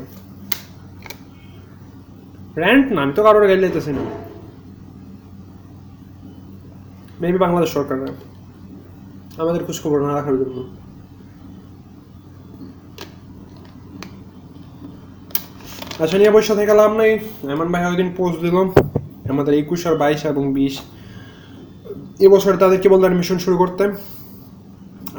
র্যান্ট 2.61 2.85
না, 2.95 2.99
আমি 3.05 3.13
তো 3.17 3.21
কারোর 3.25 3.45
গাইলে 3.49 3.67
যেতেছি 3.69 3.91
না। 3.97 4.03
মেবি 7.21 7.39
বাংলাদেশ 7.45 7.69
সরকার 7.77 7.97
আমাদের 9.41 9.61
খোঁজ 9.65 9.77
খবর 9.83 9.97
না 10.05 10.11
রাখার 10.17 10.35
জন্য। 10.41 10.57
আচ্ছা 16.03 16.15
নিয়ে 16.19 16.31
বসে 16.35 16.53
থেকে 16.59 16.73
লাভ 16.81 16.91
নেই। 17.01 17.13
এমন 17.55 17.67
ভাই 17.73 17.83
ওই 17.91 17.95
দিন 18.01 18.09
পোস্ট 18.17 18.37
দিলাম 18.43 18.67
আমাদের 19.33 19.53
একুশ 19.61 19.81
আর 19.89 19.95
বাইশ 20.01 20.21
এবং 20.33 20.43
বিশ। 20.57 20.75
এবছর 22.25 22.53
তাদেরকে 22.63 22.87
বলতে 22.93 23.05
অ্যাডমিশন 23.07 23.37
শুরু 23.45 23.55
করতে? 23.61 23.83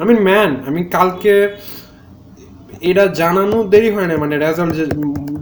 আমি 0.02 0.14
ম্যান 0.26 0.50
আমি 0.68 0.80
কালকে 0.96 1.34
এটা 2.90 3.04
জানানো 3.20 3.56
দেরি 3.72 3.90
হয় 3.94 4.08
না 4.10 4.14
মানে 4.24 4.34
রেজাল্ট 4.44 4.74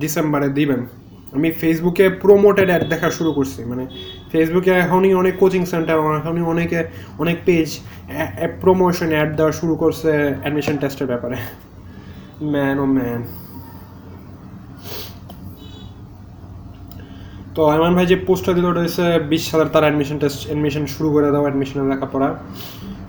ডিসেম্বরে 0.03 0.49
দিবেন। 0.59 0.81
আমি 1.37 1.49
ফেসবুকে 1.61 2.05
প্রোমোটেড 2.23 2.69
অ্যাড 2.71 2.83
দেখা 2.93 3.09
শুরু 3.19 3.31
করছি। 3.39 3.61
মানে 3.71 3.85
ফেসবুকে 4.33 4.73
এখনই 4.85 5.13
অনেক 5.23 5.35
কোচিং 5.43 5.63
সেন্টার 5.73 5.97
এখনই 6.21 6.45
অনেকে, 6.53 6.81
অনেক 7.23 7.37
পেজ 7.49 7.69
প্রমোশন 8.63 9.11
অ্যাড 9.17 9.31
দেওয়া 9.39 9.53
শুরু 9.61 9.75
করছে 9.83 10.11
অ্যাডমিশন 10.43 10.77
টেস্টের 10.83 11.09
ব্যাপারে। 11.13 11.37
ম্যান 12.53 12.77
ও 12.85 12.87
ম্যান 12.97 13.23
তো 17.55 17.63
এমন 17.77 17.93
ভাই 17.97 18.07
যে 18.13 18.17
পোস্টটা 18.29 18.53
দিল, 18.57 18.67
ওটা 18.71 18.81
হচ্ছে 18.85 19.05
বিশ 19.31 19.43
সালের 19.51 19.69
তার 19.75 19.85
অ্যাডমিশন 19.87 20.17
টেস্ট 20.23 20.41
অ্যাডমিশন 20.49 20.85
শুরু 20.95 21.09
করে 21.15 21.29
দাও 21.35 21.43
অ্যাডমিশনের 21.47 21.87
লেখাপড়া। 21.93 22.29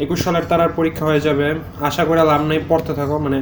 একুশ 0.04 0.20
সালের 0.26 0.46
তার 0.50 0.74
পরীক্ষা 0.80 1.04
হয়ে 1.10 1.22
যাবে। 1.28 1.48
আশা 1.90 2.04
করে 2.10 2.22
লাভ 2.32 2.42
নেই, 2.50 2.60
পড়তে 2.70 2.92
থাকো। 3.00 3.16
মানে 3.26 3.40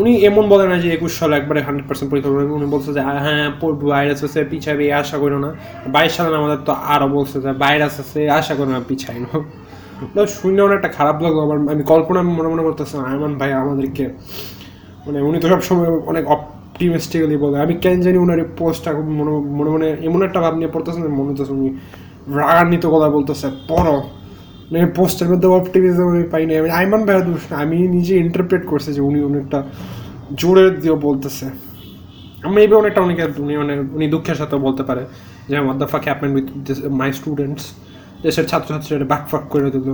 উনি 0.00 0.12
এমন 0.30 0.44
বলে 0.52 0.64
না 0.70 0.76
যে 0.82 0.88
একুশ 0.96 1.12
সালে 1.20 1.34
একবারে 1.40 1.60
হান্ড্রেড 1.66 1.86
পার্সেন্ট 1.88 2.08
করবে। 2.12 2.42
উনি 2.58 2.66
বলছে 2.74 2.90
যে 2.96 3.00
হ্যাঁ 3.24 3.46
পড়ব 3.60 3.80
ভাইরাস 3.92 4.20
আছে 4.26 4.40
পিছাবে 4.50 4.84
আশা 5.02 5.16
করো 5.22 5.38
না। 5.44 5.50
বাইশ 5.94 6.12
সালে 6.16 6.36
আমাদের 6.42 6.60
তো 6.68 6.72
আরও 6.94 7.06
বলছে 7.16 7.36
যে, 7.44 7.50
ভাইরাস 7.62 7.94
আছে 8.02 8.20
আশা 8.38 8.54
করো 8.58 8.70
না 8.76 8.80
পিছাই 8.88 9.18
না 10.14 10.22
শুনে 10.36 10.60
অনেকটা 10.68 10.88
খারাপ 10.98 11.16
লাগল 11.24 11.38
আমার 11.46 11.58
আমি 11.74 11.82
কল্পনা 11.92 12.20
মনে 12.38 12.48
মনে 12.52 12.62
করতেছিলাম 12.66 13.02
আয়মান 13.10 13.32
ভাই 13.40 13.50
আমাদেরকে 13.62 14.04
মানে 15.06 15.18
উনি 15.28 15.38
তো 15.42 15.46
সবসময় 15.52 15.90
অনেক 16.10 16.24
অপটিমিস্টিক্যালি 16.34 17.36
বলে। 17.44 17.56
আমি 17.64 17.74
কেন 17.84 17.96
জানি 18.04 18.18
ওনার 18.24 18.40
পোস্টটা 18.60 18.90
খুব 18.96 19.08
মনে 19.18 19.32
মনে 19.58 19.70
মনে 19.74 19.86
এমন 20.08 20.20
একটা 20.28 20.38
ভাব 20.44 20.54
নিয়ে 20.60 20.70
পড়তেছেন 20.74 21.02
মনে 21.18 21.28
হচ্ছে 21.30 21.44
উনি 21.58 21.68
রাগান্বিত 22.40 22.84
কথা 22.94 23.08
বলতেছে, 23.16 23.46
পড়ো। 23.70 23.96
মানে 24.70 24.86
পোস্টের 24.98 25.28
মধ্যে 25.30 25.48
অপটিমিজম 25.58 26.06
আমি 26.14 26.24
পাই 26.32 26.42
না 26.46 26.52
আমি 26.62 26.70
আইমান 26.80 27.02
ভাইয়া 27.06 27.22
দোষ 27.28 27.42
না 27.50 27.56
আমি 27.64 27.76
নিজে 27.96 28.14
ইন্টারপ্রেট 28.24 28.64
করছি 28.70 28.90
যে 28.96 29.02
উনি 29.08 29.20
অনেকটা 29.28 29.58
জোরে 30.40 30.64
দিয়ে 30.82 30.96
বলতেছে। 31.08 31.46
আমি 32.46 32.58
এবার 32.64 32.78
অনেকটা 32.82 33.00
অনেকে 33.06 33.22
উনি 33.44 33.54
মানে 33.62 33.74
উনি 33.96 34.06
দুঃখের 34.14 34.36
সাথে 34.40 34.56
বলতে 34.66 34.82
পারে 34.88 35.02
যে 35.48 35.54
what 35.64 35.76
the 35.82 35.88
fuck 35.92 36.02
happen 36.08 36.30
with 36.36 36.46
my 37.00 37.10
students 37.18 37.64
দেশের 38.24 38.46
ছাত্রছাত্রীরা 38.50 39.06
বাক 39.12 39.22
ফাক 39.30 39.44
করে 39.52 39.68
দিল। 39.74 39.88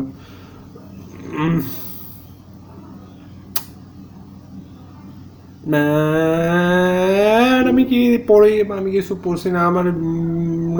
আমি 7.71 7.83
কি 7.91 8.01
পড়ি? 8.31 8.53
আমি 8.81 8.91
কিছু 8.97 9.13
পড়ছি 9.25 9.49
না। 9.55 9.61
আমার 9.71 9.87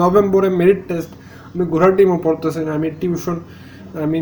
নভেম্বরে 0.01 0.49
মেরিট 0.59 0.81
টেস্ট 0.89 1.11
আমি 1.53 1.63
ঘোরার 1.73 1.91
টিমও 1.97 2.17
পড়তেছি 2.25 2.61
না। 2.67 2.71
আমি 2.77 2.87
টিউশন 3.01 3.37
আমি 4.05 4.19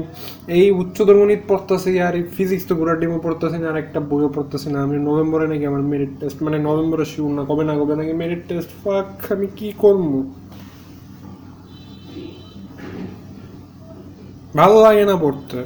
এই 0.57 0.67
উচ্চতর 0.81 1.15
গণিত 1.21 1.41
পড়তেছি, 1.51 1.91
আর 2.05 2.13
ফিজিক্স 2.35 2.65
তো 2.69 2.73
ঘোরার 2.79 2.97
টিমও 3.01 3.19
পড়তেছি 3.25 3.57
না 3.61 3.67
আর 3.71 3.77
একটা 3.83 3.99
বইও 4.09 4.29
পড়তেছি 4.35 4.67
না। 4.73 4.77
আমি 4.85 4.95
নভেম্বরে 5.07 5.45
নাকি 5.51 5.65
আমার 5.71 5.83
মেরিট 5.91 6.13
টেস্ট 6.19 6.37
মানে 6.45 6.57
নভেম্বরে 6.67 7.05
শিউর 7.11 7.31
না, 7.37 7.41
কবে 7.49 7.63
না 7.69 7.73
কবে 7.79 7.93
নাকি 7.99 8.13
মেরিট 8.21 8.41
টেস্ট 8.49 8.71
ফাক 8.81 9.07
আমি 9.33 9.47
কি 9.57 9.67
করব? 9.83 10.09
ভালো 14.59 14.77
লাগে 14.85 15.03
না 15.09 15.15
পড়তে। 15.23 15.59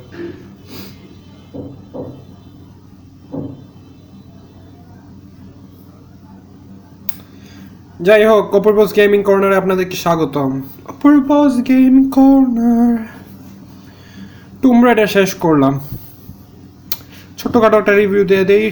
যাই 8.07 8.24
হোক 8.30 8.45
অপূর্বস 8.60 8.89
গেমিং 8.99 9.20
কর্নারে 9.28 9.55
আপনাদেরকে 9.62 9.97
স্বাগতম। 10.03 10.51
অপূর্বস 10.93 11.53
গেমিং 11.70 12.03
কর্নার 12.18 12.93
টুম 14.62 14.78
রাইডার 14.86 15.10
শেষ 15.18 15.32
করলাম। 15.45 15.74
ছোটোখাটো 17.39 17.76
একটা 17.82 17.93
রিভিউ 18.01 18.24
দিয়ে 18.32 18.45
দিই। 18.49 18.66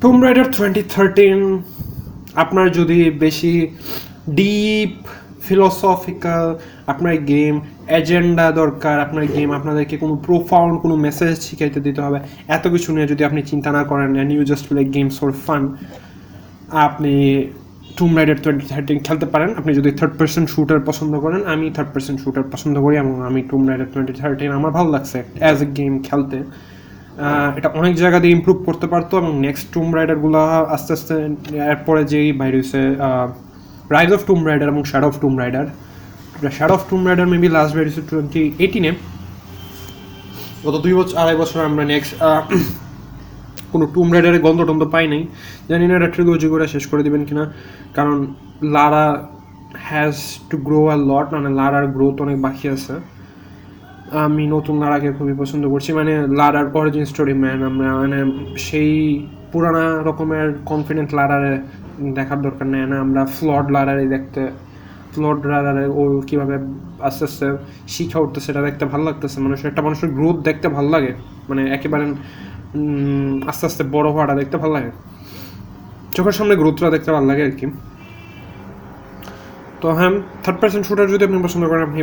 টুম 0.00 0.16
রাইডার 0.24 0.46
টোয়েন্টি 0.56 0.82
থার্টিন 0.94 1.38
আপনার 2.42 2.66
যদি 2.78 2.98
বেশি 3.24 3.54
ডিপ 4.38 4.94
ফিলোসফিক্যাল 5.46 6.44
আপনার 6.92 7.14
গেম 7.32 7.54
এজেন্ডা 7.98 8.46
দরকার, 8.60 8.96
আপনার 9.06 9.24
গেম 9.36 9.48
আপনাদেরকে 9.58 9.96
কোনো 10.02 10.14
প্রোফাউন্ড 10.26 10.74
কোনো 10.82 10.94
মেসেজ 11.06 11.34
শিখাইতে 11.46 11.80
দিতে 11.86 12.00
হবে, 12.06 12.18
এত 12.56 12.64
কিছু 12.74 12.88
নিয়ে 12.94 13.06
যদি 13.12 13.22
আপনি 13.28 13.40
চিন্তা 13.50 13.70
না 13.76 13.82
করেন 13.90 14.10
and 14.16 14.30
you 14.36 14.42
just 14.50 14.64
play 14.70 14.80
games 14.96 15.14
for 15.20 15.30
fun 15.44 15.62
আপনি 16.86 17.14
টুম 17.98 18.10
রাইডার 18.18 18.38
টোয়েন্টি 18.44 18.66
থার্টিন 18.72 18.98
খেলতে 19.06 19.26
পারেন। 19.32 19.50
আপনি 19.58 19.70
যদি 19.78 19.90
থার্ড 19.98 20.14
পার্সেন্ট 20.18 20.46
শুটার 20.54 20.80
পছন্দ 20.88 21.12
করেন, 21.24 21.40
আমি 21.52 21.66
থার্ড 21.76 21.90
পার্সেন্ট 21.94 22.18
শুটার 22.24 22.46
পছন্দ 22.52 22.74
করি 22.84 22.94
এবং 23.02 23.14
আমি 23.28 23.40
টুম 23.50 23.62
রাইডার 23.70 23.88
টোয়েন্টি 23.92 24.14
থার্টিন 24.20 24.50
আমার 24.58 24.72
ভালো 24.78 24.88
লাগছে 24.94 25.18
অ্যাজ 25.42 25.58
এ 25.64 25.66
গেম 25.78 25.92
খেলতে। 26.08 26.38
এটা 27.58 27.68
অনেক 27.80 27.94
জায়গা 28.02 28.18
দিয়ে 28.22 28.32
ইম্প্রুভ 28.38 28.58
করতে 28.68 28.86
পারতো 28.92 29.12
এবং 29.22 29.32
নেক্সট 29.46 29.66
টুম 29.74 29.86
রাইডারগুলো 29.96 30.40
আস্তে 30.76 30.92
আস্তে, 30.96 31.14
এরপরে 31.72 32.02
যেই 32.12 32.28
বাইরে 32.40 32.56
হয়েছে 32.60 32.80
রাইজ 33.94 34.10
অফ 34.16 34.20
টুম 34.28 34.40
রাইডার 34.48 34.68
এবং 34.72 34.82
shadow 34.90 35.04
of 35.08 35.14
Tomb 35.22 35.34
Raider 35.42 35.66
shadow 36.56 36.70
of 36.76 36.82
Tomb 36.90 37.00
Raider 37.08 37.26
maybe 37.32 37.48
last 37.56 37.72
বাইরে 37.76 37.88
হয়েছে 37.90 38.02
টোয়েন্টি 38.10 38.42
এইটিনে 38.64 38.90
গত 40.66 40.76
দুই 40.84 40.94
বছর, 40.98 41.14
আড়াই 41.22 41.36
বছর 41.42 41.58
আমরা 41.68 41.84
নেক্সট 41.92 42.12
কোনো 43.72 43.84
টুম 43.94 44.12
রাইডারের 44.12 44.40
গন্ধ 44.40 44.60
টন্ধ 44.62 44.82
পাই 44.94 45.06
নাই। 45.12 45.22
জানি 45.68 45.84
না 45.88 45.94
এটা 45.96 46.06
ট্রিলজি 46.06 46.48
করে 46.48 46.64
শেষ 46.74 46.86
করে 46.86 47.02
দেবেন 47.02 47.24
কিনা। 47.24 47.44
কারণ 47.94 48.16
Lara 48.62 49.04
has 49.88 50.16
to 50.50 50.56
grow 50.56 50.80
a 50.88 50.98
lot 51.10 51.26
মানে 51.34 51.50
লারার 51.60 51.86
গ্রোথ 51.86 52.16
অনেক 52.22 52.38
বাকি 52.42 52.68
আছে। 52.68 52.94
আমি 54.24 54.46
নতুন 54.46 54.74
লারাকে 54.82 55.08
খুবই 55.12 55.34
পছন্দ 55.38 55.64
করছি। 55.68 55.90
মানে 55.92 56.12
লারার 56.26 56.66
অরিজিন 56.78 57.04
স্টোরি 57.04 57.34
ম্যান 57.34 57.62
আমরা 57.62 57.88
মানে 58.00 58.18
সেই 58.56 58.92
পুরানা 59.52 59.84
রকমের 60.02 60.48
কনফিডেন্ট 60.66 61.10
লারারে 61.14 61.52
দেখার 62.14 62.42
দরকার 62.42 62.66
নেই। 62.66 62.86
না 62.86 62.96
আমরা 63.00 63.22
ফ্লড 63.36 63.66
লারারে 63.70 64.04
দেখতে 64.08 64.42
ফ্লড 65.14 65.46
লারারে 65.46 65.84
ও 66.00 66.02
কীভাবে 66.26 66.56
আস্তে 67.00 67.24
আস্তে 67.24 67.46
শিখা 67.88 68.18
উঠতে 68.20 68.38
সেটা 68.40 68.60
দেখতে 68.62 68.84
ভালো 68.84 69.04
লাগতেছে। 69.04 69.40
মানুষের, 69.40 69.66
একটা 69.70 69.82
মানুষের 69.82 70.10
গ্রোথ 70.10 70.36
দেখতে 70.48 70.66
ভালো 70.68 70.88
লাগে। 70.88 71.12
মানে 71.48 71.62
একেবারে 71.70 72.04
আস্তে 73.50 73.64
আস্তে 73.68 73.82
বড় 73.94 74.08
হওয়াটা 74.14 74.34
দেখতে 74.40 74.56
ভালো 74.62 74.72
লাগে। 74.76 74.90
চোখের 76.16 76.34
সামনে 76.38 76.54
গ্রোথটা 76.60 76.88
দেখতে 76.94 77.10
ভালো 77.16 77.26
লাগে 77.30 77.42
আর 77.48 77.54
কি। 77.60 77.66
তো 79.80 79.86
হ্যাঁ 79.98 80.12
থার্ড 80.44 80.58
পার্সন 80.60 80.82
শুটার 80.88 81.08
যদি 81.14 81.22
আপনি 81.28 81.38
পছন্দ 81.46 81.64
করেন, 81.70 81.84
আপনি 81.88 82.00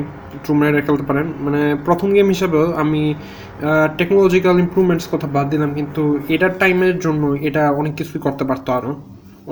রাইডার 0.65 0.83
খেলতে 0.87 1.05
পারেন। 1.09 1.27
মানে 1.45 1.61
প্রথম 1.87 2.09
গেম 2.17 2.27
হিসাবেও 2.33 2.65
আমি 2.83 3.01
টেকনোলজিক্যাল 3.99 4.55
ইম্প্রুভমেন্টস 4.65 5.05
কথা 5.13 5.27
বাদ 5.35 5.45
দিলাম, 5.53 5.69
কিন্তু 5.79 6.01
এটার 6.35 6.53
টাইমের 6.61 6.95
জন্য 7.05 7.23
এটা 7.47 7.63
অনেক 7.79 7.93
কিছুই 7.99 8.21
করতে 8.25 8.43
পারতো 8.49 8.69
আরও 8.77 8.91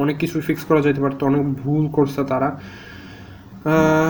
অনেক 0.03 0.15
কিছুই 0.21 0.43
ফিক্স 0.47 0.63
করা 0.69 0.79
যেতে 0.85 1.01
পারতো, 1.05 1.21
অনেক 1.31 1.43
ভুল 1.61 1.83
করছে 1.97 2.21
তারা। 2.31 2.49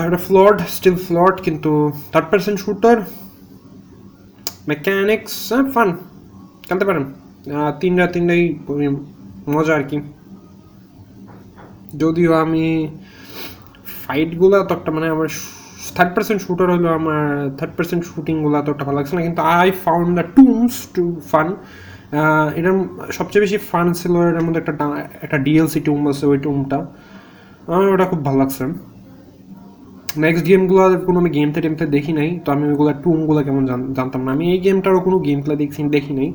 এটা 0.07 0.20
ফ্লড 0.28 0.57
স্টিল 0.76 0.97
ফ্লড 1.07 1.36
কিন্তু 1.45 1.72
third 2.12 2.28
person 2.32 2.55
shooter 2.64 2.97
mechanics 4.72 5.36
fun 5.74 5.89
খেলতে 6.72 6.86
পারেন 6.90 7.06
তিনটা 7.82 8.06
তিনটাই 8.16 8.44
মজা 9.54 9.74
আর 9.80 9.84
কি। 9.90 9.98
যদিও 12.02 12.32
আমি 12.44 12.66
ফাইটগুলো 14.04 14.58
ততটা 14.70 14.90
মানে 14.96 15.08
আমার 15.16 15.28
থার্ড 15.96 16.12
পার্সেন্ট 16.16 16.40
শুটার 16.46 16.68
হলো 16.76 16.90
আমার 17.00 17.22
থার্ড 17.58 17.74
পার্সেন্ট 17.78 18.02
শুটিংগুলো 18.10 18.56
ততটা 18.68 18.84
ভালো 18.88 18.98
লাগছে 19.00 19.14
না, 19.18 19.22
কিন্তু 19.28 19.42
I 19.58 19.68
found 19.86 20.10
the 20.18 20.26
tombs 20.38 20.76
too 20.96 21.04
fun 21.32 21.48
এটার 22.58 22.76
সবচেয়ে 23.18 23.42
বেশি 23.46 23.58
ফান 23.70 23.88
ছিল 24.00 24.14
এটার 24.30 24.44
মধ্যে 24.46 24.60
একটা 24.64 24.74
একটা 25.26 25.38
ডিএলসি 25.46 25.80
টুম 25.88 26.00
আছে, 26.12 26.24
ওই 26.32 26.38
টুমটা 26.46 26.80
আমার 27.74 27.88
ওটা 27.96 28.06
খুব 28.12 28.22
ভালো 28.28 28.38
লাগছে। 28.42 28.64
নেক্সট 30.24 30.44
গেমগুলো 30.50 30.82
কোনো 31.08 31.18
আমি 31.24 31.32
গেমতে 31.38 31.60
টেমতে 31.64 31.86
দেখি 31.96 32.12
নাই, 32.20 32.30
তো 32.44 32.48
আমি 32.56 32.64
ওইগুলো 32.72 32.92
টুমগুলো 33.04 33.40
কেমন 33.48 33.64
জানতাম 33.98 34.22
না। 34.26 34.30
আমি 34.36 34.46
এই 34.54 34.60
গেমটারও 34.66 35.00
কোনো 35.08 35.18
গেম 35.28 35.40
প্লে 35.44 35.56
দেখছি 35.62 35.80
দেখি 35.98 36.14
নাই। 36.20 36.30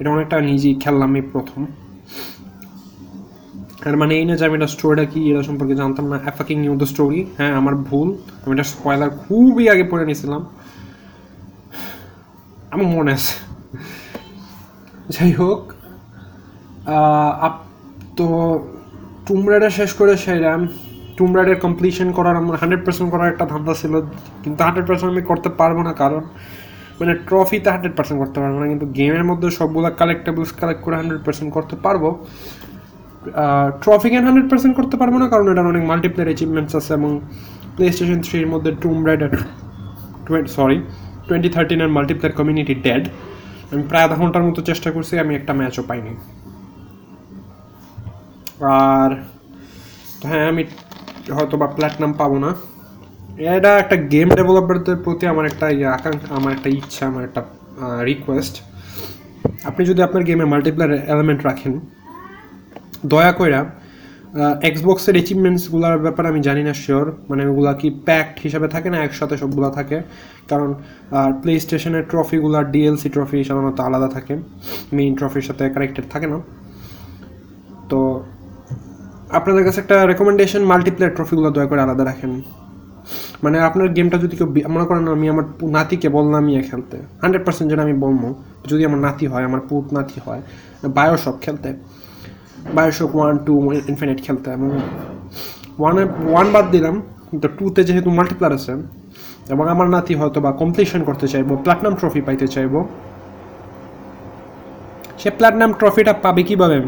এটা 0.00 0.10
অনেকটা 0.16 0.36
নিজেই 0.50 0.74
খেললাম 0.82 1.10
এই 1.18 1.24
প্রথম। 1.32 1.60
আর 3.86 3.94
মানে 4.00 4.12
এই 4.20 4.24
না 4.28 4.34
যে 4.38 4.44
আমি 4.48 4.56
এটা 4.58 4.68
স্টোরিটা 4.74 5.04
কি, 5.12 5.20
এটা 5.30 5.42
সম্পর্কে 5.48 5.74
জানতাম 5.82 6.04
না 6.12 6.16
অ্যাফাকিং 6.24 6.56
নিউ 6.64 6.74
দ্য 6.82 6.88
স্টোরি 6.92 7.20
হ্যাঁ 7.38 7.52
আমার 7.60 7.74
ভুল। 7.88 8.08
আমি 8.42 8.52
এটা 8.56 8.66
স্পয়লার 8.72 9.10
খুবই 9.22 9.64
আগে 9.72 9.84
পড়ে 9.90 10.04
নিয়েছিলাম। 10.08 10.42
আমার 12.72 12.88
মনে 12.96 13.10
আছে। 13.18 13.34
যাই 15.14 15.32
হোক 15.40 15.60
আপ 17.46 17.54
তো 18.18 18.26
টুম 19.26 19.40
শেষ 19.78 19.90
করে 19.98 20.12
সেরাম 20.24 20.60
টুম 21.16 21.30
রাইডার 21.36 21.58
কমপ্লিশন 21.66 22.08
করার 22.16 22.34
আমার 22.40 22.56
হান্ড্রেড 22.60 22.82
পার্সেন্ট 22.86 23.08
করার 23.14 23.28
একটা 23.32 23.44
ধান্দা 23.52 23.74
ছিল। 23.80 23.94
কিন্তু 24.42 24.60
হান্ড্রেড 24.66 24.86
পার্সেন্ট 24.88 25.10
আমি 25.14 25.22
করতে 25.30 25.48
পারব 25.60 25.76
না, 25.88 25.92
কারণ 26.02 26.22
মানে 27.00 27.12
ট্রফিতে 27.28 27.68
হান্ড্রেড 27.74 27.94
পার্সেন্ট 27.98 28.18
করতে 28.22 28.38
পারব 28.42 28.56
না, 28.62 28.66
কিন্তু 28.72 28.86
গেমের 28.98 29.24
মধ্যে 29.30 29.46
সবগুলো 29.58 29.86
কালেক্টেবলস 30.00 30.50
কালেক্ট 30.60 30.82
করে 30.86 30.96
হান্ড্রেড 31.00 31.22
পার্সেন্ট 31.26 31.50
করতে 31.56 31.74
পারব। 31.84 32.04
ট্রফি 33.82 34.08
গেম 34.12 34.22
হান্ড্রেড 34.28 34.48
পার্সেন্ট 34.52 34.74
করতে 34.78 34.96
পারব 35.00 35.14
না, 35.22 35.26
কারণ 35.32 35.46
এটার 35.52 35.66
অনেক 35.72 35.84
মাল্টিপ্লেয়ার 35.90 36.28
অ্যাচিভমেন্টস 36.30 36.72
আছে 36.80 36.92
এবং 36.98 37.10
প্লে 37.74 37.86
স্টেশন 37.94 38.20
থ্রির 38.26 38.48
মধ্যে 38.52 38.70
টুম 38.82 38.98
রাইডার 39.08 39.32
সরি 40.56 40.78
টোয়েন্টি 41.26 41.50
থার্টিনের 41.54 41.90
মাল্টিপ্লেয়ার 41.96 42.34
কমিউনিটি 42.38 42.74
ডেড 42.86 43.04
আমি 43.70 43.82
প্রায় 43.90 44.04
আধা 44.06 44.16
ঘণ্টার 44.22 44.44
মতো 44.48 44.60
চেষ্টা 44.70 44.88
করছি, 44.94 45.14
আমি 45.24 45.32
একটা 45.38 45.52
ম্যাচও 45.58 45.82
পাইনি। 45.90 46.12
আর 48.86 49.10
হ্যাঁ 50.28 50.46
আমি 50.52 50.62
হয়তো 51.36 51.54
বা 51.60 51.66
প্ল্যাটনাম 51.76 52.12
পাবো 52.20 52.36
না। 52.44 52.50
এটা 53.56 53.70
একটা 53.82 53.96
গেম 54.12 54.28
ডেভেলপারদের 54.38 54.96
প্রতি 55.04 55.24
আমার 55.32 55.44
একটা 55.50 55.66
ইয়ে 55.76 55.88
আকাঙ্ক্ষা, 55.96 56.28
আমার 56.38 56.52
একটা 56.56 56.68
ইচ্ছা, 56.78 57.02
আমার 57.10 57.22
একটা 57.28 57.40
রিকোয়েস্ট 58.10 58.54
আপনি 59.68 59.82
যদি 59.90 60.00
আপনার 60.06 60.22
গেমে 60.28 60.46
মাল্টিপ্লেয়ার 60.52 60.92
এলিমেন্ট 61.14 61.40
রাখেন, 61.48 61.72
দয়া 63.12 63.32
কইরা 63.38 63.60
এক্সবক্সের 64.68 65.14
অ্যাচিভমেন্টসগুলোর 65.18 66.02
ব্যাপারে 66.06 66.26
আমি 66.32 66.40
জানি 66.48 66.62
না 66.68 66.72
শিওর 66.82 67.06
মানে 67.30 67.42
ওগুলা 67.50 67.72
কি 67.80 67.88
প্যাকড 68.06 68.36
হিসাবে 68.44 68.68
থাকে 68.74 68.88
না, 68.94 68.98
একসাথে 69.06 69.34
সবগুলো 69.42 69.68
থাকে? 69.78 69.98
কারণ 70.50 70.68
প্লে 71.42 71.52
স্টেশনের 71.64 72.04
ট্রফিগুলো 72.10 72.58
ডিএলসি 72.74 73.08
ট্রফি 73.14 73.38
সাধারণত 73.48 73.78
আলাদা 73.88 74.08
থাকে 74.16 74.34
মেইন 74.96 75.12
ট্রফির 75.18 75.44
সাথে 75.48 75.64
কানেক্টেড 75.74 76.06
থাকে 76.12 76.26
না। 76.32 76.38
তো, 77.90 78.00
আপনাদের 79.38 79.62
কাছে 79.66 79.78
একটা 79.84 79.96
রেকমেন্ডেশন 80.10 80.62
মাল্টিপ্লেয়ার 80.72 81.14
ট্রফিগুলো 81.16 81.48
দয়া 81.56 81.68
করে 81.70 81.80
আলাদা 81.86 82.04
রাখেন। 82.10 82.32
মানে 83.44 83.56
আপনার 83.68 83.88
গেমটা 83.96 84.16
যদি 84.24 84.34
কেউ 84.38 84.48
মনে 84.74 84.84
করেন 84.88 85.04
আমি 85.16 85.26
আমার 85.34 85.46
নাতিকে 85.76 86.08
বললাম 86.16 86.44
ইয়ে 86.52 86.62
খেলতে। 86.68 86.96
হান্ড্রেড 87.22 87.42
পার্সেন্ট 87.46 87.66
যেটা 87.70 87.82
আমি 87.88 87.96
বলব, 88.04 88.22
যদি 88.70 88.82
আমার 88.88 89.00
নাতি 89.06 89.24
হয়, 89.32 89.44
আমার 89.48 89.62
পুত 89.68 89.86
নাতি 89.96 90.18
হয় 90.24 90.42
বায়োশক 90.96 91.36
খেলতে। 91.44 91.70
বায়োশক 92.76 93.10
ওয়ান 93.18 93.34
টু 93.46 93.54
ইনফিনিট 93.90 94.18
খেলতে 94.26 94.48
এবং 94.56 94.68
ওয়ানে 95.80 96.02
ওয়ান 96.32 96.46
বাদ 96.54 96.66
দিলাম, 96.74 96.94
কিন্তু 97.30 97.46
টুতে 97.56 97.80
যেহেতু 97.88 98.08
মাল্টিপ্লার 98.18 98.52
আছে, 98.58 98.72
এবং 99.52 99.64
আমার 99.74 99.88
নাতি 99.94 100.12
হয়তো 100.20 100.38
বা 100.44 100.50
কমপ্লিশন 100.62 101.00
করতে 101.08 101.26
চাইব 101.32 101.48
প্লাটনাম 101.64 101.94
ট্রফি 102.00 102.20
পাইতে 102.26 102.46
চাইব, 102.54 102.74
সে 105.20 105.28
প্লাটনাম 105.38 105.70
ট্রফিটা 105.80 106.12
পাবে 106.24 106.42
কীভাবে? 106.48 106.78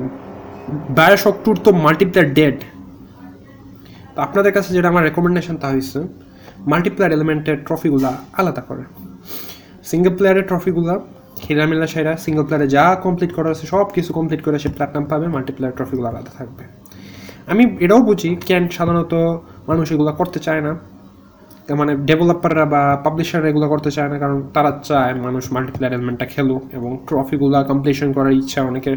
বায়োশক 0.99 1.35
টুর 1.45 1.57
তো 1.65 1.71
মাল্টিপ্লেয়ার 1.85 2.29
ডেড 2.39 2.57
তো 4.15 4.19
আপনাদের 4.27 4.53
কাছে 4.57 4.71
যেটা 4.77 4.89
আমার 4.93 5.03
রেকমেন্ডেশন 5.09 5.57
তা 5.63 5.69
হয়েছে 5.75 6.01
মাল্টিপ্লেয়ার 6.71 7.13
এলিমেন্টের 7.17 7.59
ট্রফিগুলো 7.67 8.11
আলাদা 8.41 8.63
করে। 8.69 8.85
সিঙ্গেল 9.91 10.15
প্লেয়ারের 10.17 10.47
ট্রফিগুলো 10.51 10.95
খেলামেলা 11.45 11.87
সেরা 11.95 12.13
সিঙ্গেল 12.25 12.45
প্লেয়ারে 12.47 12.69
যা 12.77 12.85
কমপ্লিট 13.05 13.33
করা 13.37 13.49
আছে 13.55 13.65
সব 13.67 13.87
কিছু 13.95 14.11
কমপ্লিট 14.19 14.41
করে 14.47 14.57
সে 14.59 14.69
প্ল্যাটনাম 14.77 15.05
পাবে 15.11 15.27
মাল্টিপ্লেয়ার 15.35 15.75
ট্রফিগুলো 15.79 16.07
আলাদা 16.09 16.31
থাকবে। 16.39 16.65
আমি 17.53 17.63
এটাও 17.85 18.01
বুঝি 18.09 18.31
ক্যান 18.49 18.65
সাধারণত 18.69 19.15
মানুষ 19.69 19.87
এগুলো 19.95 20.13
করতে 20.21 20.39
চায় 20.39 20.63
না? 20.67 20.73
মানে 21.81 21.93
ডেভেলপাররা 22.09 22.65
বা 22.75 22.83
পাবলিশাররা 23.05 23.49
এগুলো 23.53 23.67
করতে 23.69 23.91
চায় 23.97 24.09
না, 24.13 24.17
কারণ 24.19 24.39
তারা 24.55 24.71
চায় 24.89 25.13
মানুষ 25.27 25.45
মাল্টিপ্লেয়ার 25.53 25.93
এলিমেন্টটা 25.97 26.27
খেলুক 26.27 26.63
এবং 26.73 26.91
ট্রফিগুলো 27.09 27.59
কমপ্লিশন 27.71 28.09
করার 28.13 28.33
ইচ্ছা 28.33 28.61
অনেকের 28.71 28.97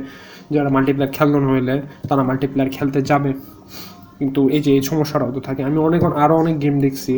যারা 0.51 0.69
মাল্টিপ্লেয়ার 0.69 1.11
খেলন 1.17 1.43
হইলে 1.51 1.75
তারা 2.09 2.23
মাল্টিপ্লেয়ার 2.23 2.69
খেলতে 2.75 2.99
যাবে। 3.01 3.31
কিন্তু 4.19 4.41
এই 4.55 4.61
যে 4.65 4.71
এই 4.77 4.81
সমস্যাটাও 4.81 5.31
তো 5.31 5.39
থাকে। 5.39 5.61
আমি 5.63 5.77
অনেক 5.77 6.01
আরও 6.23 6.35
অনেক 6.43 6.55
গেম 6.61 6.75
দেখছি 6.85 7.13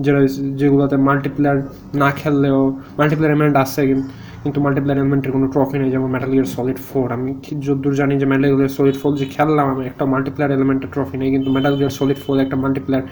যেটা 0.00 0.26
যেগুলোতে 0.56 0.96
মাল্টিপ্লেয়ার 0.96 1.62
না 1.94 2.10
খেললেও 2.10 2.76
মাল্টিপ্লেয়ার 2.98 3.36
এলিমেন্ট 3.36 3.56
আছে 3.56 4.02
কিন্তু 4.42 4.60
মাল্টিপ্লেয়ার 4.60 5.02
এলিমেন্টের 5.02 5.32
কোনো 5.32 5.48
ট্রফি 5.48 5.78
নেই 5.78 5.90
যেমন 5.90 6.10
মেটাল 6.10 6.30
গিয়ার 6.30 6.44
সলিড 6.44 6.76
ফোর 6.76 7.12
আমি 7.12 7.34
যতদূর 7.60 7.94
জানি 7.94 8.18
যে 8.18 8.26
মেটাল 8.26 8.56
গিয়ার 8.56 8.68
সলিড 8.68 8.96
ফোর 8.96 9.16
যে 9.16 9.24
খেললাম 9.24 9.68
আমি, 9.68 9.86
একটা 9.86 10.04
মাল্টিপ্লেয়ার 10.04 10.54
এলিমেন্টের 10.54 10.88
ট্রফি 10.92 11.18
নেই, 11.18 11.30
কিন্তু 11.30 11.52
মেটাল 11.52 11.76
গিয়ার 11.76 11.90
সলিড 11.90 12.16
ফোর 12.16 12.40
একটা 12.40 12.56
মাল্টিপ্লেয়ার 12.56 13.04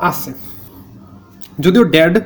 আছে। 0.00 0.32
যদিও 1.60 1.84
ড্যাড 1.84 2.18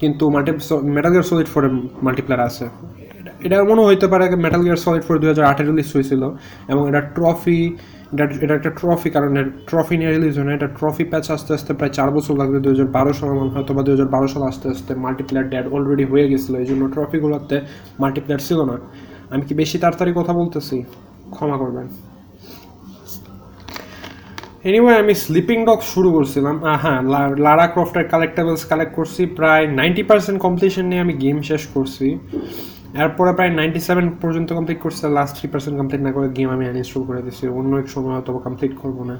কিন্তু 0.00 0.30
মাল্টি 0.30 0.52
মেটাল 0.82 1.10
গিয়ার 1.10 1.22
সলিড 1.22 1.46
ফোরে 1.46 1.68
মাল্টিপ্লেয়ার 2.02 2.46
আছে। 2.46 2.64
এটা- 2.64 3.46
এটা 3.46 3.64
মনে 3.64 3.84
হইতে 3.84 4.06
পারে 4.06 4.36
মেটাল 4.36 4.62
গিয়ার 4.62 4.76
সলিড 4.76 5.02
ফোর 5.02 5.18
দু 5.18 5.26
হাজার 5.26 5.46
আটে 5.46 5.64
রিলিজ 5.64 5.86
হয়েছিল 5.94 6.30
এবং 6.68 6.88
এটা 6.88 7.00
ট্রফি 7.00 7.76
এটা 8.12 8.24
এটা 8.44 8.54
একটা 8.58 8.72
ট্রফি 8.80 9.08
কারণ 9.16 9.30
ট্রফি 9.70 9.94
নিয়ে 10.00 10.10
রিলিজ 10.16 10.34
হয় 10.38 10.46
না। 10.48 10.52
এটা 10.58 10.68
ট্রফি 10.78 11.04
প্যাচ 11.12 11.26
আস্তে 11.36 11.50
আস্তে 11.56 11.72
প্রায় 11.78 11.92
চার 11.98 12.08
বছর 12.16 12.34
লাগবে 12.40 12.58
দু 12.64 12.68
হাজার 12.72 12.88
বারো 12.96 13.12
সাল 13.18 13.28
হয়তো 13.54 13.72
বা 13.76 13.82
দু 13.86 13.90
হাজার 13.94 14.08
বারো 14.14 14.28
সাল 14.32 14.42
আস্তে 14.50 14.66
আস্তে 14.74 14.92
মাল্টিপ্লেয়ার 15.04 15.46
ড্যাড 15.52 15.66
অলরেডি 15.74 16.04
হয়ে 16.12 16.26
গেছিল। 16.32 16.52
এই 16.62 16.66
জন্য 16.70 16.82
ট্রফিগুলোতে 16.94 17.56
মাল্টিপ্লেয়ার 18.02 18.40
ছিল 18.48 18.58
না। 18.70 18.76
আমি 19.32 19.42
কি 19.48 19.52
বেশি 19.62 19.76
তাড়াতাড়ি 19.82 20.12
কথা 20.18 20.32
বলতেছি? 20.40 20.76
ক্ষমা 21.34 21.56
করবেন। 21.62 21.86
এনিওয়ে 24.68 24.94
আমি 25.02 25.14
স্লিপিং 25.24 25.58
ডগ 25.68 25.80
শুরু 25.92 26.08
করছিলাম। 26.16 26.56
হ্যাঁ 26.82 27.00
লারা 27.46 27.66
ক্রফটের 27.74 28.06
কালেক্টেবলস 28.12 28.62
কালেক্ট 28.70 28.92
করছি। 28.98 29.22
প্রায় 29.38 29.64
নাইনটি 29.78 30.02
পার্সেন্ট 30.10 30.38
কমপ্লিশন 30.46 30.84
নিয়ে 30.90 31.02
আমি 31.06 31.14
গেম 31.24 31.38
শেষ 31.50 31.62
করছি। 31.74 32.06
এরপরে 32.98 33.30
প্রায় 33.36 33.52
নাইনটি 33.58 33.80
সেভেন 33.88 34.06
পর্যন্ত 34.22 34.48
কমপ্লিট 34.58 34.78
করছে 34.84 35.04
লাস্ট 35.16 35.32
থ্রি 35.38 35.46
পার্সেন্ট 35.52 35.76
কমপ্লিট 35.80 36.02
না 36.06 36.10
করে 36.16 36.28
গেম 36.36 36.48
আমি 36.56 36.64
আনইনস্টল 36.70 37.02
করে 37.08 37.20
দিচ্ছি 37.26 37.44
অন্য 37.58 37.72
এক 37.82 37.88
সময় 37.94 38.14
হয়তো 38.16 38.30
কমপ্লিট 38.46 38.72
করব 38.82 38.98
না। 39.10 39.16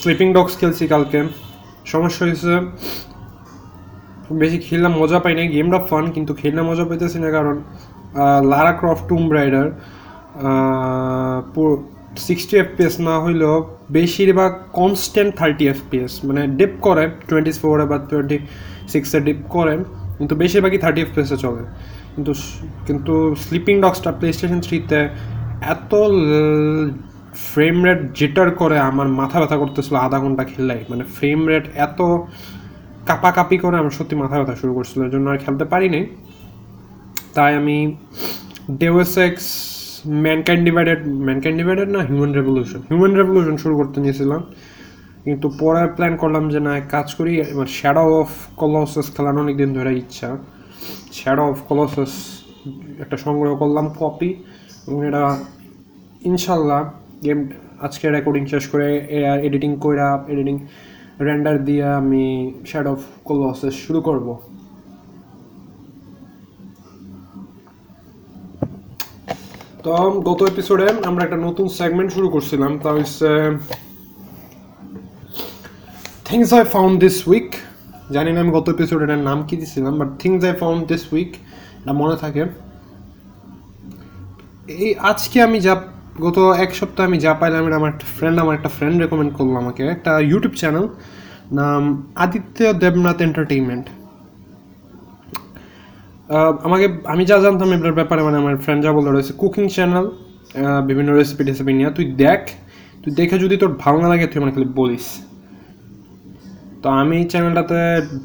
স্লিপিং 0.00 0.28
ডগস 0.36 0.54
খেলছি 0.60 0.84
কালকে। 0.92 1.18
সমস্যা 1.92 2.22
হয়েছে, 2.26 2.52
বেশি 4.42 4.58
খেললাম 4.66 4.92
মজা 5.00 5.18
পাই 5.24 5.34
না 5.38 5.42
গেমটা 5.54 5.78
ফান 5.88 6.04
কিন্তু 6.16 6.32
খেললে 6.40 6.62
মজা 6.70 6.84
পাইতেছি 6.88 7.18
না 7.24 7.28
কারণ 7.36 7.56
Lara 8.50 8.72
Croft 8.80 9.04
Tomb 9.10 9.24
Raider 9.36 9.66
sixty 12.26 12.54
FPS 12.62 12.94
না 13.08 13.14
হইলেও 13.24 13.54
বেশিরভাগ 13.98 14.50
কনস্ট্যান্ট 14.80 15.30
থার্টি 15.40 15.64
এফপিএস 15.74 16.12
মানে 16.28 16.42
ডিপ 16.58 16.74
করে 16.86 17.04
টোয়েন্টি 17.28 17.52
ফোরে 17.62 17.84
বা 17.90 17.96
টোয়েন্টি 18.10 18.38
সিক্সে 18.92 19.18
ডিপ 19.26 19.40
করে, 19.56 19.74
কিন্তু 20.18 20.34
বেশিরভাগই 20.42 20.78
থার্টি 20.84 21.00
এফপিএসে 21.04 21.36
চলে। 21.44 21.62
কিন্তু 22.14 22.32
কিন্তু 22.86 23.14
স্লিপিং 23.44 23.74
ডগসটা 23.84 24.10
প্লে 24.18 24.28
স্টেশন 24.36 24.60
থ্রিতে 24.66 25.00
এত 25.74 25.92
ফ্রেম 27.50 27.76
রেট 27.86 28.00
জিটার 28.18 28.48
করে, 28.60 28.76
আমার 28.90 29.08
মাথা 29.20 29.36
ব্যথা 29.40 29.56
করতেছিল 29.62 29.94
আধা 30.06 30.18
ঘণ্টা 30.24 30.44
খেললাই। 30.50 30.80
মানে 30.90 31.04
ফ্রেম 31.16 31.40
রেট 31.50 31.64
এত 31.86 32.00
কাপাকাপি 33.08 33.56
করে, 33.64 33.76
আমার 33.82 33.94
সত্যি 33.98 34.14
মাথা 34.22 34.36
ব্যথা 34.40 34.54
শুরু 34.60 34.72
করছিল 34.78 34.98
এর 35.06 35.10
জন্য 35.14 35.26
আর 35.32 35.38
খেলতে 35.44 35.64
পারিনি। 35.72 36.00
তাই 37.36 37.52
আমি 37.60 37.76
Deus 38.80 39.12
Ex 39.26 39.46
Mankind 40.24 40.62
Divided 40.68 41.00
Mankind 41.26 41.56
Divided 41.60 41.88
না 41.96 42.00
হিউম্যান 42.08 42.32
রেভলিউশন 42.38 42.80
হিউম্যান 42.90 43.14
রেভলিউশন 43.20 43.56
শুরু 43.62 43.74
করতে 43.80 43.98
নিয়েছিলাম। 44.04 44.40
কিন্তু 45.24 45.46
পরে 45.60 45.82
প্ল্যান 45.96 46.14
করলাম 46.22 46.44
যে 46.54 46.60
না 46.66 46.72
কাজ 46.94 47.08
করি 47.18 47.32
আমার 47.54 47.68
শ্যাডো 47.78 48.04
অফ 48.22 48.30
কলসেস 48.60 49.06
খেলানো 49.14 49.38
অনেক 49.44 49.56
দিন 49.62 49.70
ধরে 49.78 49.92
ইচ্ছা। 50.02 50.28
শ্যাডো 51.18 51.44
অফ 51.52 51.58
কলসেস 51.68 52.12
একটা 53.02 53.16
সংগ্রহ 53.24 53.52
করলাম 53.62 53.86
কপি 54.00 54.30
এবং 54.86 54.98
এটা 55.08 55.22
ইনশাল্লাহ 56.30 56.80
গেম 57.24 57.38
আজকে 57.86 58.06
রেকর্ডিং 58.16 58.42
শেষ 58.52 58.64
করে 58.72 58.88
এডিটিং 59.46 59.70
কইরা 59.84 60.08
এডিটিং 60.32 60.56
রেন্ডার 61.28 61.56
দিয়ে 61.64 61.86
আমি 62.00 62.24
শ্যাডো 62.70 62.90
অফ 62.96 63.02
কলসেস 63.24 63.74
শুরু 63.86 64.00
করব। 64.08 64.26
তো, 69.88 69.98
গত 70.28 70.40
এপিসোডে 70.52 70.86
আমরা 71.08 71.22
একটা 71.26 71.38
নতুন 71.46 71.66
সেগমেন্ট 71.78 72.10
শুরু 72.16 72.28
করছিলাম, 72.34 72.72
তা 72.84 72.90
হচ্ছে 72.96 73.28
things 76.28 76.50
I 76.58 76.64
found 76.74 76.94
this 77.04 77.16
week 77.30 77.48
জানি 78.14 78.30
না 78.34 78.38
আমি 78.44 78.52
গত 78.58 78.66
এপিসোডে 78.74 79.04
এটার 79.06 79.22
নাম 79.30 79.38
কি 79.48 79.54
দিছিলাম 79.60 79.92
but 80.00 80.08
things 80.22 80.40
I 80.48 80.54
found 80.62 80.80
this 80.90 81.04
week 81.12 81.30
এটা 81.80 81.92
মনে 82.02 82.16
থাকে। 82.16 82.42
এই 84.84 84.90
আজকে 85.10 85.36
আমি 85.46 85.58
যা, 85.66 85.74
গত 86.26 86.38
এক 86.64 86.70
সপ্তাহ 86.80 87.02
আমি 87.08 87.18
যা 87.24 87.32
পাইলাম, 87.40 87.62
এটা 87.68 87.76
আমার 87.80 87.90
একটা 87.94 88.06
ফ্রেন্ড 88.16 88.36
আমার 88.42 88.54
একটা 88.58 88.70
ফ্রেন্ড 88.76 88.96
রেকমেন্ড 89.02 89.32
করল 89.38 89.54
আমাকে, 89.62 89.82
একটা 89.94 90.12
ইউটিউব 90.30 90.54
চ্যানেল 90.60 90.84
নাম 91.58 91.82
আদিত্য 92.24 92.58
দেবনাথ 92.82 93.18
এন্টারটেইনমেন্ট 93.28 93.86
আমাকে, 96.66 96.86
আমি 97.12 97.22
যা 97.30 97.36
জানতাম 97.44 97.68
এটার 97.74 97.94
ব্যাপারে 98.00 98.20
মানে 98.26 98.36
আমার 98.42 98.54
ফ্রেন্ড 98.64 98.80
যা 98.84 98.90
বলল 98.96 99.08
রয়েছে 99.16 99.32
কুকিং 99.40 99.64
চ্যানেল 99.76 100.06
বিভিন্ন 100.88 101.10
রেসিপি 101.20 101.42
টেসিপি 101.48 101.72
নিয়ে। 101.78 101.90
তুই 101.96 102.06
দেখ, 102.24 102.40
তুই 103.02 103.10
দেখে 103.18 103.36
যদি 103.44 103.54
তোর 103.62 103.70
ভালো 103.82 103.98
না 104.02 104.08
লাগে, 104.12 104.26
তুই 104.30 104.38
আমার 104.40 104.52
খালি 104.54 104.68
বলিস। 104.80 105.06
তো 106.82 106.88
আমি 107.00 107.18
চ্যানেলটাতে 107.32 107.78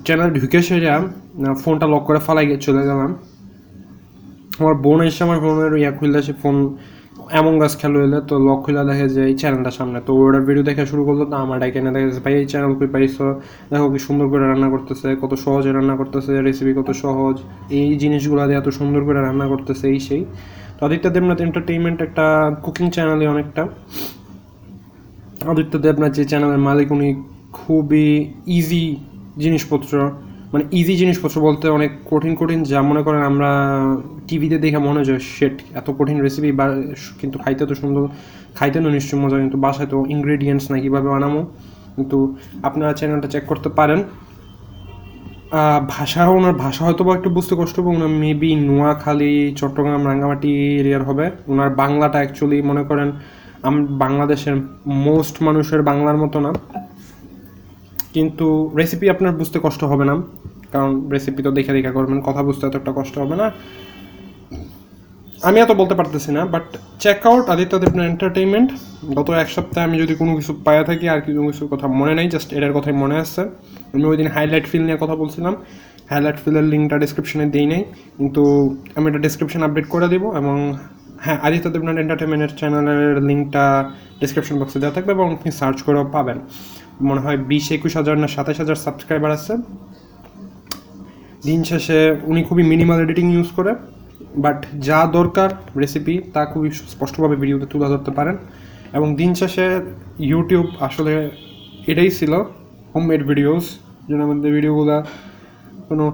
চ্যানেল 0.08 0.30
ঢুকে 0.38 0.60
সেরা 0.68 0.96
ফোনটা 1.62 1.86
লক 1.94 2.04
করে 2.08 2.20
ফালাই 2.28 2.46
চলে 2.68 2.82
গেলাম। 2.90 3.12
আমার 4.60 4.76
বোন 4.86 5.00
এসে 5.08 5.22
আমার 5.28 5.40
ফোনের 5.44 5.74
ইয়া 5.82 5.92
খুললে, 5.98 6.20
সে 6.28 6.34
ফোন 6.42 6.56
এমন 7.40 7.54
গাছ 7.62 7.74
খেলো 7.82 7.98
এলে 8.06 8.20
তো 8.30 8.36
লক 8.48 8.60
খুলে 8.66 8.84
দেখে 8.90 9.08
যে 9.16 9.22
এই 9.30 9.36
চ্যানেলটার 9.42 9.76
সামনে। 9.80 10.00
তো 10.08 10.12
ওটার 10.22 10.44
ভিডিও 10.48 10.64
দেখে 10.70 10.84
শুরু 10.92 11.04
করল 11.08 11.22
তো 11.32 11.36
আমার 11.44 11.58
ডাইকে 11.62 11.80
দেখে 11.96 12.08
যে, 12.16 12.20
ভাই 12.26 12.34
এই 12.42 12.46
চ্যানেল 12.52 12.74
কই 12.80 12.90
পাইছো? 12.96 13.26
দেখো 13.72 13.88
কি 13.94 14.00
সুন্দর 14.08 14.28
করে 14.32 14.44
রান্না 14.52 14.70
করতেছে 14.74 15.08
কত 15.22 15.34
সহজে 15.44 15.72
রান্না 15.78 15.96
করতেছে 16.02 16.32
রেসিপি 16.48 16.74
কত 16.80 16.90
সহজ 17.04 17.36
এই 17.80 17.90
জিনিসগুলো 18.02 18.42
দিয়ে 18.50 18.60
এত 18.62 18.68
সুন্দর 18.80 19.02
করে 19.08 19.20
রান্না 19.28 19.46
করতেছে 19.54 19.86
এই 19.94 20.00
সেই। 20.08 20.22
তো 20.78 20.82
আদিত্য 20.88 21.06
দেবনাথ 21.16 21.40
এন্টারটেইনমেন্ট 21.48 22.00
একটা 22.08 22.26
কুকিং 22.64 22.86
চ্যানেলে 22.96 23.26
অনেকটা। 23.34 23.64
আদিত্য 25.52 25.74
দেবনাথ 25.86 26.12
যে 26.18 26.24
চ্যানেলের 26.32 26.62
মালিক 26.68 26.88
উনি 26.96 27.10
খুবই 27.60 28.08
ইজি 28.58 28.86
জিনিসপত্র 29.44 29.94
মানে 30.54 30.64
ইজি 30.80 30.94
জিনিসপত্র 31.02 31.38
বলতে 31.48 31.66
অনেক 31.78 31.92
কঠিন 32.12 32.34
কঠিন। 32.40 32.60
যা 32.72 32.80
মনে 32.90 33.02
করেন 33.06 33.22
আমরা 33.32 33.50
টিভিতে 34.28 34.58
দেখে 34.64 34.80
মনে 34.88 35.00
হয় 35.00 35.20
শেট 35.36 35.56
এত 35.80 35.88
কঠিন 36.00 36.18
রেসিপি 36.26 36.52
বা 36.60 36.66
কিন্তু 37.20 37.38
খাইতে 37.44 37.64
তো 37.70 37.76
সুন্দর। 37.82 38.04
খাইতে 38.58 38.78
না 38.84 38.90
নিশ্চয়ই 38.90 39.20
মজা, 39.24 39.38
কিন্তু 39.44 39.58
বাসায় 39.66 39.88
তো 39.94 39.98
ইনগ্রেডিয়েন্টস 40.16 40.66
না 40.72 40.78
কীভাবে 40.84 41.08
বানাবো? 41.16 41.40
কিন্তু 41.96 42.18
আপনারা 42.68 42.92
চ্যানেলটা 43.00 43.28
চেক 43.34 43.44
করতে 43.52 43.70
পারেন। 43.70 44.00
ভাষা 45.96 46.22
ওনার 46.38 46.56
ভাষা 46.66 46.82
হয়তো 46.86 47.04
বা 47.08 47.12
একটু 47.18 47.30
বুঝতে 47.30 47.54
কষ্ট 47.60 47.76
হবে, 47.80 47.90
ওনার 47.98 48.12
মেবি 48.24 48.52
নোয়াখালী, 48.68 49.34
চট্টগ্রাম, 49.60 50.02
রাঙ্গামাটি 50.10 50.50
এরিয়ার 50.82 51.04
হবে। 51.04 51.26
ওনার 51.48 51.70
বাংলাটা 51.82 52.18
অ্যাকচুয়ালি 52.22 52.58
মনে 52.62 52.84
করেন, 52.90 53.10
আম, 53.68 53.76
বাংলাদেশের 54.04 54.56
মোস্ট 55.08 55.36
মানুষের 55.48 55.82
বাংলার 55.90 56.18
মতো 56.18 56.38
না। 56.46 56.52
কিন্তু 58.16 58.46
রেসিপি 58.80 59.06
আপনার 59.16 59.34
বুঝতে 59.40 59.58
কষ্ট 59.66 59.82
হবে 59.92 60.06
না, 60.10 60.16
কারণ 60.74 60.92
রেসিপি 61.14 61.42
তো 61.46 61.52
দেখে 61.58 61.72
দেখে 61.78 61.92
করবেন, 61.98 62.18
কথা 62.28 62.42
বুঝতে 62.48 62.64
এতটা 62.70 62.92
কষ্ট 63.00 63.16
হবে 63.24 63.36
না। 63.42 63.48
আমি 65.48 65.58
এত 65.66 65.72
বলতে 65.82 65.96
পারতেছি 66.00 66.30
না 66.38 66.42
but 66.54 66.66
check 67.04 67.20
out 67.30 67.46
Aditya 67.54 67.74
Debnath 67.84 68.06
entertainment 68.14 68.70
গত 69.18 69.28
এক 69.44 69.50
সপ্তাহে 69.56 69.84
আমি 69.88 69.96
যদি 70.04 70.14
কোনো 70.22 70.32
কিছু 70.40 70.52
পায়া 70.66 70.84
থাকি, 70.90 71.06
আর 71.14 71.20
কিছু 71.26 71.42
কিছু 71.50 71.64
কথা 71.74 71.86
মনে 72.00 72.14
নাই 72.18 72.28
জাস্ট 72.34 72.50
এটার 72.58 72.74
কথাই 72.78 72.96
মনে 73.04 73.16
আসছে 73.24 73.42
আমি 73.94 74.04
ওই 74.12 74.16
দিন 74.20 74.28
হাইলাইট 74.36 74.66
ফিল 74.72 74.84
নিয়ে 74.88 75.00
কথা 75.04 75.16
বলছিলাম। 75.22 75.54
হাইলাইট 76.12 76.38
ফিলের 76.44 76.66
লিঙ্কটা 76.74 76.98
ডিসক্রিপশনে 77.04 77.46
দিই 77.54 77.68
নাই, 77.72 77.82
কিন্তু 78.18 78.42
আমি 78.98 79.06
এটা 79.10 79.20
ডিসক্রিপশন 79.26 79.62
আপডেট 79.68 79.86
করে 79.94 80.08
দেবো 80.14 80.28
এবং 80.40 80.56
হ্যাঁ 81.26 81.38
আদিত্য 81.46 81.68
দেবনাথ 81.74 81.98
এন্টারটেনমেন্টের 82.04 82.54
চ্যানেলের 82.60 83.16
লিঙ্কটা 83.30 83.66
ডিসক্রিপশন 84.22 84.56
বক্সে 84.62 84.78
দেওয়া 84.82 84.94
থাকবে 84.98 85.12
এবং 85.18 85.28
আপনি 85.36 85.50
সার্চ 85.60 85.78
করেও 85.88 86.06
পাবেন। 86.16 86.38
মনে 87.10 87.22
হয় 87.26 87.38
বিশ, 87.50 87.66
একুশ 87.76 87.94
হাজার 88.00 88.16
না 88.24 88.28
সাতাশ 88.36 88.58
হাজার 88.62 88.78
সাবস্ক্রাইবার 88.86 89.32
আছে। 89.38 89.54
দিন 91.48 91.60
শেষে 91.70 92.00
উনি 92.32 92.42
খুবই 92.48 92.64
মিনিমাল 92.72 93.00
এডিটিং 93.06 93.26
ইউজ 93.36 93.50
করে 93.58 93.72
বাট 94.46 94.60
যা 94.88 95.00
দরকার 95.18 95.50
রেসিপি 95.82 96.16
তা 96.34 96.42
খুবই 96.52 96.70
স্পষ্টভাবে 96.94 97.36
ভিডিওতে 97.42 97.66
তুলে 97.72 97.88
ধরতে 97.94 98.12
পারেন। 98.18 98.36
এবং 98.98 99.08
দিন 99.20 99.32
শেষে 99.40 99.68
ইউটিউব 100.32 100.68
আসলে 100.88 101.14
এটাই 101.92 102.10
ছিল 102.10 102.34
হোমমেড 102.94 103.22
ভিডিওস 103.30 103.66
যেন 104.10 104.20
আমাদের 104.22 104.52
ভিডিওগুলো 104.58 104.98
কোনো 105.90 106.06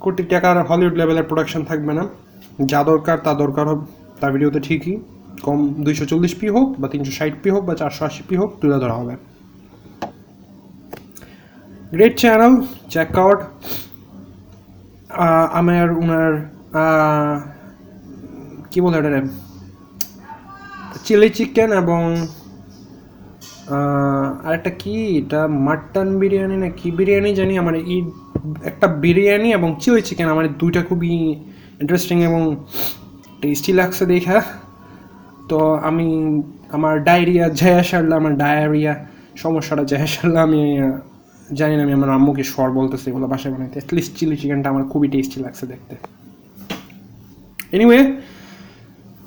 কোটি 0.00 0.22
টাকার 0.32 0.56
হলিউড 0.68 0.94
লেভেলের 1.00 1.26
প্রোডাকশন 1.30 1.62
থাকবে 1.64 1.92
না। 1.98 2.04
যা 2.70 2.80
দরকার 2.90 3.16
তা 3.24 3.32
দরকার 3.34 3.64
হোক 3.70 3.80
তার 4.20 4.30
ভিডিওতে 4.34 4.60
ঠিকই। 4.66 4.94
কম 5.46 5.58
দুইশো 5.84 6.04
চল্লিশ 6.10 6.32
পি 6.40 6.46
হোক 6.54 6.68
বা 6.80 6.86
তিনশো 6.92 7.12
ষাট 7.18 7.34
পি 7.42 7.48
হোক 7.54 7.62
বা 7.68 7.74
চারশো 7.80 8.02
আশি 8.08 8.22
পি 8.28 8.34
হোক 8.40 8.50
তুলে 8.60 8.78
ধরা 8.82 8.96
হবে। 9.00 9.14
গ্রেট 11.96 12.14
চ্যানেল 12.22 12.52
চেক 12.92 13.12
আউট 13.22 13.38
আমার 15.60 15.86
ওনার 16.02 16.32
কি 18.70 18.78
বলে 18.84 18.96
এটা 19.00 19.20
চিলি 21.06 21.28
চিকেন 21.38 21.70
এবং 21.82 22.02
আরেকটা 24.46 24.72
কি? 24.80 24.94
এটা 25.20 25.40
মাটন 25.66 26.08
বিরিয়ানি 26.20 26.56
না 26.62 26.68
কি 26.78 26.88
বিরিয়ানি 26.98 27.30
জানি? 27.40 27.54
আমার 27.62 27.74
এই 27.94 28.00
একটা 28.70 28.86
বিরিয়ানি 29.04 29.48
এবং 29.58 29.68
চিলি 29.82 30.00
চিকেন 30.08 30.28
আমার 30.34 30.46
দুইটা 30.60 30.80
খুবই 30.88 31.12
ইন্টারেস্টিং 31.82 32.16
এবং 32.28 32.40
টেস্টি 33.40 33.72
লাগছে 33.80 34.04
দেখা। 34.12 34.38
তো 35.50 35.58
আমি, 35.88 36.08
আমার 36.76 36.94
ডায়রিয়া 37.08 37.46
জয়া 37.60 37.82
সারলে, 37.88 38.14
আমার 38.20 38.34
ডায়রিয়া 38.42 38.92
সমস্যাটা 39.42 39.84
জয়া 39.90 40.06
সারলে, 40.14 40.38
আমি 40.46 40.60
জানি 41.58 41.74
না, 41.76 41.82
আমি 41.86 41.92
আমার 41.98 42.10
আম্মুকে 42.16 42.44
স্বর 42.52 42.68
বলতেছি, 42.78 43.04
এগুলো 43.10 43.26
বাসায় 43.32 43.52
বানাইতে। 43.54 43.76
অ্যাটলিস্ট 43.80 44.12
চিলি 44.18 44.36
চিকেনটা 44.40 44.68
আমার 44.72 44.84
খুবই 44.92 45.08
টেস্টি 45.12 45.38
লাগছে 45.44 45.64
দেখতে। 45.72 45.94
এনিওয়ে 47.74 48.00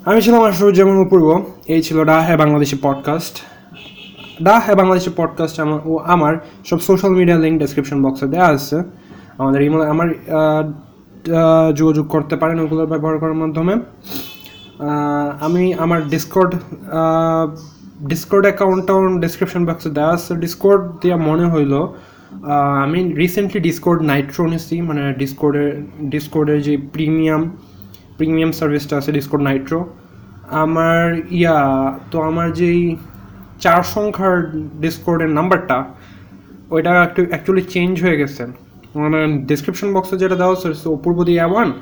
আমি 0.08 0.18
ছিলাম 0.24 0.42
যেমন 0.78 0.96
অপূর্ব। 1.04 1.28
এই 1.74 1.80
ছিল 1.86 1.98
ডা 2.10 2.16
হ্যাঁ 2.26 2.38
বাংলাদেশি 2.42 2.76
পডকাস্ট 2.86 3.34
ডা 4.46 4.54
হ্যাঁ 4.64 4.76
বাংলাদেশি 4.80 5.10
পডকাস্ট 5.20 5.56
আমার 5.64 5.80
ও 5.90 5.92
আমার 6.14 6.34
সব 6.68 6.78
সোশ্যাল 6.88 7.12
মিডিয়া 7.18 7.38
লিঙ্ক 7.44 7.56
ডেসক্রিপশন 7.62 7.98
বক্সে 8.04 8.26
দেওয়া 8.34 8.48
আছে। 8.56 8.78
আমাদের 9.40 9.60
ইমেল 9.66 9.82
আমার 9.94 10.08
যোগাযোগ 11.78 12.06
করতে 12.14 12.34
পারেন 12.40 12.58
ওগুলো 12.64 12.82
ব্যবহার 12.92 13.16
করার 13.22 13.38
মাধ্যমে। 13.42 13.74
আমি 15.46 15.64
আমার 15.84 16.00
ডিসকর্ড 16.12 16.52
ডিসকর্ড 18.10 18.44
অ্যাকাউন্টটাও 18.48 19.00
ডিসক্রিপশন 19.24 19.62
বক্সে 19.68 19.90
দেওয়া 19.96 20.12
আছে। 20.16 20.32
ডিসকর্ড 20.44 20.82
দিয়ে 21.00 21.16
মনে 21.28 21.46
হইল 21.54 21.74
আমি 22.84 23.14
রিসেন্টলি 23.14 23.60
ডিসকোড 23.60 24.02
নাইট্রো 24.02 24.46
নিছি 24.46 24.80
মানে 24.80 25.14
ডিসকর্ডের 25.18 25.84
ডিসকর্ডের 26.02 26.62
যে 26.62 26.76
প্রিমিয়াম 26.76 27.42
প্রিমিয়াম 28.16 28.52
সার্ভিসটা 28.52 28.96
আছে 28.96 29.12
ডিসকোড 29.12 29.42
নাইট্রো 29.42 29.80
আমার, 30.64 31.22
ইয়া, 31.30 31.58
তো 32.10 32.22
আমার 32.22 32.52
যেই 32.52 32.96
চার 33.60 33.82
সংখ্যার 33.82 34.36
ডিসকোডের 34.80 35.28
নাম্বারটা 35.28 35.84
ওইটা 36.70 37.02
একটু 37.02 37.26
অ্যাকচুয়ালি 37.28 37.62
চেঞ্জ 37.62 38.02
হয়ে 38.02 38.16
গেছে। 38.16 38.46
মানে 38.94 39.18
ডিসক্রিপশন 39.50 39.92
বক্সে 39.94 40.16
যেটা 40.18 40.36
দেওয়া 40.36 40.52
হচ্ছে 40.54 40.88
Apurbo 40.88 41.24
Dia 41.24 41.46
one 41.46 41.72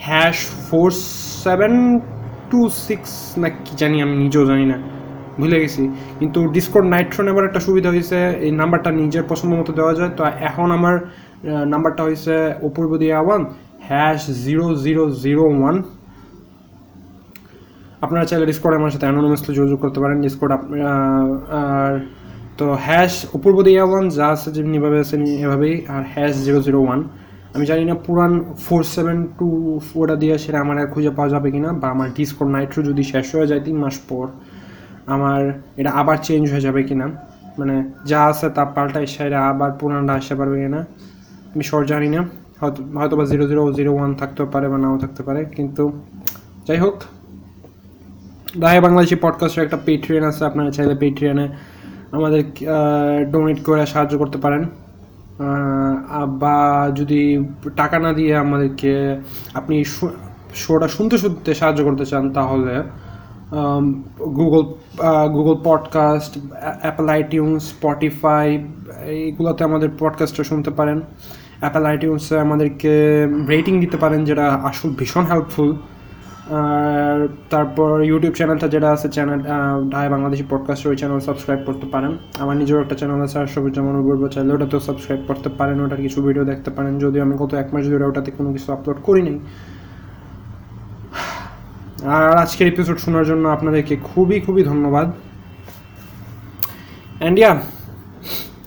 hash 0.00 0.36
four 0.68 0.90
seven 1.44 1.98
two 2.50 2.68
six 2.68 3.38
না 3.38 3.48
কি 3.48 3.76
জানি 3.76 4.02
আমি 4.02 4.16
নিজেও 4.16 4.46
জানি 4.46 4.66
না। 4.66 4.95
ভুলে 5.40 5.56
গেছি। 5.62 5.82
কিন্তু 6.20 6.38
ডিসকর্ড 6.54 6.86
নাইট্রো 6.94 7.20
নেবার 7.28 7.44
একটা 7.50 7.60
সুবিধা 7.66 7.88
হয়েছে 7.94 8.18
এই 8.46 8.52
নাম্বারটা 8.60 8.90
নিজের 9.00 9.24
পছন্দ 9.30 9.52
মতো 9.60 9.72
দেওয়া 9.78 9.94
যায়। 9.98 10.10
তো 10.18 10.22
এখন 10.48 10.68
আমার 10.78 10.94
নাম্বারটা 11.72 12.02
হয়েছে 12.06 12.34
Apurbo 12.68 12.90
Dia 13.02 13.18
one 13.26 13.42
hash 13.88 14.20
zero 14.44 14.66
zero 14.84 15.02
zero 15.24 15.44
one 15.58 15.76
আপনারা 18.04 18.24
চাইলে 18.30 18.46
ডিসকর্ড 18.50 18.74
আমার 18.80 18.92
সাথে 18.94 19.06
অ্যানোনিমাসলি 19.08 19.52
যোগাযোগ 19.58 19.78
করতে 19.84 19.98
পারেন। 20.02 20.16
ডিসকর্ড 20.26 20.52
আর 21.62 21.92
তো 22.58 22.66
হ্যাশ 22.86 23.12
অপূর্ব 23.36 23.58
দিয়া 23.68 23.84
ওয়ান 23.90 24.04
যা 24.18 24.26
আছে 24.34 24.48
যেমনিভাবে 24.56 24.98
আছে 25.04 25.16
এভাবেই, 25.44 25.74
আর 25.94 26.02
হ্যাশ 26.14 26.32
জিরো 26.46 26.58
জিরো 26.66 26.80
ওয়ান 26.86 27.00
আমি 27.54 27.64
জানি 27.70 27.84
না 27.90 27.94
পুরান 28.04 28.32
ফোর 28.64 28.82
সেভেন 28.94 29.18
টু 29.38 29.46
ওটা 30.00 30.16
দিয়ে 30.22 30.34
সেটা 30.44 30.58
আমার 30.64 30.76
আর 30.82 30.88
খুঁজে 30.94 31.12
পাওয়া 31.16 31.30
যাবে 31.34 31.48
কিনা, 31.54 31.70
বা 31.80 31.86
আমার 31.94 32.08
ডিসকর্ড 32.16 32.50
নাইট্রো 32.56 32.80
যদি 32.90 33.02
শেষ 33.12 33.26
হয়ে 33.34 33.46
যায় 33.50 33.62
তিন 33.66 33.76
মাস 33.84 33.96
পর 34.08 34.26
আমার 35.14 35.40
এটা 35.80 35.90
আবার 36.00 36.16
চেঞ্জ 36.26 36.44
হয়ে 36.52 36.64
যাবে 36.66 36.80
কিনা? 36.88 37.06
মানে 37.58 37.74
যা 38.10 38.20
আছে 38.30 38.46
তা 38.56 38.62
পাল্টাই 38.76 39.06
সেটা 39.14 39.38
আবার 39.50 39.70
পুরানটা 39.80 40.12
আসতে 40.18 40.34
পারবে 40.40 40.56
কিনা? 40.64 40.80
আমি 41.52 41.64
শর্ট 41.70 41.86
জানি 41.92 42.08
না। 42.16 42.20
হয়তো 42.60 42.80
হয়তো 43.00 43.14
বা 43.18 43.24
জিরো 43.32 43.44
জিরো 43.50 43.62
জিরো 43.78 43.90
ওয়ান 43.96 44.10
থাকতে 44.20 44.42
পারে 44.54 44.66
বা 44.72 44.78
নাও 44.84 44.96
থাকতে 45.04 45.22
পারে, 45.28 45.40
কিন্তু 45.56 45.82
যাই 46.66 46.78
হোক। 46.84 46.96
দায় 48.62 48.80
বাংলাদেশি 48.86 49.16
পডকাস্টের 49.24 49.62
একটা 49.66 49.78
পেট্রিয়ান 49.86 50.24
আছে, 50.30 50.42
আপনারা 50.50 50.70
চাইলে 50.76 50.94
পেট্রিয়ানে 51.02 51.46
আমাদের 52.16 52.40
ডোনেট 53.32 53.58
করে 53.66 53.78
সাহায্য 53.92 54.14
করতে 54.22 54.38
পারেন। 54.44 54.62
বা 56.42 56.56
যদি 56.98 57.20
টাকা 57.80 57.96
না 58.04 58.10
দিয়ে 58.18 58.32
আমাদেরকে 58.44 58.92
আপনি 59.58 59.76
শোটা 60.62 60.88
শুনতে 60.96 61.16
শুনতে 61.22 61.50
সাহায্য 61.60 61.80
করতে 61.88 62.04
চান, 62.10 62.24
তাহলে 62.38 62.74
Google 64.38 64.62
Google 65.32 65.56
podcast 65.64 66.38
Apple 66.80 67.08
iTunes 67.08 67.68
Spotify 67.68 68.64
এইগুলোতে 69.04 69.64
আমাদের 69.64 69.88
পডকাস্টটা 69.98 70.44
শুনতে 70.44 70.70
পারেন। 70.70 71.00
অ্যাপেল 71.60 71.86
আইটিউন্সে 71.86 72.38
আমাদেরকে 72.38 73.26
রেটিং 73.48 73.80
দিতে 73.80 73.96
পারেন, 73.96 74.24
যেটা 74.24 74.48
আসল 74.48 74.90
ভীষণ 74.90 75.24
হেল্পফুল 75.24 75.76
আর 76.50 77.28
তারপর 77.50 78.04
ইউটিউব 78.04 78.34
চ্যানেলটা 78.34 78.68
যেটা 78.68 78.90
আছে 78.92 79.08
চ্যানেল 79.08 79.40
ঢাই 79.90 80.08
বাংলাদেশি 80.08 80.44
পডকাস্ট 80.50 80.86
ওই 80.86 80.96
চ্যানেল 80.96 81.18
সাবস্ক্রাইব 81.18 81.60
করতে 81.66 81.86
পারেন। 81.86 82.16
আমার 82.38 82.56
নিজের 82.56 82.80
একটা 82.80 82.94
চ্যানেল 82.94 83.22
আছে, 83.22 83.38
আর 83.38 83.46
সবুজ 83.46 83.72
জামান 83.72 84.02
বলব 84.02 84.28
চাইলে 84.28 84.54
ওটাতেও 84.54 84.80
সাবস্ক্রাইব 84.80 85.20
করতে 85.26 85.48
পারেন, 85.48 85.80
ওটার 85.84 85.98
কিছু 85.98 86.22
ভিডিও 86.22 86.44
দেখতে 86.44 86.70
পারেন। 86.70 86.98
যদিও 86.98 87.22
আমি 87.22 87.36
গত 87.36 87.54
এক 87.54 87.74
মাস 87.74 87.84
ধরে 87.88 88.04
ওটাতে 88.04 88.30
কোনো 88.30 88.52
কিছু 88.52 88.72
আপলোড 88.72 88.96
করিনি। 89.02 89.38
আর 92.02 92.36
আজকের 92.36 92.68
এপিসোড 92.68 92.98
শোনার 92.98 93.26
জন্য 93.26 93.48
আপনাদেরকে 93.48 93.96
খুবই 94.04 94.40
খুবই 94.40 94.62
ধন্যবাদ। 94.62 95.12
অ্যান্ড 97.18 97.38
ইয়া 97.38 97.60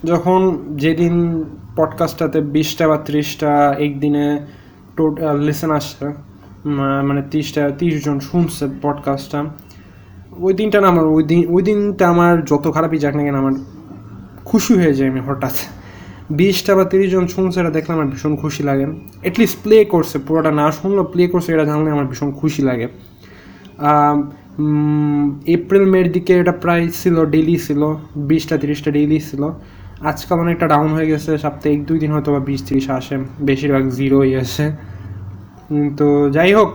যখন 0.04 0.66
যেদিন 0.76 1.44
পডকাস্টটাতে 1.76 2.42
বিশটা 2.42 2.88
বা 2.88 2.98
ত্রিশটা 2.98 3.76
একদিনে 3.80 4.46
টোটাল 4.96 5.40
লিসেন 5.40 5.72
আসছে 5.72 6.06
মানে 7.06 7.22
তিরিশটা, 7.32 7.70
তিরিশ 7.70 8.06
জন 8.06 8.20
শুনছে 8.20 8.68
পডকাস্টটা 8.82 9.46
ওই 10.38 10.54
দিনটা 10.54 10.82
না 10.82 10.88
আমার, 10.88 11.06
ওই 11.06 11.24
দিন, 11.24 11.46
ওই 11.50 11.64
দিনটা 11.64 12.10
আমার 12.10 12.46
যত 12.46 12.72
খারাপই 12.74 12.98
যাক 12.98 13.16
না 13.16 13.24
কেন 13.24 13.36
আমার 13.36 13.52
খুশি 14.46 14.74
হয়ে 14.74 14.94
যায় 14.94 15.10
আমি 15.10 15.20
হঠাৎ। 15.20 15.54
বিশটা 16.30 16.76
বা 16.76 16.84
তিরিশ 16.84 17.12
জন 17.12 17.28
শুনছে 17.28 17.60
এটা 17.60 17.70
দেখলে 17.70 17.94
আমার 17.94 18.08
ভীষণ 18.08 18.36
খুশি 18.36 18.64
লাগে। 18.64 18.86
অ্যাটলিস্ট 18.86 19.58
প্লে 19.64 19.86
করছে, 19.86 20.20
পুরোটা 20.20 20.52
না 20.52 20.72
শুনলেও 20.72 21.04
প্লে 21.04 21.28
করছে, 21.28 21.54
এটা 21.54 21.66
জানলে 21.66 21.92
আমার 21.92 22.06
ভীষণ 22.06 22.32
খুশি 22.32 22.62
লাগে। 22.62 22.88
এপ্রিল 25.56 25.86
মের 25.94 26.08
দিকে 26.16 26.34
এটা 26.42 26.54
প্রায় 26.64 26.86
ছিল 27.02 27.16
ডেলি 27.34 27.56
ছিল, 27.66 27.82
বিশটা, 28.30 28.56
তিরিশটা 28.62 28.90
ডেইলি 28.98 29.20
ছিল। 29.30 29.44
আজকাল 30.12 30.38
অনেকটা 30.46 30.66
ডাউন 30.74 30.90
হয়ে 30.96 31.08
গেছে 31.12 31.32
সপ্তাহে 31.44 31.72
এক 31.76 31.82
দুই 31.90 31.98
দিন 32.04 32.12
হয়তো 32.16 32.30
বা 32.36 32.42
বিশ, 32.50 32.62
তিরিশ 32.68 32.86
আসে, 33.00 33.16
বেশিরভাগ 33.50 33.84
জিরোই 33.98 34.32
আসে। 34.44 34.66
তো 36.00 36.08
যাই 36.36 36.52
হোক, 36.58 36.74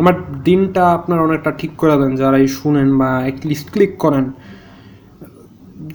আমার 0.00 0.14
দিনটা 0.48 0.82
আপনার 0.96 1.18
অনেকটা 1.26 1.50
ঠিক 1.60 1.72
করে 1.80 1.94
দেন, 2.00 2.12
যারা 2.22 2.36
এই 2.44 2.48
শুনেন 2.58 2.88
বা 3.00 3.10
লিস্ট 3.50 3.66
ক্লিক 3.74 3.92
করেন। 4.04 4.24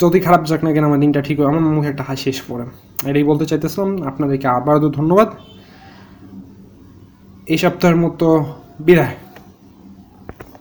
যদি 0.02 0.18
খারাপ 0.26 0.42
যাক 0.50 0.62
না 0.66 0.70
কেন, 0.74 0.84
আমার 0.90 1.00
দিনটা 1.04 1.22
ঠিক 1.28 1.36
হয় 1.40 1.48
আমার 1.52 1.64
মুখে 1.76 1.90
একটা 1.94 2.04
হাসি 2.10 2.28
এসে 2.34 2.44
পড়ে। 2.50 2.66
এটাই 3.10 3.26
বলতে 3.30 3.46
চাইতেছিলাম, 3.50 3.90
আপনাদেরকে 4.10 4.48
আবারও 4.58 4.90
ধন্যবাদ। 5.00 5.30
এই 7.54 7.58
সপ্তাহের 7.64 7.98
মতো 8.06 8.28
বিদায়। 8.88 9.16